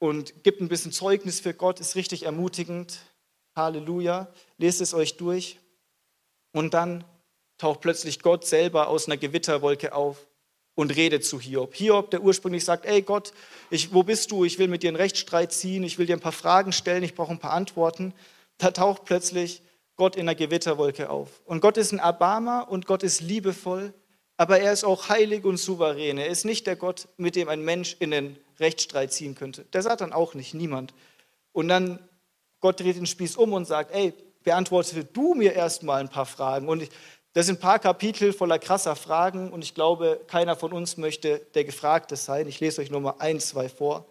und 0.00 0.42
gibt 0.42 0.60
ein 0.60 0.68
bisschen 0.68 0.90
Zeugnis 0.90 1.38
für 1.38 1.54
Gott, 1.54 1.78
ist 1.78 1.94
richtig 1.94 2.24
ermutigend. 2.24 2.98
Halleluja. 3.54 4.26
Lest 4.58 4.80
es 4.80 4.92
euch 4.92 5.16
durch. 5.18 5.58
Und 6.52 6.74
dann 6.74 7.04
taucht 7.58 7.80
plötzlich 7.80 8.20
Gott 8.20 8.46
selber 8.46 8.88
aus 8.88 9.06
einer 9.06 9.16
Gewitterwolke 9.16 9.94
auf 9.94 10.26
und 10.74 10.94
redet 10.96 11.24
zu 11.24 11.40
Hiob. 11.40 11.74
Hiob, 11.74 12.10
der 12.10 12.22
ursprünglich 12.22 12.64
sagt, 12.64 12.86
ey 12.86 13.02
Gott, 13.02 13.32
ich, 13.70 13.92
wo 13.92 14.02
bist 14.02 14.30
du? 14.30 14.44
Ich 14.44 14.58
will 14.58 14.68
mit 14.68 14.82
dir 14.82 14.88
einen 14.88 14.96
Rechtsstreit 14.96 15.52
ziehen, 15.52 15.82
ich 15.84 15.98
will 15.98 16.06
dir 16.06 16.16
ein 16.16 16.20
paar 16.20 16.32
Fragen 16.32 16.72
stellen, 16.72 17.02
ich 17.02 17.14
brauche 17.14 17.32
ein 17.32 17.38
paar 17.38 17.52
Antworten. 17.52 18.14
Da 18.58 18.70
taucht 18.70 19.04
plötzlich 19.04 19.62
Gott 19.96 20.16
in 20.16 20.22
einer 20.22 20.34
Gewitterwolke 20.34 21.10
auf. 21.10 21.42
Und 21.44 21.60
Gott 21.60 21.76
ist 21.76 21.92
ein 21.92 21.98
Erbarmer 21.98 22.68
und 22.70 22.86
Gott 22.86 23.02
ist 23.02 23.20
liebevoll, 23.20 23.92
aber 24.36 24.60
er 24.60 24.72
ist 24.72 24.84
auch 24.84 25.08
heilig 25.08 25.44
und 25.44 25.58
souverän. 25.58 26.18
Er 26.18 26.28
ist 26.28 26.44
nicht 26.44 26.66
der 26.66 26.76
Gott, 26.76 27.08
mit 27.16 27.36
dem 27.36 27.48
ein 27.48 27.62
Mensch 27.62 27.96
in 27.98 28.10
den 28.10 28.38
Rechtsstreit 28.58 29.12
ziehen 29.12 29.34
könnte. 29.34 29.64
Der 29.72 29.82
Satan 29.82 30.12
auch 30.12 30.34
nicht, 30.34 30.54
niemand. 30.54 30.94
Und 31.52 31.68
dann 31.68 31.98
Gott 32.60 32.80
dreht 32.80 32.96
den 32.96 33.06
Spieß 33.06 33.36
um 33.36 33.52
und 33.52 33.66
sagt, 33.66 33.92
ey, 33.92 34.14
beantworte 34.42 35.04
du 35.04 35.34
mir 35.34 35.52
erstmal 35.52 36.00
ein 36.00 36.08
paar 36.08 36.26
Fragen. 36.26 36.68
Und 36.68 36.88
das 37.34 37.46
sind 37.46 37.58
ein 37.58 37.60
paar 37.60 37.78
Kapitel 37.78 38.32
voller 38.32 38.58
krasser 38.58 38.94
Fragen 38.94 39.50
und 39.52 39.62
ich 39.62 39.74
glaube, 39.74 40.20
keiner 40.26 40.54
von 40.54 40.72
uns 40.72 40.96
möchte 40.98 41.38
der 41.54 41.64
Gefragte 41.64 42.16
sein. 42.16 42.46
Ich 42.46 42.60
lese 42.60 42.82
euch 42.82 42.90
nur 42.90 43.00
mal 43.00 43.14
ein, 43.18 43.40
zwei 43.40 43.68
vor. 43.68 44.06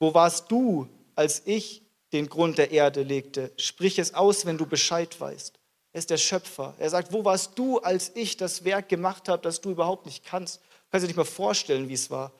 Wo 0.00 0.14
warst 0.14 0.50
du, 0.50 0.88
als 1.14 1.42
ich 1.44 1.82
den 2.12 2.28
Grund 2.28 2.58
der 2.58 2.72
Erde 2.72 3.02
legte? 3.02 3.52
Sprich 3.56 3.98
es 3.98 4.14
aus, 4.14 4.44
wenn 4.44 4.58
du 4.58 4.66
Bescheid 4.66 5.20
weißt. 5.20 5.58
Er 5.92 5.98
ist 5.98 6.10
der 6.10 6.16
Schöpfer. 6.16 6.74
Er 6.78 6.90
sagt, 6.90 7.12
wo 7.12 7.24
warst 7.24 7.58
du, 7.58 7.78
als 7.78 8.12
ich 8.14 8.36
das 8.36 8.64
Werk 8.64 8.88
gemacht 8.88 9.28
habe, 9.28 9.42
das 9.42 9.60
du 9.60 9.70
überhaupt 9.70 10.06
nicht 10.06 10.24
kannst? 10.24 10.60
Du 10.60 10.90
kannst 10.90 11.04
dir 11.04 11.08
nicht 11.08 11.16
mal 11.16 11.24
vorstellen, 11.24 11.88
wie 11.88 11.94
es 11.94 12.10
war. 12.10 12.32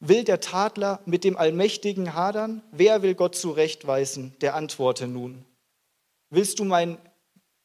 Will 0.00 0.24
der 0.24 0.40
Tadler 0.40 1.00
mit 1.06 1.24
dem 1.24 1.36
Allmächtigen 1.36 2.14
hadern? 2.14 2.62
Wer 2.70 3.02
will 3.02 3.14
Gott 3.14 3.34
zurechtweisen? 3.34 4.36
Der 4.40 4.54
antworte 4.54 5.08
nun. 5.08 5.44
Willst 6.30 6.58
du 6.58 6.64
mein 6.64 6.98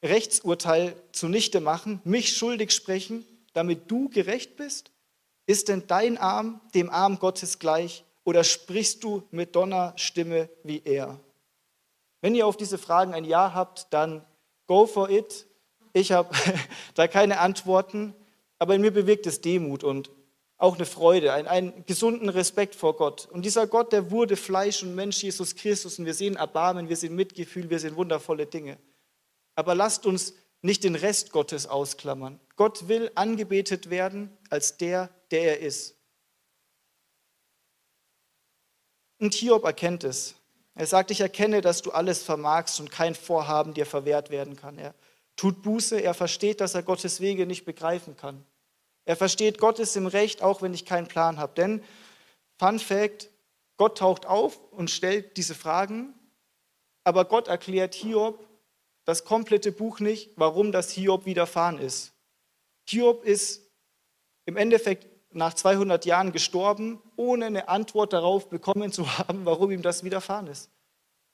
Rechtsurteil 0.02 0.96
zunichte 1.12 1.60
machen, 1.60 2.00
mich 2.04 2.36
schuldig 2.36 2.72
sprechen, 2.72 3.24
damit 3.52 3.90
du 3.90 4.08
gerecht 4.08 4.56
bist? 4.56 4.90
Ist 5.46 5.68
denn 5.68 5.86
dein 5.86 6.16
Arm 6.18 6.60
dem 6.74 6.88
Arm 6.90 7.18
Gottes 7.18 7.58
gleich 7.58 8.04
oder 8.24 8.44
sprichst 8.44 9.04
du 9.04 9.22
mit 9.30 9.54
Donnerstimme 9.54 10.48
wie 10.62 10.82
er? 10.84 11.20
Wenn 12.22 12.34
ihr 12.34 12.46
auf 12.46 12.56
diese 12.56 12.78
Fragen 12.78 13.12
ein 13.12 13.24
Ja 13.24 13.52
habt, 13.52 13.88
dann 13.90 14.24
go 14.66 14.86
for 14.86 15.10
it. 15.10 15.46
Ich 15.92 16.12
habe 16.12 16.34
da 16.94 17.06
keine 17.06 17.38
Antworten, 17.40 18.14
aber 18.58 18.74
in 18.74 18.80
mir 18.80 18.92
bewirkt 18.92 19.26
es 19.26 19.42
Demut 19.42 19.84
und 19.84 20.10
auch 20.64 20.76
eine 20.76 20.86
Freude, 20.86 21.34
einen, 21.34 21.46
einen, 21.46 21.86
gesunden 21.86 22.30
Respekt 22.30 22.74
vor 22.74 22.96
Gott. 22.96 23.28
Und 23.30 23.44
dieser 23.44 23.66
Gott, 23.66 23.92
der 23.92 24.10
wurde 24.10 24.34
Fleisch 24.34 24.82
und 24.82 24.94
Mensch, 24.94 25.22
Jesus 25.22 25.54
Christus, 25.54 25.98
und 25.98 26.06
wir 26.06 26.14
sehen 26.14 26.36
Erbarmen, 26.36 26.88
wir 26.88 26.96
sehen 26.96 27.14
Mitgefühl, 27.14 27.68
wir 27.68 27.78
sehen 27.78 27.96
wundervolle 27.96 28.46
Dinge. 28.46 28.78
Aber 29.54 29.74
lasst 29.74 30.06
uns 30.06 30.32
nicht 30.62 30.82
den 30.82 30.94
Rest 30.94 31.32
Gottes 31.32 31.66
ausklammern. 31.66 32.40
Gott 32.56 32.88
will 32.88 33.12
angebetet 33.14 33.90
werden 33.90 34.34
als 34.48 34.78
der, 34.78 35.10
der 35.30 35.42
er 35.42 35.60
ist. 35.60 35.96
Und 39.18 39.34
Hiob 39.34 39.64
erkennt 39.64 40.02
es. 40.02 40.34
Er 40.74 40.86
sagt, 40.86 41.10
ich 41.10 41.20
erkenne, 41.20 41.60
dass 41.60 41.82
du 41.82 41.90
alles 41.90 42.22
vermagst 42.22 42.80
und 42.80 42.90
kein 42.90 43.14
Vorhaben 43.14 43.74
dir 43.74 43.86
verwehrt 43.86 44.30
werden 44.30 44.56
kann. 44.56 44.78
Er 44.78 44.94
tut 45.36 45.62
Buße, 45.62 46.00
er 46.00 46.14
versteht, 46.14 46.62
dass 46.62 46.74
er 46.74 46.82
Gottes 46.82 47.20
Wege 47.20 47.46
nicht 47.46 47.66
begreifen 47.66 48.16
kann. 48.16 48.46
Er 49.04 49.16
versteht, 49.16 49.58
Gott 49.58 49.78
ist 49.78 49.96
im 49.96 50.06
Recht, 50.06 50.42
auch 50.42 50.62
wenn 50.62 50.74
ich 50.74 50.86
keinen 50.86 51.08
Plan 51.08 51.38
habe. 51.38 51.54
Denn, 51.54 51.82
Fun 52.58 52.78
Fact, 52.78 53.30
Gott 53.76 53.98
taucht 53.98 54.26
auf 54.26 54.60
und 54.70 54.90
stellt 54.90 55.36
diese 55.36 55.54
Fragen, 55.54 56.14
aber 57.02 57.24
Gott 57.24 57.48
erklärt 57.48 57.94
Hiob, 57.94 58.46
das 59.04 59.24
komplette 59.24 59.72
Buch 59.72 60.00
nicht, 60.00 60.30
warum 60.36 60.72
das 60.72 60.90
Hiob 60.90 61.26
widerfahren 61.26 61.78
ist. 61.78 62.14
Hiob 62.88 63.24
ist 63.24 63.70
im 64.46 64.56
Endeffekt 64.56 65.06
nach 65.34 65.52
200 65.52 66.06
Jahren 66.06 66.32
gestorben, 66.32 67.02
ohne 67.16 67.46
eine 67.46 67.68
Antwort 67.68 68.12
darauf 68.12 68.48
bekommen 68.48 68.92
zu 68.92 69.18
haben, 69.18 69.44
warum 69.44 69.70
ihm 69.70 69.82
das 69.82 70.04
widerfahren 70.04 70.46
ist. 70.46 70.70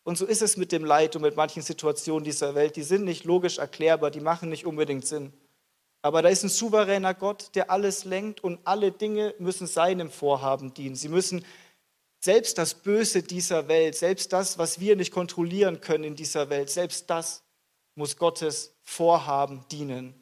Und 0.02 0.16
so 0.16 0.24
ist 0.24 0.42
es 0.42 0.56
mit 0.56 0.72
dem 0.72 0.84
Leid 0.84 1.14
und 1.14 1.22
mit 1.22 1.36
manchen 1.36 1.62
Situationen 1.62 2.24
dieser 2.24 2.54
Welt. 2.54 2.76
Die 2.76 2.82
sind 2.82 3.04
nicht 3.04 3.24
logisch 3.24 3.58
erklärbar, 3.58 4.10
die 4.10 4.20
machen 4.20 4.48
nicht 4.48 4.64
unbedingt 4.64 5.06
Sinn. 5.06 5.32
Aber 6.02 6.22
da 6.22 6.28
ist 6.28 6.42
ein 6.42 6.48
souveräner 6.48 7.14
Gott, 7.14 7.50
der 7.54 7.70
alles 7.70 8.04
lenkt 8.04 8.42
und 8.42 8.60
alle 8.64 8.90
Dinge 8.90 9.34
müssen 9.38 9.66
seinem 9.66 10.10
Vorhaben 10.10 10.72
dienen. 10.72 10.96
Sie 10.96 11.08
müssen 11.08 11.44
selbst 12.20 12.58
das 12.58 12.74
Böse 12.74 13.22
dieser 13.22 13.68
Welt, 13.68 13.96
selbst 13.96 14.32
das, 14.32 14.58
was 14.58 14.80
wir 14.80 14.96
nicht 14.96 15.12
kontrollieren 15.12 15.80
können 15.80 16.04
in 16.04 16.16
dieser 16.16 16.50
Welt, 16.50 16.70
selbst 16.70 17.08
das 17.10 17.42
muss 17.94 18.16
Gottes 18.16 18.74
Vorhaben 18.82 19.64
dienen. 19.70 20.14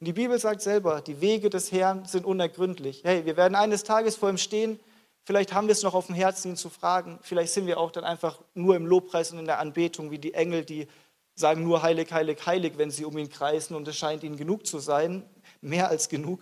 Und 0.00 0.06
die 0.06 0.12
Bibel 0.12 0.38
sagt 0.38 0.62
selber, 0.62 1.00
die 1.00 1.20
Wege 1.20 1.48
des 1.48 1.70
Herrn 1.70 2.04
sind 2.06 2.24
unergründlich. 2.24 3.02
Hey, 3.04 3.24
wir 3.24 3.36
werden 3.36 3.54
eines 3.54 3.84
Tages 3.84 4.16
vor 4.16 4.30
ihm 4.30 4.38
stehen. 4.38 4.80
Vielleicht 5.24 5.52
haben 5.52 5.68
wir 5.68 5.72
es 5.72 5.82
noch 5.82 5.94
auf 5.94 6.06
dem 6.06 6.16
Herzen, 6.16 6.50
ihn 6.50 6.56
zu 6.56 6.70
fragen. 6.70 7.20
Vielleicht 7.22 7.52
sind 7.52 7.66
wir 7.66 7.78
auch 7.78 7.92
dann 7.92 8.04
einfach 8.04 8.40
nur 8.54 8.74
im 8.74 8.84
Lobpreis 8.84 9.30
und 9.30 9.38
in 9.38 9.44
der 9.44 9.60
Anbetung, 9.60 10.10
wie 10.10 10.18
die 10.18 10.34
Engel, 10.34 10.64
die 10.64 10.88
sagen 11.34 11.62
nur 11.62 11.82
heilig, 11.82 12.12
heilig, 12.12 12.44
heilig, 12.46 12.74
wenn 12.76 12.90
sie 12.90 13.04
um 13.04 13.16
ihn 13.18 13.30
kreisen 13.30 13.74
und 13.74 13.88
es 13.88 13.96
scheint 13.96 14.22
ihnen 14.22 14.36
genug 14.36 14.66
zu 14.66 14.78
sein, 14.78 15.28
mehr 15.60 15.88
als 15.88 16.08
genug. 16.08 16.40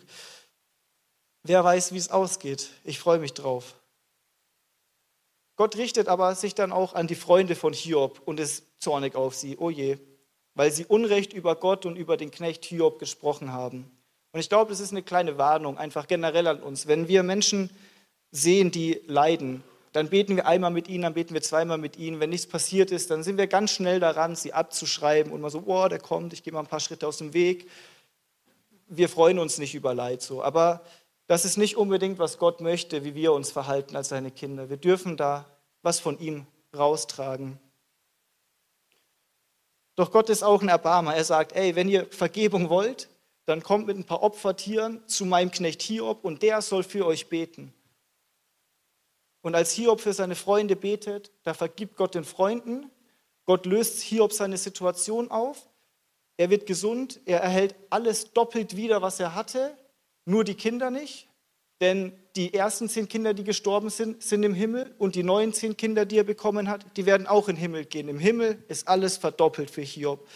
Wer 1.42 1.64
weiß, 1.64 1.92
wie 1.92 1.98
es 1.98 2.10
ausgeht. 2.10 2.70
Ich 2.84 2.98
freue 2.98 3.18
mich 3.18 3.32
drauf. 3.32 3.74
Gott 5.56 5.76
richtet 5.76 6.08
aber 6.08 6.34
sich 6.34 6.54
dann 6.54 6.72
auch 6.72 6.94
an 6.94 7.06
die 7.06 7.14
Freunde 7.14 7.54
von 7.54 7.72
Hiob 7.72 8.22
und 8.24 8.40
ist 8.40 8.64
zornig 8.78 9.14
auf 9.14 9.34
sie. 9.34 9.58
Oh 9.58 9.70
je, 9.70 9.98
weil 10.54 10.70
sie 10.72 10.86
Unrecht 10.86 11.32
über 11.32 11.56
Gott 11.56 11.86
und 11.86 11.96
über 11.96 12.16
den 12.16 12.30
Knecht 12.30 12.64
Hiob 12.64 12.98
gesprochen 12.98 13.52
haben. 13.52 13.90
Und 14.32 14.40
ich 14.40 14.48
glaube, 14.48 14.70
das 14.70 14.80
ist 14.80 14.92
eine 14.92 15.02
kleine 15.02 15.38
Warnung, 15.38 15.76
einfach 15.76 16.06
generell 16.06 16.46
an 16.46 16.62
uns. 16.62 16.86
Wenn 16.86 17.08
wir 17.08 17.22
Menschen 17.22 17.70
sehen, 18.30 18.70
die 18.70 19.02
leiden, 19.06 19.62
dann 19.92 20.08
beten 20.08 20.36
wir 20.36 20.46
einmal 20.46 20.70
mit 20.70 20.88
ihnen, 20.88 21.02
dann 21.02 21.14
beten 21.14 21.34
wir 21.34 21.42
zweimal 21.42 21.78
mit 21.78 21.96
ihnen. 21.96 22.20
Wenn 22.20 22.30
nichts 22.30 22.46
passiert 22.46 22.92
ist, 22.92 23.10
dann 23.10 23.22
sind 23.22 23.38
wir 23.38 23.48
ganz 23.48 23.72
schnell 23.72 23.98
daran, 23.98 24.36
sie 24.36 24.52
abzuschreiben 24.52 25.32
und 25.32 25.40
mal 25.40 25.50
so, 25.50 25.64
oh, 25.66 25.88
der 25.88 25.98
kommt, 25.98 26.32
ich 26.32 26.42
gehe 26.44 26.52
mal 26.52 26.60
ein 26.60 26.66
paar 26.66 26.80
Schritte 26.80 27.08
aus 27.08 27.18
dem 27.18 27.34
Weg. 27.34 27.68
Wir 28.86 29.08
freuen 29.08 29.38
uns 29.38 29.58
nicht 29.58 29.74
über 29.74 29.94
Leid 29.94 30.22
so. 30.22 30.42
Aber 30.42 30.82
das 31.26 31.44
ist 31.44 31.56
nicht 31.56 31.76
unbedingt, 31.76 32.18
was 32.18 32.38
Gott 32.38 32.60
möchte, 32.60 33.04
wie 33.04 33.14
wir 33.14 33.32
uns 33.32 33.50
verhalten 33.50 33.96
als 33.96 34.08
seine 34.08 34.30
Kinder. 34.30 34.68
Wir 34.68 34.76
dürfen 34.76 35.16
da 35.16 35.46
was 35.82 35.98
von 35.98 36.18
ihm 36.20 36.46
raustragen. 36.76 37.58
Doch 39.96 40.12
Gott 40.12 40.28
ist 40.30 40.42
auch 40.42 40.62
ein 40.62 40.68
Erbarmer. 40.68 41.14
Er 41.14 41.24
sagt, 41.24 41.52
ey, 41.52 41.74
wenn 41.74 41.88
ihr 41.88 42.06
Vergebung 42.06 42.68
wollt, 42.68 43.08
dann 43.46 43.62
kommt 43.62 43.86
mit 43.86 43.96
ein 43.96 44.04
paar 44.04 44.22
Opfertieren 44.22 45.06
zu 45.08 45.24
meinem 45.24 45.50
Knecht 45.50 45.82
Hiob 45.82 46.24
und 46.24 46.42
der 46.42 46.62
soll 46.62 46.84
für 46.84 47.04
euch 47.06 47.28
beten. 47.28 47.74
Und 49.42 49.54
als 49.54 49.72
Hiob 49.72 50.00
für 50.00 50.12
seine 50.12 50.34
Freunde 50.34 50.76
betet, 50.76 51.32
da 51.42 51.54
vergibt 51.54 51.96
Gott 51.96 52.14
den 52.14 52.24
Freunden. 52.24 52.90
Gott 53.46 53.66
löst 53.66 54.00
Hiob 54.00 54.32
seine 54.32 54.58
Situation 54.58 55.30
auf. 55.30 55.68
Er 56.36 56.50
wird 56.50 56.66
gesund. 56.66 57.20
Er 57.24 57.40
erhält 57.40 57.74
alles 57.88 58.32
doppelt 58.32 58.76
wieder, 58.76 59.02
was 59.02 59.18
er 59.20 59.34
hatte. 59.34 59.76
Nur 60.24 60.44
die 60.44 60.54
Kinder 60.54 60.90
nicht. 60.90 61.28
Denn 61.80 62.12
die 62.36 62.52
ersten 62.52 62.88
zehn 62.88 63.08
Kinder, 63.08 63.32
die 63.32 63.44
gestorben 63.44 63.88
sind, 63.88 64.22
sind 64.22 64.42
im 64.42 64.52
Himmel 64.52 64.94
und 64.98 65.14
die 65.14 65.22
neuen 65.22 65.54
zehn 65.54 65.76
Kinder, 65.76 66.04
die 66.04 66.18
er 66.18 66.24
bekommen 66.24 66.68
hat, 66.68 66.84
die 66.96 67.06
werden 67.06 67.26
auch 67.26 67.48
in 67.48 67.56
den 67.56 67.60
Himmel 67.62 67.86
gehen. 67.86 68.08
Im 68.08 68.18
Himmel 68.18 68.62
ist 68.68 68.86
alles 68.86 69.16
verdoppelt 69.16 69.70
für 69.70 69.80
Hiob. 69.80 70.28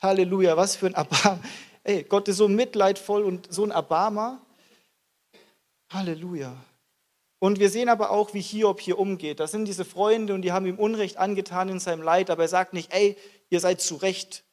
Halleluja, 0.00 0.56
was 0.56 0.76
für 0.76 0.86
ein 0.86 0.94
Erbarmer. 0.94 1.42
Ey, 1.82 2.04
Gott 2.04 2.28
ist 2.28 2.36
so 2.36 2.48
mitleidvoll 2.48 3.24
und 3.24 3.50
so 3.50 3.64
ein 3.64 3.70
Erbarmer. 3.70 4.44
Halleluja. 5.88 6.54
Und 7.40 7.58
wir 7.58 7.70
sehen 7.70 7.88
aber 7.88 8.10
auch, 8.10 8.34
wie 8.34 8.40
Hiob 8.42 8.80
hier 8.80 8.98
umgeht. 8.98 9.40
Das 9.40 9.50
sind 9.50 9.64
diese 9.64 9.86
Freunde 9.86 10.34
und 10.34 10.42
die 10.42 10.52
haben 10.52 10.66
ihm 10.66 10.78
Unrecht 10.78 11.16
angetan 11.16 11.70
in 11.70 11.80
seinem 11.80 12.02
Leid, 12.02 12.30
aber 12.30 12.42
er 12.42 12.48
sagt 12.48 12.74
nicht, 12.74 12.92
ey, 12.92 13.16
ihr 13.48 13.60
seid 13.60 13.80
zu 13.80 13.96
Recht 13.96 14.44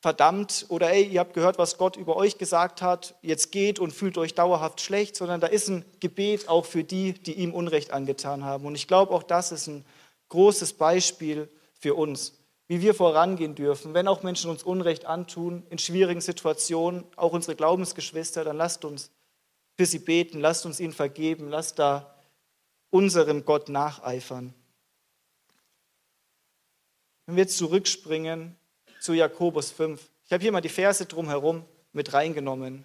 verdammt 0.00 0.66
oder 0.68 0.90
ey, 0.90 1.04
ihr 1.04 1.20
habt 1.20 1.34
gehört, 1.34 1.58
was 1.58 1.78
Gott 1.78 1.96
über 1.96 2.16
euch 2.16 2.38
gesagt 2.38 2.82
hat, 2.82 3.14
jetzt 3.22 3.52
geht 3.52 3.78
und 3.78 3.92
fühlt 3.92 4.18
euch 4.18 4.34
dauerhaft 4.34 4.80
schlecht, 4.80 5.14
sondern 5.14 5.40
da 5.40 5.46
ist 5.46 5.68
ein 5.68 5.84
Gebet 6.00 6.48
auch 6.48 6.66
für 6.66 6.82
die, 6.82 7.12
die 7.12 7.34
ihm 7.34 7.54
Unrecht 7.54 7.92
angetan 7.92 8.44
haben. 8.44 8.66
Und 8.66 8.74
ich 8.74 8.88
glaube, 8.88 9.12
auch 9.12 9.22
das 9.22 9.52
ist 9.52 9.68
ein 9.68 9.84
großes 10.28 10.72
Beispiel 10.72 11.48
für 11.78 11.94
uns, 11.94 12.36
wie 12.66 12.80
wir 12.80 12.94
vorangehen 12.94 13.54
dürfen, 13.54 13.94
wenn 13.94 14.08
auch 14.08 14.24
Menschen 14.24 14.50
uns 14.50 14.64
Unrecht 14.64 15.06
antun, 15.06 15.62
in 15.70 15.78
schwierigen 15.78 16.20
Situationen, 16.20 17.04
auch 17.14 17.32
unsere 17.32 17.54
Glaubensgeschwister, 17.54 18.42
dann 18.42 18.56
lasst 18.56 18.84
uns 18.84 19.12
für 19.76 19.86
sie 19.86 20.00
beten, 20.00 20.40
lasst 20.40 20.66
uns 20.66 20.80
ihnen 20.80 20.92
vergeben, 20.92 21.48
lasst 21.48 21.78
da 21.78 22.11
unserem 22.92 23.44
Gott 23.44 23.68
nacheifern. 23.68 24.54
Wenn 27.26 27.36
wir 27.36 27.48
zurückspringen 27.48 28.54
zu 29.00 29.14
Jakobus 29.14 29.70
5, 29.70 30.10
ich 30.26 30.32
habe 30.32 30.42
hier 30.42 30.52
mal 30.52 30.60
die 30.60 30.68
Verse 30.68 31.04
drumherum 31.06 31.64
mit 31.92 32.12
reingenommen. 32.12 32.84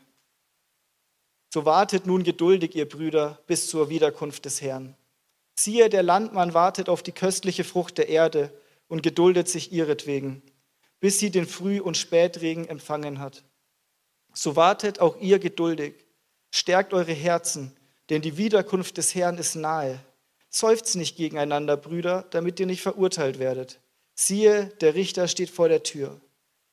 So 1.53 1.65
wartet 1.65 2.05
nun 2.05 2.23
geduldig, 2.23 2.75
ihr 2.75 2.87
Brüder, 2.87 3.39
bis 3.47 3.69
zur 3.69 3.89
Wiederkunft 3.89 4.45
des 4.45 4.61
Herrn. 4.61 4.95
Siehe, 5.55 5.89
der 5.89 6.03
Landmann 6.03 6.53
wartet 6.53 6.87
auf 6.87 7.03
die 7.03 7.11
köstliche 7.11 7.63
Frucht 7.63 7.97
der 7.97 8.09
Erde 8.09 8.51
und 8.87 9.03
geduldet 9.03 9.49
sich 9.49 9.73
ihretwegen, 9.73 10.41
bis 10.99 11.19
sie 11.19 11.31
den 11.31 11.47
Früh- 11.47 11.81
und 11.81 11.97
Spätregen 11.97 12.67
empfangen 12.67 13.19
hat. 13.19 13.43
So 14.33 14.55
wartet 14.55 14.99
auch 14.99 15.17
ihr 15.19 15.39
geduldig, 15.39 15.95
stärkt 16.51 16.93
eure 16.93 17.13
Herzen, 17.13 17.76
denn 18.09 18.21
die 18.21 18.37
Wiederkunft 18.37 18.97
des 18.97 19.15
Herrn 19.15 19.37
ist 19.37 19.55
nahe. 19.55 19.99
Seufzt 20.49 20.95
nicht 20.95 21.17
gegeneinander, 21.17 21.77
Brüder, 21.77 22.25
damit 22.31 22.59
ihr 22.59 22.65
nicht 22.65 22.81
verurteilt 22.81 23.39
werdet. 23.39 23.79
Siehe, 24.15 24.67
der 24.81 24.95
Richter 24.95 25.27
steht 25.27 25.49
vor 25.49 25.69
der 25.69 25.83
Tür. 25.83 26.19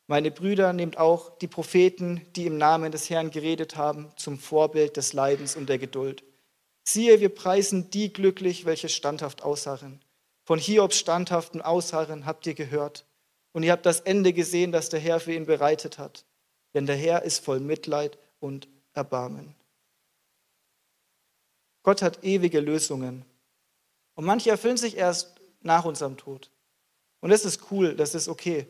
Meine 0.07 0.30
Brüder, 0.30 0.72
nehmt 0.72 0.99
auch 0.99 1.39
die 1.39 1.49
Propheten, 1.49 2.20
die 2.37 2.47
im 2.47 2.59
Namen 2.59 2.93
des 2.93 3.09
Herrn 3.11 3.30
geredet 3.30 3.76
haben, 3.76 4.12
zum 4.16 4.39
Vorbild 4.39 4.97
des 4.97 5.12
Leidens 5.12 5.57
und 5.57 5.68
der 5.68 5.78
Geduld. 5.78 6.24
Siehe, 6.85 7.20
wir 7.20 7.30
preisen 7.30 7.91
die 7.91 8.12
glücklich, 8.12 8.66
welche 8.66 8.91
standhaft 8.91 9.43
ausharren. 9.43 10.01
Von 10.45 10.59
Hiobs 10.59 10.99
standhaften 10.99 11.62
Ausharren 11.62 12.26
habt 12.26 12.47
ihr 12.47 12.55
gehört. 12.55 13.07
Und 13.53 13.62
ihr 13.62 13.72
habt 13.72 13.87
das 13.87 14.01
Ende 14.01 14.32
gesehen, 14.32 14.72
das 14.72 14.91
der 14.91 15.01
Herr 15.01 15.20
für 15.20 15.32
ihn 15.32 15.47
bereitet 15.47 15.99
hat. 15.99 16.26
Denn 16.74 16.87
der 16.87 16.97
Herr 16.97 17.22
ist 17.22 17.43
voll 17.43 17.61
Mitleid 17.61 18.18
und 18.41 18.68
Erbarmen. 18.93 19.55
Gott 21.85 22.03
hat 22.03 22.24
ewige 22.24 22.59
Lösungen. 22.59 23.24
Und 24.14 24.24
manche 24.24 24.51
erfüllen 24.51 24.76
sich 24.76 24.97
erst 24.97 25.37
nach 25.61 25.85
unserem 25.85 26.16
Tod. 26.16 26.51
Und 27.20 27.30
das 27.30 27.45
ist 27.45 27.70
cool, 27.70 27.95
das 27.95 28.14
ist 28.14 28.26
okay. 28.26 28.66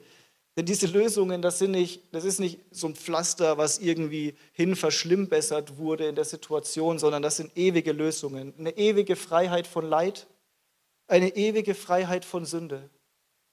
Denn 0.57 0.67
diese 0.67 0.87
Lösungen, 0.87 1.43
das, 1.43 1.59
sind 1.59 1.73
nicht, 1.73 2.03
das 2.13 2.25
ist 2.25 2.39
nicht 2.39 2.61
so 2.71 2.89
ein 2.89 2.95
Pflaster, 2.95 3.59
was 3.59 3.79
irgendwie 3.79 4.37
hin 4.53 4.77
verschlimmbessert 4.77 5.79
wurde 5.79 6.07
in 6.07 6.15
der 6.15 6.25
Situation, 6.25 6.99
sondern 6.99 7.23
das 7.23 7.39
sind 7.39 7.57
ewige 7.57 7.93
Lösungen. 7.93 8.53
Eine 8.59 8.77
ewige 8.77 9.17
Freiheit 9.17 9.67
von 9.67 9.89
Leid, 9.89 10.27
eine 11.09 11.35
ewige 11.37 11.75
Freiheit 11.75 12.25
von 12.25 12.45
Sünde, 12.45 12.89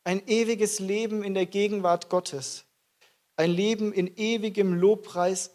ein 0.04 0.28
ewiges 0.28 0.80
Leben 0.80 1.24
in 1.24 1.34
der 1.34 1.46
Gegenwart 1.46 2.10
Gottes, 2.10 2.66
ein 3.36 3.52
Leben 3.52 3.94
in 3.94 4.16
ewigem 4.16 4.74
Lobpreis 4.74 5.52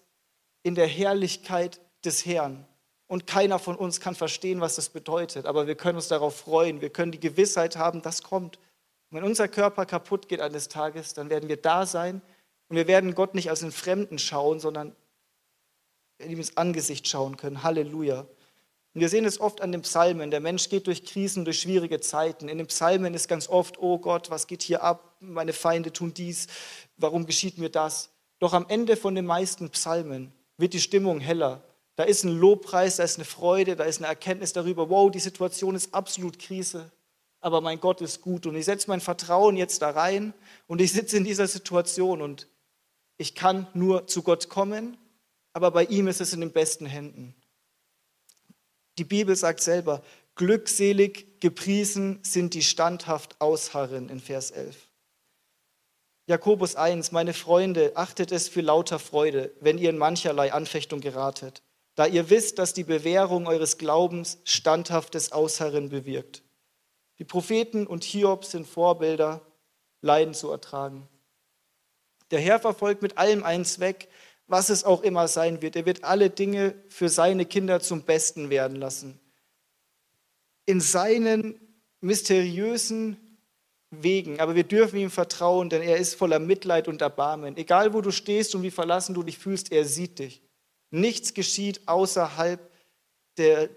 in 0.62 0.74
der 0.74 0.86
Herrlichkeit 0.86 1.80
des 2.04 2.26
Herrn. 2.26 2.66
Und 3.08 3.26
keiner 3.26 3.58
von 3.58 3.76
uns 3.76 4.00
kann 4.00 4.14
verstehen, 4.14 4.60
was 4.60 4.76
das 4.76 4.88
bedeutet. 4.88 5.46
Aber 5.46 5.66
wir 5.66 5.76
können 5.76 5.96
uns 5.96 6.08
darauf 6.08 6.36
freuen. 6.36 6.80
Wir 6.80 6.90
können 6.90 7.12
die 7.12 7.20
Gewissheit 7.20 7.76
haben, 7.76 8.02
das 8.02 8.22
kommt. 8.22 8.56
Und 9.10 9.18
wenn 9.18 9.24
unser 9.24 9.46
Körper 9.46 9.86
kaputt 9.86 10.28
geht 10.28 10.40
eines 10.40 10.68
Tages, 10.68 11.14
dann 11.14 11.30
werden 11.30 11.48
wir 11.48 11.56
da 11.56 11.86
sein. 11.86 12.20
Und 12.68 12.76
wir 12.76 12.88
werden 12.88 13.14
Gott 13.14 13.34
nicht 13.34 13.50
als 13.50 13.62
einen 13.62 13.70
Fremden 13.70 14.18
schauen, 14.18 14.58
sondern 14.58 14.96
in 16.18 16.30
ihm 16.30 16.38
ins 16.38 16.56
Angesicht 16.56 17.06
schauen 17.06 17.36
können. 17.36 17.62
Halleluja. 17.62 18.20
Und 18.94 19.00
wir 19.00 19.08
sehen 19.08 19.26
es 19.26 19.40
oft 19.40 19.60
an 19.60 19.72
den 19.72 19.82
Psalmen. 19.82 20.30
Der 20.30 20.40
Mensch 20.40 20.68
geht 20.68 20.86
durch 20.86 21.04
Krisen, 21.04 21.44
durch 21.44 21.60
schwierige 21.60 22.00
Zeiten. 22.00 22.48
In 22.48 22.58
den 22.58 22.66
Psalmen 22.66 23.14
ist 23.14 23.28
ganz 23.28 23.48
oft, 23.48 23.78
oh 23.78 23.98
Gott, 23.98 24.30
was 24.30 24.46
geht 24.46 24.62
hier 24.62 24.82
ab? 24.82 25.16
Meine 25.20 25.52
Feinde 25.52 25.92
tun 25.92 26.14
dies. 26.14 26.46
Warum 26.96 27.26
geschieht 27.26 27.58
mir 27.58 27.68
das? 27.68 28.10
Doch 28.38 28.52
am 28.54 28.66
Ende 28.68 28.96
von 28.96 29.14
den 29.14 29.26
meisten 29.26 29.70
Psalmen 29.70 30.32
wird 30.56 30.72
die 30.72 30.80
Stimmung 30.80 31.20
heller. 31.20 31.62
Da 31.96 32.04
ist 32.04 32.24
ein 32.24 32.38
Lobpreis, 32.38 32.96
da 32.96 33.04
ist 33.04 33.16
eine 33.16 33.24
Freude, 33.24 33.74
da 33.74 33.84
ist 33.84 33.98
eine 33.98 34.06
Erkenntnis 34.06 34.52
darüber, 34.52 34.90
wow, 34.90 35.10
die 35.10 35.18
Situation 35.18 35.74
ist 35.74 35.94
absolut 35.94 36.38
Krise, 36.38 36.92
aber 37.40 37.62
mein 37.62 37.80
Gott 37.80 38.02
ist 38.02 38.20
gut 38.20 38.46
und 38.46 38.54
ich 38.54 38.66
setze 38.66 38.88
mein 38.88 39.00
Vertrauen 39.00 39.56
jetzt 39.56 39.80
da 39.80 39.90
rein 39.90 40.34
und 40.66 40.82
ich 40.82 40.92
sitze 40.92 41.16
in 41.16 41.24
dieser 41.24 41.48
Situation 41.48 42.20
und 42.20 42.48
ich 43.16 43.34
kann 43.34 43.66
nur 43.72 44.06
zu 44.06 44.22
Gott 44.22 44.50
kommen, 44.50 44.98
aber 45.54 45.70
bei 45.70 45.84
ihm 45.84 46.06
ist 46.06 46.20
es 46.20 46.34
in 46.34 46.40
den 46.40 46.52
besten 46.52 46.84
Händen. 46.84 47.34
Die 48.98 49.04
Bibel 49.04 49.34
sagt 49.34 49.62
selber, 49.62 50.02
glückselig 50.34 51.40
gepriesen 51.40 52.20
sind 52.22 52.52
die 52.52 52.62
standhaft 52.62 53.40
ausharren 53.40 54.10
in 54.10 54.20
Vers 54.20 54.50
11. 54.50 54.76
Jakobus 56.26 56.76
1, 56.76 57.12
meine 57.12 57.32
Freunde, 57.32 57.92
achtet 57.94 58.32
es 58.32 58.48
für 58.48 58.60
lauter 58.60 58.98
Freude, 58.98 59.54
wenn 59.60 59.78
ihr 59.78 59.88
in 59.88 59.96
mancherlei 59.96 60.52
Anfechtung 60.52 61.00
geratet 61.00 61.62
da 61.96 62.06
ihr 62.06 62.30
wisst, 62.30 62.58
dass 62.58 62.74
die 62.74 62.84
Bewährung 62.84 63.48
eures 63.48 63.78
Glaubens 63.78 64.38
standhaftes 64.44 65.32
Ausharren 65.32 65.88
bewirkt. 65.88 66.42
Die 67.18 67.24
Propheten 67.24 67.86
und 67.86 68.04
Hiob 68.04 68.44
sind 68.44 68.66
Vorbilder, 68.66 69.40
Leiden 70.02 70.34
zu 70.34 70.50
ertragen. 70.50 71.08
Der 72.30 72.40
Herr 72.40 72.60
verfolgt 72.60 73.02
mit 73.02 73.16
allem 73.16 73.42
einen 73.42 73.64
Zweck, 73.64 74.08
was 74.46 74.68
es 74.68 74.84
auch 74.84 75.02
immer 75.02 75.26
sein 75.26 75.62
wird. 75.62 75.74
Er 75.74 75.86
wird 75.86 76.04
alle 76.04 76.28
Dinge 76.28 76.74
für 76.88 77.08
seine 77.08 77.46
Kinder 77.46 77.80
zum 77.80 78.02
Besten 78.02 78.50
werden 78.50 78.76
lassen. 78.76 79.18
In 80.66 80.80
seinen 80.80 81.58
mysteriösen 82.00 83.16
Wegen, 83.90 84.40
aber 84.40 84.54
wir 84.54 84.64
dürfen 84.64 84.98
ihm 84.98 85.10
vertrauen, 85.10 85.70
denn 85.70 85.80
er 85.80 85.96
ist 85.96 86.14
voller 86.14 86.40
Mitleid 86.40 86.88
und 86.88 87.00
Erbarmen. 87.00 87.56
Egal 87.56 87.94
wo 87.94 88.00
du 88.02 88.10
stehst 88.10 88.54
und 88.54 88.62
wie 88.62 88.70
verlassen 88.70 89.14
du 89.14 89.22
dich 89.22 89.38
fühlst, 89.38 89.72
er 89.72 89.84
sieht 89.84 90.18
dich. 90.18 90.42
Nichts 90.90 91.34
geschieht 91.34 91.86
außerhalb 91.86 92.70
der, 93.36 93.70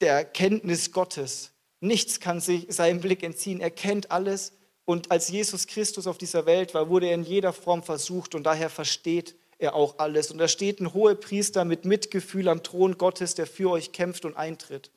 der 0.00 0.14
Erkenntnis 0.14 0.92
Gottes. 0.92 1.52
Nichts 1.80 2.20
kann 2.20 2.40
sich 2.40 2.66
seinem 2.68 3.00
Blick 3.00 3.22
entziehen. 3.22 3.60
Er 3.60 3.70
kennt 3.70 4.10
alles. 4.10 4.52
Und 4.84 5.10
als 5.10 5.28
Jesus 5.28 5.66
Christus 5.66 6.06
auf 6.06 6.18
dieser 6.18 6.46
Welt 6.46 6.74
war, 6.74 6.88
wurde 6.88 7.06
er 7.06 7.14
in 7.14 7.22
jeder 7.22 7.52
Form 7.52 7.82
versucht 7.82 8.34
und 8.34 8.44
daher 8.44 8.70
versteht 8.70 9.36
er 9.58 9.74
auch 9.74 9.98
alles. 9.98 10.30
Und 10.30 10.38
da 10.38 10.48
steht 10.48 10.80
ein 10.80 10.94
hoher 10.94 11.14
Priester 11.14 11.64
mit 11.64 11.84
Mitgefühl 11.84 12.48
am 12.48 12.62
Thron 12.62 12.98
Gottes, 12.98 13.34
der 13.34 13.46
für 13.46 13.70
euch 13.70 13.92
kämpft 13.92 14.24
und 14.24 14.36
eintritt. 14.36 14.90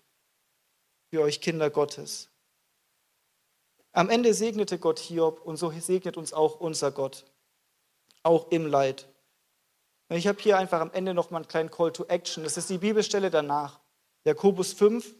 Für 1.11 1.21
euch 1.21 1.41
Kinder 1.41 1.69
Gottes. 1.69 2.29
Am 3.91 4.09
Ende 4.09 4.33
segnete 4.33 4.79
Gott 4.79 4.97
Hiob 4.97 5.41
und 5.45 5.57
so 5.57 5.71
segnet 5.71 6.17
uns 6.17 6.33
auch 6.33 6.59
unser 6.59 6.91
Gott. 6.91 7.25
Auch 8.23 8.49
im 8.51 8.65
Leid. 8.65 9.07
Ich 10.15 10.27
habe 10.27 10.39
hier 10.41 10.57
einfach 10.57 10.79
am 10.79 10.91
Ende 10.91 11.13
noch 11.13 11.31
mal 11.31 11.37
einen 11.37 11.47
kleinen 11.47 11.71
Call 11.71 11.91
to 11.91 12.05
Action. 12.05 12.43
Das 12.43 12.57
ist 12.57 12.69
die 12.69 12.77
Bibelstelle 12.77 13.31
danach. 13.31 13.79
Jakobus 14.25 14.73
5, 14.73 15.13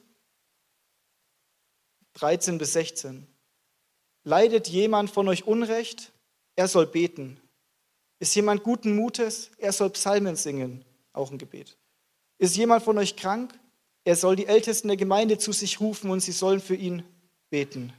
13 2.14 2.58
bis 2.58 2.74
16. 2.74 3.28
Leidet 4.24 4.68
jemand 4.68 5.10
von 5.10 5.28
euch 5.28 5.46
Unrecht? 5.48 6.12
Er 6.56 6.68
soll 6.68 6.86
beten. 6.86 7.41
Ist 8.20 8.36
jemand 8.36 8.64
guten 8.64 8.96
Mutes? 8.96 9.52
Er 9.58 9.74
soll 9.74 9.89
Psalmen 9.89 10.36
singen. 10.36 10.86
Auch 11.12 11.32
ein 11.32 11.38
Gebet. 11.38 11.76
Ist 12.38 12.56
jemand 12.56 12.84
von 12.84 12.98
euch 12.98 13.16
krank? 13.16 13.54
Er 14.06 14.16
soll 14.16 14.36
die 14.36 14.46
Ältesten 14.46 14.89
der 14.89 14.98
Gemeinde 14.98 15.38
zu 15.38 15.52
sich 15.52 15.80
rufen 15.80 16.12
und 16.12 16.20
sie 16.20 16.32
sollen 16.32 16.60
für 16.60 16.76
ihn 16.76 17.04
beten. 17.50 17.94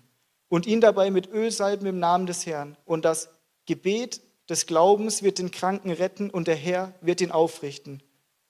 Und 0.48 0.66
ihn 0.66 0.80
dabei 0.80 1.10
mit 1.10 1.28
Öl 1.32 1.50
salben 1.50 1.86
im 1.86 1.98
Namen 1.98 2.26
des 2.26 2.46
Herrn. 2.46 2.76
Und 2.84 3.04
das 3.04 3.28
Gebet 3.66 4.20
des 4.48 4.66
Glaubens 4.66 5.22
wird 5.22 5.38
den 5.38 5.50
Kranken 5.50 5.90
retten 5.90 6.30
und 6.30 6.48
der 6.48 6.56
Herr 6.56 6.92
wird 7.00 7.20
ihn 7.20 7.30
aufrichten. 7.30 8.02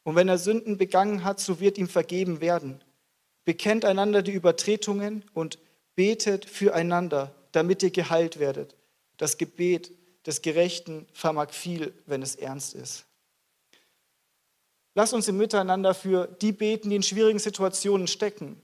Und 0.03 0.17
wenn 0.17 0.29
er 0.29 0.39
Sünden 0.39 0.77
begangen 0.77 1.25
hat, 1.25 1.41
so 1.41 1.61
wird 1.61 1.79
ihm 1.79 1.89
vergeben 1.89 2.41
werden. 2.41 2.83
Bekennt 3.45 3.85
einander 3.85 4.23
die 4.23 4.33
Übertretungen 4.33 5.25
und 5.35 5.59
betet 5.95 6.45
füreinander, 6.45 7.35
damit 7.53 7.83
ihr 7.83 7.91
geheilt 7.91 8.39
werdet. 8.39 8.75
Das 9.17 9.39
Gebet 9.39 9.93
des 10.27 10.43
Gerechten 10.43 11.07
vermag 11.13 11.51
viel, 11.53 11.93
wenn 12.07 12.23
es 12.23 12.35
ernst 12.35 12.75
ist. 12.75 13.05
Lasst 14.95 15.13
uns 15.13 15.29
im 15.29 15.37
Miteinander 15.37 15.95
für 15.95 16.27
die 16.41 16.53
beten, 16.53 16.91
die 16.91 16.97
in 16.97 17.03
schwierigen 17.03 17.39
Situationen 17.39 18.07
stecken. 18.07 18.61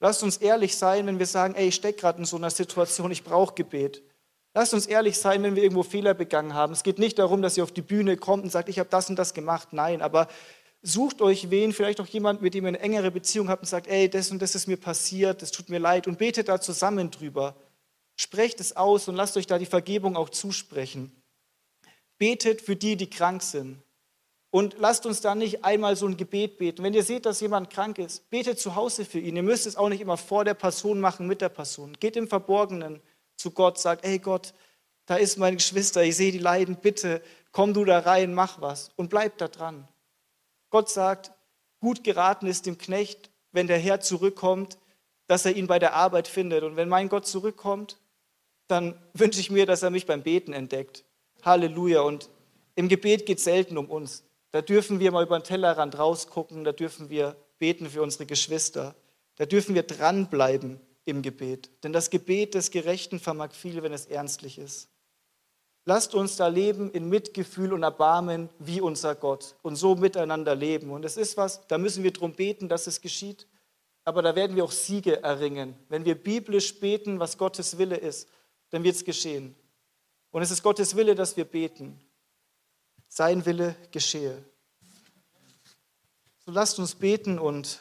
Lasst 0.00 0.22
uns 0.22 0.38
ehrlich 0.38 0.76
sein, 0.76 1.06
wenn 1.06 1.18
wir 1.18 1.26
sagen, 1.26 1.54
ey, 1.54 1.68
ich 1.68 1.74
stecke 1.74 2.00
gerade 2.00 2.18
in 2.18 2.24
so 2.24 2.36
einer 2.36 2.50
Situation, 2.50 3.10
ich 3.10 3.24
brauche 3.24 3.54
Gebet. 3.54 4.02
Lasst 4.54 4.72
uns 4.72 4.86
ehrlich 4.86 5.18
sein, 5.18 5.42
wenn 5.42 5.56
wir 5.56 5.62
irgendwo 5.64 5.82
Fehler 5.82 6.14
begangen 6.14 6.54
haben. 6.54 6.72
Es 6.72 6.84
geht 6.84 6.98
nicht 6.98 7.18
darum, 7.18 7.42
dass 7.42 7.56
ihr 7.56 7.64
auf 7.64 7.72
die 7.72 7.82
Bühne 7.82 8.16
kommt 8.16 8.44
und 8.44 8.50
sagt, 8.50 8.68
ich 8.68 8.78
habe 8.78 8.88
das 8.88 9.10
und 9.10 9.16
das 9.16 9.34
gemacht. 9.34 9.68
Nein, 9.72 10.00
aber 10.00 10.28
Sucht 10.86 11.22
euch 11.22 11.48
wen, 11.48 11.72
vielleicht 11.72 11.98
auch 11.98 12.06
jemand, 12.06 12.42
mit 12.42 12.52
dem 12.52 12.64
ihr 12.64 12.68
eine 12.68 12.80
engere 12.80 13.10
Beziehung 13.10 13.48
habt 13.48 13.62
und 13.62 13.68
sagt, 13.68 13.86
ey, 13.86 14.10
das 14.10 14.30
und 14.30 14.42
das 14.42 14.54
ist 14.54 14.66
mir 14.66 14.76
passiert, 14.76 15.40
das 15.40 15.50
tut 15.50 15.70
mir 15.70 15.78
leid 15.78 16.06
und 16.06 16.18
betet 16.18 16.48
da 16.48 16.60
zusammen 16.60 17.10
drüber. 17.10 17.56
Sprecht 18.16 18.60
es 18.60 18.76
aus 18.76 19.08
und 19.08 19.14
lasst 19.14 19.38
euch 19.38 19.46
da 19.46 19.58
die 19.58 19.64
Vergebung 19.64 20.14
auch 20.14 20.28
zusprechen. 20.28 21.10
Betet 22.18 22.60
für 22.60 22.76
die, 22.76 22.96
die 22.96 23.08
krank 23.08 23.42
sind. 23.42 23.82
Und 24.50 24.76
lasst 24.78 25.06
uns 25.06 25.22
da 25.22 25.34
nicht 25.34 25.64
einmal 25.64 25.96
so 25.96 26.06
ein 26.06 26.18
Gebet 26.18 26.58
beten. 26.58 26.82
Wenn 26.82 26.92
ihr 26.92 27.02
seht, 27.02 27.24
dass 27.24 27.40
jemand 27.40 27.70
krank 27.70 27.96
ist, 27.96 28.28
betet 28.28 28.60
zu 28.60 28.74
Hause 28.74 29.06
für 29.06 29.18
ihn. 29.18 29.36
Ihr 29.36 29.42
müsst 29.42 29.66
es 29.66 29.76
auch 29.76 29.88
nicht 29.88 30.02
immer 30.02 30.18
vor 30.18 30.44
der 30.44 30.52
Person 30.52 31.00
machen, 31.00 31.26
mit 31.26 31.40
der 31.40 31.48
Person. 31.48 31.96
Geht 31.98 32.14
im 32.14 32.28
Verborgenen 32.28 33.00
zu 33.36 33.50
Gott, 33.50 33.78
sagt, 33.78 34.04
ey 34.04 34.18
Gott, 34.18 34.54
da 35.06 35.16
ist 35.16 35.38
meine 35.38 35.56
Geschwister, 35.56 36.02
ich 36.02 36.16
sehe 36.16 36.32
die 36.32 36.38
leiden, 36.38 36.76
bitte 36.76 37.22
komm 37.52 37.74
du 37.74 37.84
da 37.84 38.00
rein, 38.00 38.34
mach 38.34 38.60
was 38.60 38.90
und 38.96 39.10
bleib 39.10 39.38
da 39.38 39.48
dran. 39.48 39.86
Gott 40.70 40.90
sagt, 40.90 41.32
gut 41.80 42.02
geraten 42.02 42.46
ist 42.46 42.66
dem 42.66 42.78
Knecht, 42.78 43.30
wenn 43.52 43.66
der 43.66 43.78
Herr 43.78 44.00
zurückkommt, 44.00 44.78
dass 45.26 45.46
er 45.46 45.54
ihn 45.54 45.66
bei 45.66 45.78
der 45.78 45.94
Arbeit 45.94 46.28
findet. 46.28 46.64
Und 46.64 46.76
wenn 46.76 46.88
mein 46.88 47.08
Gott 47.08 47.26
zurückkommt, 47.26 47.98
dann 48.66 48.98
wünsche 49.14 49.40
ich 49.40 49.50
mir, 49.50 49.66
dass 49.66 49.82
er 49.82 49.90
mich 49.90 50.06
beim 50.06 50.22
Beten 50.22 50.52
entdeckt. 50.52 51.04
Halleluja. 51.42 52.00
Und 52.00 52.30
im 52.74 52.88
Gebet 52.88 53.26
geht 53.26 53.38
es 53.38 53.44
selten 53.44 53.78
um 53.78 53.88
uns. 53.88 54.24
Da 54.50 54.62
dürfen 54.62 55.00
wir 55.00 55.12
mal 55.12 55.24
über 55.24 55.38
den 55.38 55.44
Tellerrand 55.44 55.98
rausgucken, 55.98 56.64
da 56.64 56.72
dürfen 56.72 57.10
wir 57.10 57.36
beten 57.58 57.88
für 57.88 58.02
unsere 58.02 58.26
Geschwister. 58.26 58.94
Da 59.36 59.46
dürfen 59.46 59.74
wir 59.74 59.82
dranbleiben 59.82 60.80
im 61.04 61.22
Gebet. 61.22 61.70
Denn 61.82 61.92
das 61.92 62.10
Gebet 62.10 62.54
des 62.54 62.70
Gerechten 62.70 63.20
vermag 63.20 63.52
viel, 63.52 63.82
wenn 63.82 63.92
es 63.92 64.06
ernstlich 64.06 64.58
ist. 64.58 64.88
Lasst 65.86 66.14
uns 66.14 66.36
da 66.36 66.46
leben 66.48 66.90
in 66.92 67.08
Mitgefühl 67.10 67.72
und 67.74 67.82
Erbarmen 67.82 68.48
wie 68.58 68.80
unser 68.80 69.14
Gott 69.14 69.54
und 69.60 69.76
so 69.76 69.94
miteinander 69.94 70.54
leben. 70.54 70.90
Und 70.90 71.04
es 71.04 71.18
ist 71.18 71.36
was, 71.36 71.66
da 71.68 71.76
müssen 71.76 72.02
wir 72.02 72.12
darum 72.12 72.32
beten, 72.32 72.68
dass 72.68 72.86
es 72.86 73.02
geschieht. 73.02 73.46
Aber 74.04 74.22
da 74.22 74.34
werden 74.34 74.56
wir 74.56 74.64
auch 74.64 74.72
Siege 74.72 75.22
erringen. 75.22 75.74
Wenn 75.88 76.04
wir 76.04 76.14
biblisch 76.14 76.80
beten, 76.80 77.20
was 77.20 77.36
Gottes 77.36 77.76
Wille 77.76 77.96
ist, 77.96 78.28
dann 78.70 78.82
wird 78.82 78.96
es 78.96 79.04
geschehen. 79.04 79.54
Und 80.30 80.42
es 80.42 80.50
ist 80.50 80.62
Gottes 80.62 80.96
Wille, 80.96 81.14
dass 81.14 81.36
wir 81.36 81.44
beten. 81.44 82.00
Sein 83.08 83.44
Wille 83.44 83.76
geschehe. 83.92 84.42
So 86.46 86.50
lasst 86.50 86.78
uns 86.78 86.94
beten 86.94 87.38
und 87.38 87.80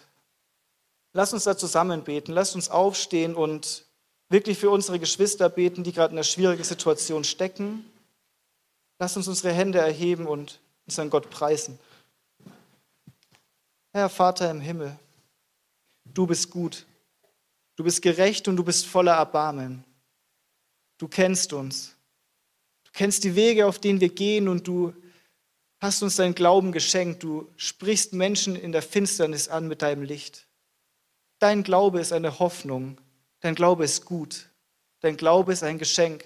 lasst 1.13 1.33
uns 1.33 1.45
da 1.45 1.57
zusammen 1.57 2.03
beten. 2.03 2.33
Lasst 2.33 2.55
uns 2.55 2.69
aufstehen 2.69 3.35
und 3.35 3.85
wirklich 4.29 4.57
für 4.57 4.69
unsere 4.69 4.99
Geschwister 4.99 5.49
beten, 5.49 5.83
die 5.83 5.93
gerade 5.93 6.11
in 6.11 6.17
einer 6.17 6.23
schwierigen 6.23 6.63
Situation 6.63 7.23
stecken. 7.23 7.85
Lass 8.99 9.15
uns 9.15 9.27
unsere 9.27 9.53
Hände 9.53 9.79
erheben 9.79 10.27
und 10.27 10.59
unseren 10.85 11.09
Gott 11.09 11.29
preisen. 11.29 11.79
Herr 13.91 14.09
Vater 14.09 14.49
im 14.49 14.59
Himmel, 14.59 14.97
du 16.05 16.25
bist 16.25 16.49
gut, 16.49 16.85
du 17.75 17.83
bist 17.83 18.01
gerecht 18.01 18.47
und 18.47 18.55
du 18.55 18.63
bist 18.63 18.87
voller 18.87 19.13
Erbarmen. 19.13 19.83
Du 20.97 21.07
kennst 21.07 21.53
uns, 21.53 21.95
du 22.85 22.91
kennst 22.91 23.23
die 23.23 23.35
Wege, 23.35 23.67
auf 23.67 23.77
denen 23.77 23.99
wir 23.99 24.09
gehen 24.09 24.47
und 24.47 24.67
du 24.67 24.93
hast 25.79 26.01
uns 26.01 26.15
deinen 26.15 26.33
Glauben 26.33 26.71
geschenkt. 26.71 27.21
Du 27.21 27.51
sprichst 27.55 28.13
Menschen 28.13 28.55
in 28.55 28.71
der 28.71 28.81
Finsternis 28.81 29.47
an 29.47 29.67
mit 29.67 29.81
deinem 29.83 30.01
Licht. 30.01 30.47
Dein 31.43 31.63
Glaube 31.63 31.99
ist 31.99 32.13
eine 32.13 32.39
Hoffnung, 32.39 32.95
dein 33.41 33.53
Glaube 33.53 33.83
ist 33.83 34.05
gut, 34.05 34.47
dein 35.01 35.17
Glaube 35.17 35.51
ist 35.51 35.61
ein 35.61 35.77
Geschenk. 35.77 36.23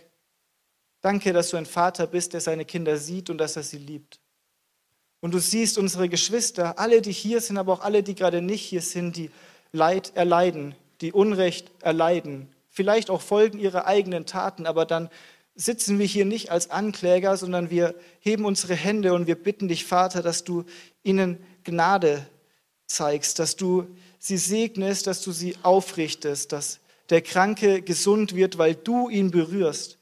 Danke, 1.01 1.33
dass 1.33 1.49
du 1.49 1.57
ein 1.57 1.65
Vater 1.65 2.05
bist, 2.05 2.33
der 2.33 2.39
seine 2.39 2.65
Kinder 2.65 2.97
sieht 2.97 3.31
und 3.31 3.39
dass 3.39 3.55
er 3.55 3.63
sie 3.63 3.79
liebt. 3.79 4.19
Und 5.19 5.33
du 5.33 5.39
siehst 5.39 5.79
unsere 5.79 6.07
Geschwister, 6.07 6.77
alle, 6.77 7.01
die 7.01 7.11
hier 7.11 7.41
sind, 7.41 7.57
aber 7.57 7.73
auch 7.73 7.79
alle, 7.79 8.03
die 8.03 8.13
gerade 8.13 8.43
nicht 8.43 8.61
hier 8.61 8.83
sind, 8.83 9.15
die 9.15 9.31
Leid 9.71 10.11
erleiden, 10.15 10.75
die 11.01 11.13
Unrecht 11.13 11.71
erleiden, 11.81 12.53
vielleicht 12.69 13.09
auch 13.09 13.21
Folgen 13.21 13.57
ihrer 13.57 13.87
eigenen 13.87 14.27
Taten, 14.27 14.67
aber 14.67 14.85
dann 14.85 15.09
sitzen 15.55 15.97
wir 15.97 16.05
hier 16.05 16.25
nicht 16.25 16.51
als 16.51 16.69
Ankläger, 16.69 17.37
sondern 17.37 17.71
wir 17.71 17.95
heben 18.19 18.45
unsere 18.45 18.75
Hände 18.75 19.15
und 19.15 19.25
wir 19.25 19.41
bitten 19.41 19.67
dich, 19.67 19.83
Vater, 19.83 20.21
dass 20.21 20.43
du 20.43 20.65
ihnen 21.01 21.43
Gnade 21.63 22.27
zeigst, 22.85 23.39
dass 23.39 23.55
du 23.55 23.87
sie 24.27 24.37
segnest, 24.37 25.07
dass 25.07 25.21
du 25.21 25.31
sie 25.31 25.55
aufrichtest, 25.63 26.51
dass 26.51 26.79
der 27.09 27.21
Kranke 27.21 27.81
gesund 27.81 28.35
wird, 28.35 28.57
weil 28.57 28.75
du 28.75 29.09
ihn 29.09 29.31
berührst. 29.31 29.97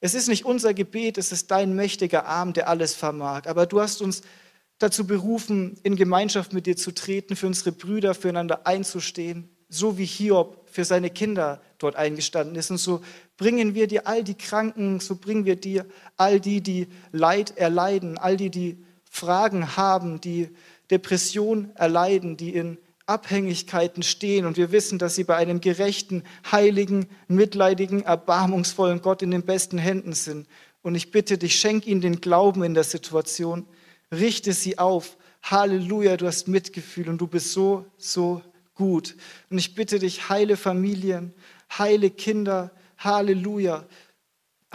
Es 0.00 0.14
ist 0.14 0.28
nicht 0.28 0.44
unser 0.44 0.72
Gebet, 0.72 1.18
es 1.18 1.30
ist 1.32 1.50
dein 1.50 1.74
mächtiger 1.74 2.26
Arm, 2.26 2.54
der 2.54 2.68
alles 2.68 2.94
vermag. 2.94 3.46
Aber 3.46 3.66
du 3.66 3.80
hast 3.80 4.00
uns 4.00 4.22
dazu 4.78 5.06
berufen, 5.06 5.78
in 5.82 5.96
Gemeinschaft 5.96 6.52
mit 6.52 6.66
dir 6.66 6.76
zu 6.76 6.92
treten, 6.92 7.36
für 7.36 7.46
unsere 7.46 7.72
Brüder, 7.72 8.14
füreinander 8.14 8.66
einzustehen, 8.66 9.50
so 9.68 9.98
wie 9.98 10.04
Hiob 10.04 10.66
für 10.70 10.84
seine 10.84 11.10
Kinder 11.10 11.60
dort 11.78 11.96
eingestanden 11.96 12.56
ist. 12.56 12.70
Und 12.70 12.78
so 12.78 13.02
bringen 13.36 13.74
wir 13.74 13.86
dir 13.86 14.06
all 14.06 14.24
die 14.24 14.34
Kranken, 14.34 15.00
so 15.00 15.16
bringen 15.16 15.44
wir 15.44 15.56
dir 15.56 15.86
all 16.16 16.40
die, 16.40 16.62
die 16.62 16.88
Leid 17.12 17.56
erleiden, 17.56 18.16
all 18.16 18.36
die, 18.36 18.50
die 18.50 18.84
Fragen 19.10 19.76
haben, 19.76 20.20
die 20.20 20.50
Depression 20.90 21.72
erleiden, 21.74 22.36
die 22.36 22.54
in 22.54 22.78
Abhängigkeiten 23.06 24.02
stehen 24.02 24.46
und 24.46 24.56
wir 24.56 24.72
wissen, 24.72 24.98
dass 24.98 25.14
sie 25.14 25.24
bei 25.24 25.36
einem 25.36 25.60
gerechten, 25.60 26.24
heiligen, 26.50 27.06
mitleidigen, 27.28 28.02
erbarmungsvollen 28.02 29.00
Gott 29.00 29.22
in 29.22 29.30
den 29.30 29.42
besten 29.42 29.78
Händen 29.78 30.12
sind. 30.12 30.48
Und 30.82 30.94
ich 30.94 31.10
bitte 31.12 31.38
dich, 31.38 31.56
schenk 31.58 31.86
ihnen 31.86 32.00
den 32.00 32.20
Glauben 32.20 32.64
in 32.64 32.74
der 32.74 32.84
Situation, 32.84 33.66
richte 34.12 34.52
sie 34.52 34.78
auf. 34.78 35.16
Halleluja, 35.42 36.16
du 36.16 36.26
hast 36.26 36.48
Mitgefühl 36.48 37.08
und 37.08 37.18
du 37.18 37.28
bist 37.28 37.52
so, 37.52 37.86
so 37.96 38.42
gut. 38.74 39.16
Und 39.50 39.58
ich 39.58 39.74
bitte 39.74 40.00
dich, 40.00 40.28
heile 40.28 40.56
Familien, 40.56 41.32
heile 41.78 42.10
Kinder, 42.10 42.72
Halleluja 42.98 43.84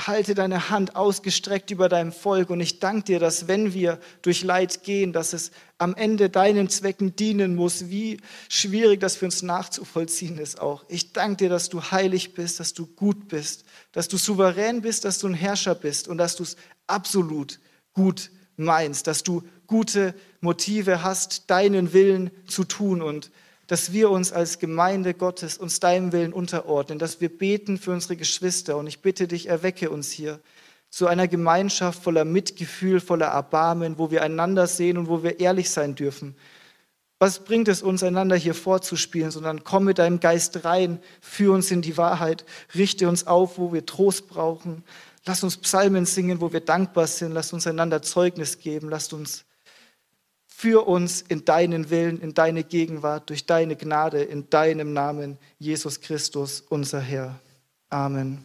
halte 0.07 0.35
deine 0.35 0.69
Hand 0.69 0.95
ausgestreckt 0.95 1.71
über 1.71 1.89
deinem 1.89 2.11
Volk 2.11 2.49
und 2.49 2.59
ich 2.59 2.79
danke 2.79 3.05
dir, 3.05 3.19
dass 3.19 3.47
wenn 3.47 3.73
wir 3.73 3.99
durch 4.21 4.43
Leid 4.43 4.83
gehen, 4.83 5.13
dass 5.13 5.33
es 5.33 5.51
am 5.77 5.95
Ende 5.95 6.29
deinen 6.29 6.69
Zwecken 6.69 7.15
dienen 7.15 7.55
muss, 7.55 7.89
wie 7.89 8.17
schwierig 8.49 8.99
das 8.99 9.15
für 9.15 9.25
uns 9.25 9.41
nachzuvollziehen 9.41 10.37
ist 10.37 10.59
auch. 10.59 10.85
Ich 10.87 11.13
danke 11.13 11.37
dir, 11.37 11.49
dass 11.49 11.69
du 11.69 11.81
heilig 11.81 12.33
bist, 12.33 12.59
dass 12.59 12.73
du 12.73 12.85
gut 12.85 13.27
bist, 13.27 13.65
dass 13.91 14.07
du 14.07 14.17
souverän 14.17 14.81
bist, 14.81 15.05
dass 15.05 15.19
du 15.19 15.27
ein 15.27 15.33
Herrscher 15.33 15.75
bist 15.75 16.07
und 16.07 16.17
dass 16.17 16.35
du 16.35 16.43
es 16.43 16.55
absolut 16.87 17.59
gut 17.93 18.31
meinst, 18.57 19.07
dass 19.07 19.23
du 19.23 19.43
gute 19.67 20.13
Motive 20.39 21.03
hast, 21.03 21.49
deinen 21.49 21.93
Willen 21.93 22.31
zu 22.47 22.63
tun 22.63 23.01
und 23.01 23.31
dass 23.71 23.93
wir 23.93 24.09
uns 24.09 24.33
als 24.33 24.59
Gemeinde 24.59 25.13
Gottes 25.13 25.57
uns 25.57 25.79
deinem 25.79 26.11
Willen 26.11 26.33
unterordnen, 26.33 26.99
dass 26.99 27.21
wir 27.21 27.29
beten 27.29 27.77
für 27.77 27.91
unsere 27.91 28.17
Geschwister. 28.17 28.75
Und 28.75 28.85
ich 28.85 29.01
bitte 29.01 29.29
dich, 29.29 29.47
erwecke 29.47 29.89
uns 29.89 30.11
hier 30.11 30.41
zu 30.89 31.07
einer 31.07 31.29
Gemeinschaft 31.29 32.03
voller 32.03 32.25
Mitgefühl, 32.25 32.99
voller 32.99 33.27
Erbarmen, 33.27 33.97
wo 33.97 34.11
wir 34.11 34.23
einander 34.23 34.67
sehen 34.67 34.97
und 34.97 35.07
wo 35.07 35.23
wir 35.23 35.39
ehrlich 35.39 35.69
sein 35.69 35.95
dürfen. 35.95 36.35
Was 37.17 37.45
bringt 37.45 37.69
es 37.69 37.81
uns, 37.81 38.03
einander 38.03 38.35
hier 38.35 38.55
vorzuspielen, 38.55 39.31
sondern 39.31 39.63
komm 39.63 39.85
mit 39.85 39.99
deinem 39.99 40.19
Geist 40.19 40.65
rein, 40.65 40.99
führ 41.21 41.53
uns 41.53 41.71
in 41.71 41.81
die 41.81 41.95
Wahrheit, 41.95 42.43
richte 42.75 43.07
uns 43.07 43.25
auf, 43.25 43.57
wo 43.57 43.71
wir 43.71 43.85
Trost 43.85 44.27
brauchen. 44.27 44.83
Lass 45.25 45.45
uns 45.45 45.55
Psalmen 45.55 46.05
singen, 46.05 46.41
wo 46.41 46.51
wir 46.51 46.59
dankbar 46.59 47.07
sind. 47.07 47.31
Lass 47.31 47.53
uns 47.53 47.65
einander 47.65 48.01
Zeugnis 48.01 48.59
geben. 48.59 48.89
Lass 48.89 49.13
uns 49.13 49.45
für 50.61 50.85
uns 50.85 51.23
in 51.27 51.43
deinen 51.43 51.89
Willen, 51.89 52.21
in 52.21 52.35
deine 52.35 52.63
Gegenwart, 52.63 53.31
durch 53.31 53.47
deine 53.47 53.75
Gnade, 53.75 54.21
in 54.21 54.47
deinem 54.51 54.93
Namen, 54.93 55.39
Jesus 55.57 56.01
Christus, 56.01 56.63
unser 56.69 56.99
Herr. 56.99 57.39
Amen. 57.89 58.43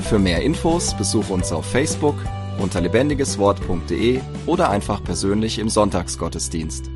Für 0.00 0.18
mehr 0.18 0.40
Infos 0.40 0.96
besuche 0.96 1.30
uns 1.30 1.52
auf 1.52 1.66
Facebook 1.66 2.14
unter 2.58 2.80
lebendigeswort.de 2.80 4.20
oder 4.46 4.70
einfach 4.70 5.04
persönlich 5.04 5.58
im 5.58 5.68
Sonntagsgottesdienst. 5.68 6.86